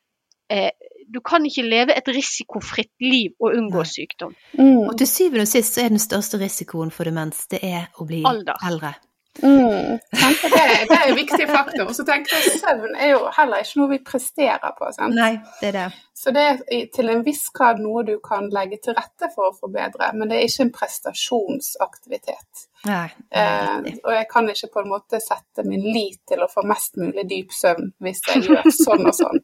eh, 0.50 0.72
du 1.08 1.20
kan 1.24 1.44
ikke 1.48 1.64
leve 1.64 1.96
et 1.96 2.08
risikofritt 2.12 2.92
liv 3.00 3.34
og 3.40 3.56
unngå 3.56 3.82
Nei. 3.82 3.90
sykdom. 3.90 4.34
Mm. 4.58 4.86
Og 4.86 4.96
til 5.00 5.10
syvende 5.10 5.46
og 5.46 5.50
sist 5.50 5.78
så 5.78 5.84
er 5.84 5.92
den 5.94 6.02
største 6.02 6.40
risikoen 6.40 6.92
for 6.94 7.08
demens 7.08 7.46
det 7.52 7.62
er 7.64 7.88
å 7.98 8.08
bli 8.08 8.22
Alder. 8.28 8.60
eldre. 8.68 8.94
Mm. 9.38 9.98
Det, 10.18 10.88
det, 10.90 10.96
er 10.96 11.10
en 11.10 11.16
viktig 11.16 11.46
faktor. 11.48 11.84
Og 11.86 11.94
så 11.94 12.04
tenker 12.06 12.34
jeg 12.34 12.58
søvn 12.58 12.96
er 12.98 13.12
jo 13.12 13.20
heller 13.36 13.62
ikke 13.62 13.80
noe 13.80 13.90
vi 13.92 13.98
presterer 14.02 14.72
på. 14.78 14.88
Sant? 14.96 15.14
Nei, 15.14 15.36
det 15.60 15.70
er 15.70 15.76
det. 15.76 15.86
Så 16.18 16.32
det 16.34 16.40
er 16.42 16.86
til 16.90 17.12
en 17.12 17.20
viss 17.22 17.44
grad 17.54 17.78
noe 17.78 18.02
du 18.02 18.16
kan 18.24 18.48
legge 18.50 18.80
til 18.82 18.96
rette 18.96 19.28
for 19.30 19.52
å 19.52 19.54
forbedre, 19.54 20.08
men 20.18 20.26
det 20.26 20.40
er 20.40 20.48
ikke 20.48 20.64
en 20.64 20.72
prestasjonsaktivitet. 20.74 22.64
Nei, 22.88 23.04
eh, 23.38 23.86
og 24.02 24.10
jeg 24.16 24.26
kan 24.30 24.50
ikke 24.50 24.70
på 24.74 24.82
en 24.82 24.90
måte 24.90 25.20
sette 25.22 25.62
min 25.66 25.84
lit 25.86 26.18
til 26.30 26.42
å 26.42 26.48
få 26.50 26.64
mest 26.66 26.98
mulig 26.98 27.22
dyp 27.30 27.54
søvn 27.54 27.92
hvis 28.02 28.22
jeg 28.26 28.42
gjør 28.48 28.66
sånn 28.84 29.06
og 29.06 29.14
sånn. 29.14 29.40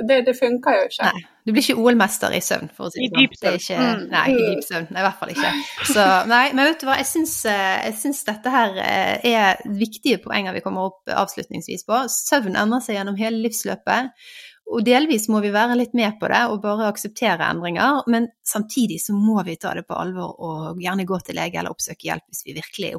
det, 0.00 0.18
det, 0.30 0.36
funker 0.40 0.80
jo 0.80 0.88
ikke. 0.88 1.12
Nei, 1.12 1.22
du 1.44 1.52
blir 1.52 1.66
ikke 1.66 1.84
OL-mester 1.84 2.40
i 2.40 2.42
søvn, 2.48 2.72
for 2.72 2.88
å 2.88 2.92
si 2.96 3.04
det 3.04 3.28
sånn. 3.36 3.60
Ikke, 3.60 3.84
mm. 3.84 4.08
Nei, 4.16 4.26
i 4.32 4.40
dyp 4.40 4.64
søvn. 4.64 4.88
Nei, 4.88 5.04
i 5.04 5.08
hvert 5.10 5.20
fall 5.20 5.36
ikke. 5.36 5.54
Så, 5.92 6.10
nei, 6.32 6.42
men 6.56 6.72
vet 6.72 6.80
du 6.80 6.88
hva, 6.88 6.98
jeg 7.04 7.12
syns, 7.12 7.38
eh, 7.52 7.78
jeg 7.90 8.00
syns 8.00 8.24
dette 8.32 8.58
her 8.58 8.84
eh, 8.84 9.32
er 9.34 9.64
viktige 9.68 10.24
poenger 10.24 10.56
vi 10.56 10.64
kommer 10.64 10.88
opp 10.88 11.18
avslutningsvis 11.28 11.84
på. 11.88 12.06
Søvn 12.16 12.56
endrer 12.56 12.84
seg 12.84 12.96
gjennom 12.96 13.20
hele 13.20 13.44
livsløpet. 13.44 14.16
Og 14.68 14.84
delvis 14.84 15.28
må 15.32 15.40
vi 15.40 15.52
være 15.52 15.78
litt 15.80 15.94
med 15.96 16.18
på 16.20 16.28
det 16.28 16.42
og 16.52 16.60
bare 16.60 16.90
akseptere 16.92 17.46
endringer, 17.48 18.02
men 18.12 18.28
samtidig 18.44 18.98
så 19.00 19.14
må 19.16 19.40
vi 19.46 19.56
ta 19.56 19.72
det 19.78 19.86
på 19.88 19.96
alvor 19.96 20.34
og 20.44 20.82
gjerne 20.82 21.06
gå 21.08 21.20
til 21.24 21.38
lege 21.40 21.60
eller 21.60 21.72
oppsøke 21.72 22.10
hjelp 22.10 22.26
hvis 22.28 22.44
vi 22.44 22.56
virkelig 22.58 22.92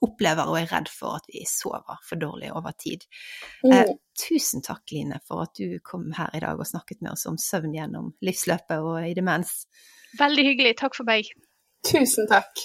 opplever 0.00 0.48
og 0.48 0.56
er 0.62 0.70
redd 0.70 0.88
for 0.88 1.18
at 1.20 1.28
vi 1.28 1.44
sover 1.48 2.00
for 2.08 2.20
dårlig 2.20 2.48
over 2.56 2.72
tid. 2.80 3.04
Mm. 3.64 3.74
Eh, 3.76 3.92
tusen 4.16 4.64
takk, 4.64 4.82
Line, 4.94 5.20
for 5.28 5.44
at 5.44 5.60
du 5.60 5.76
kom 5.84 6.08
her 6.16 6.32
i 6.32 6.40
dag 6.40 6.56
og 6.56 6.68
snakket 6.68 7.02
med 7.04 7.12
oss 7.12 7.28
om 7.28 7.36
søvn 7.40 7.76
gjennom 7.76 8.14
livsløpet 8.24 8.80
og 8.80 9.04
i 9.04 9.14
demens. 9.16 9.66
Veldig 10.18 10.46
hyggelig. 10.48 10.76
Takk 10.80 10.96
for 10.96 11.08
meg. 11.08 11.28
Tusen 11.86 12.28
takk. 12.32 12.64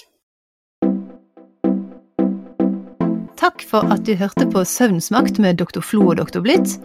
Takk 3.36 3.62
for 3.68 3.92
at 3.92 4.08
du 4.08 4.16
hørte 4.16 4.48
på 4.48 4.64
Søvnsmakt 4.64 5.38
med 5.38 5.60
Dr. 5.60 5.84
Flo 5.84 6.08
og 6.08 6.16
Dr. 6.18 6.40
Blitt. 6.40 6.80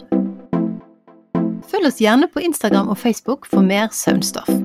Følg 1.82 1.90
oss 1.90 1.98
gjerne 1.98 2.28
på 2.30 2.38
Instagram 2.46 2.92
og 2.94 2.98
Facebook 3.00 3.48
for 3.50 3.66
mer 3.66 3.88
søvnstoff. 3.90 4.61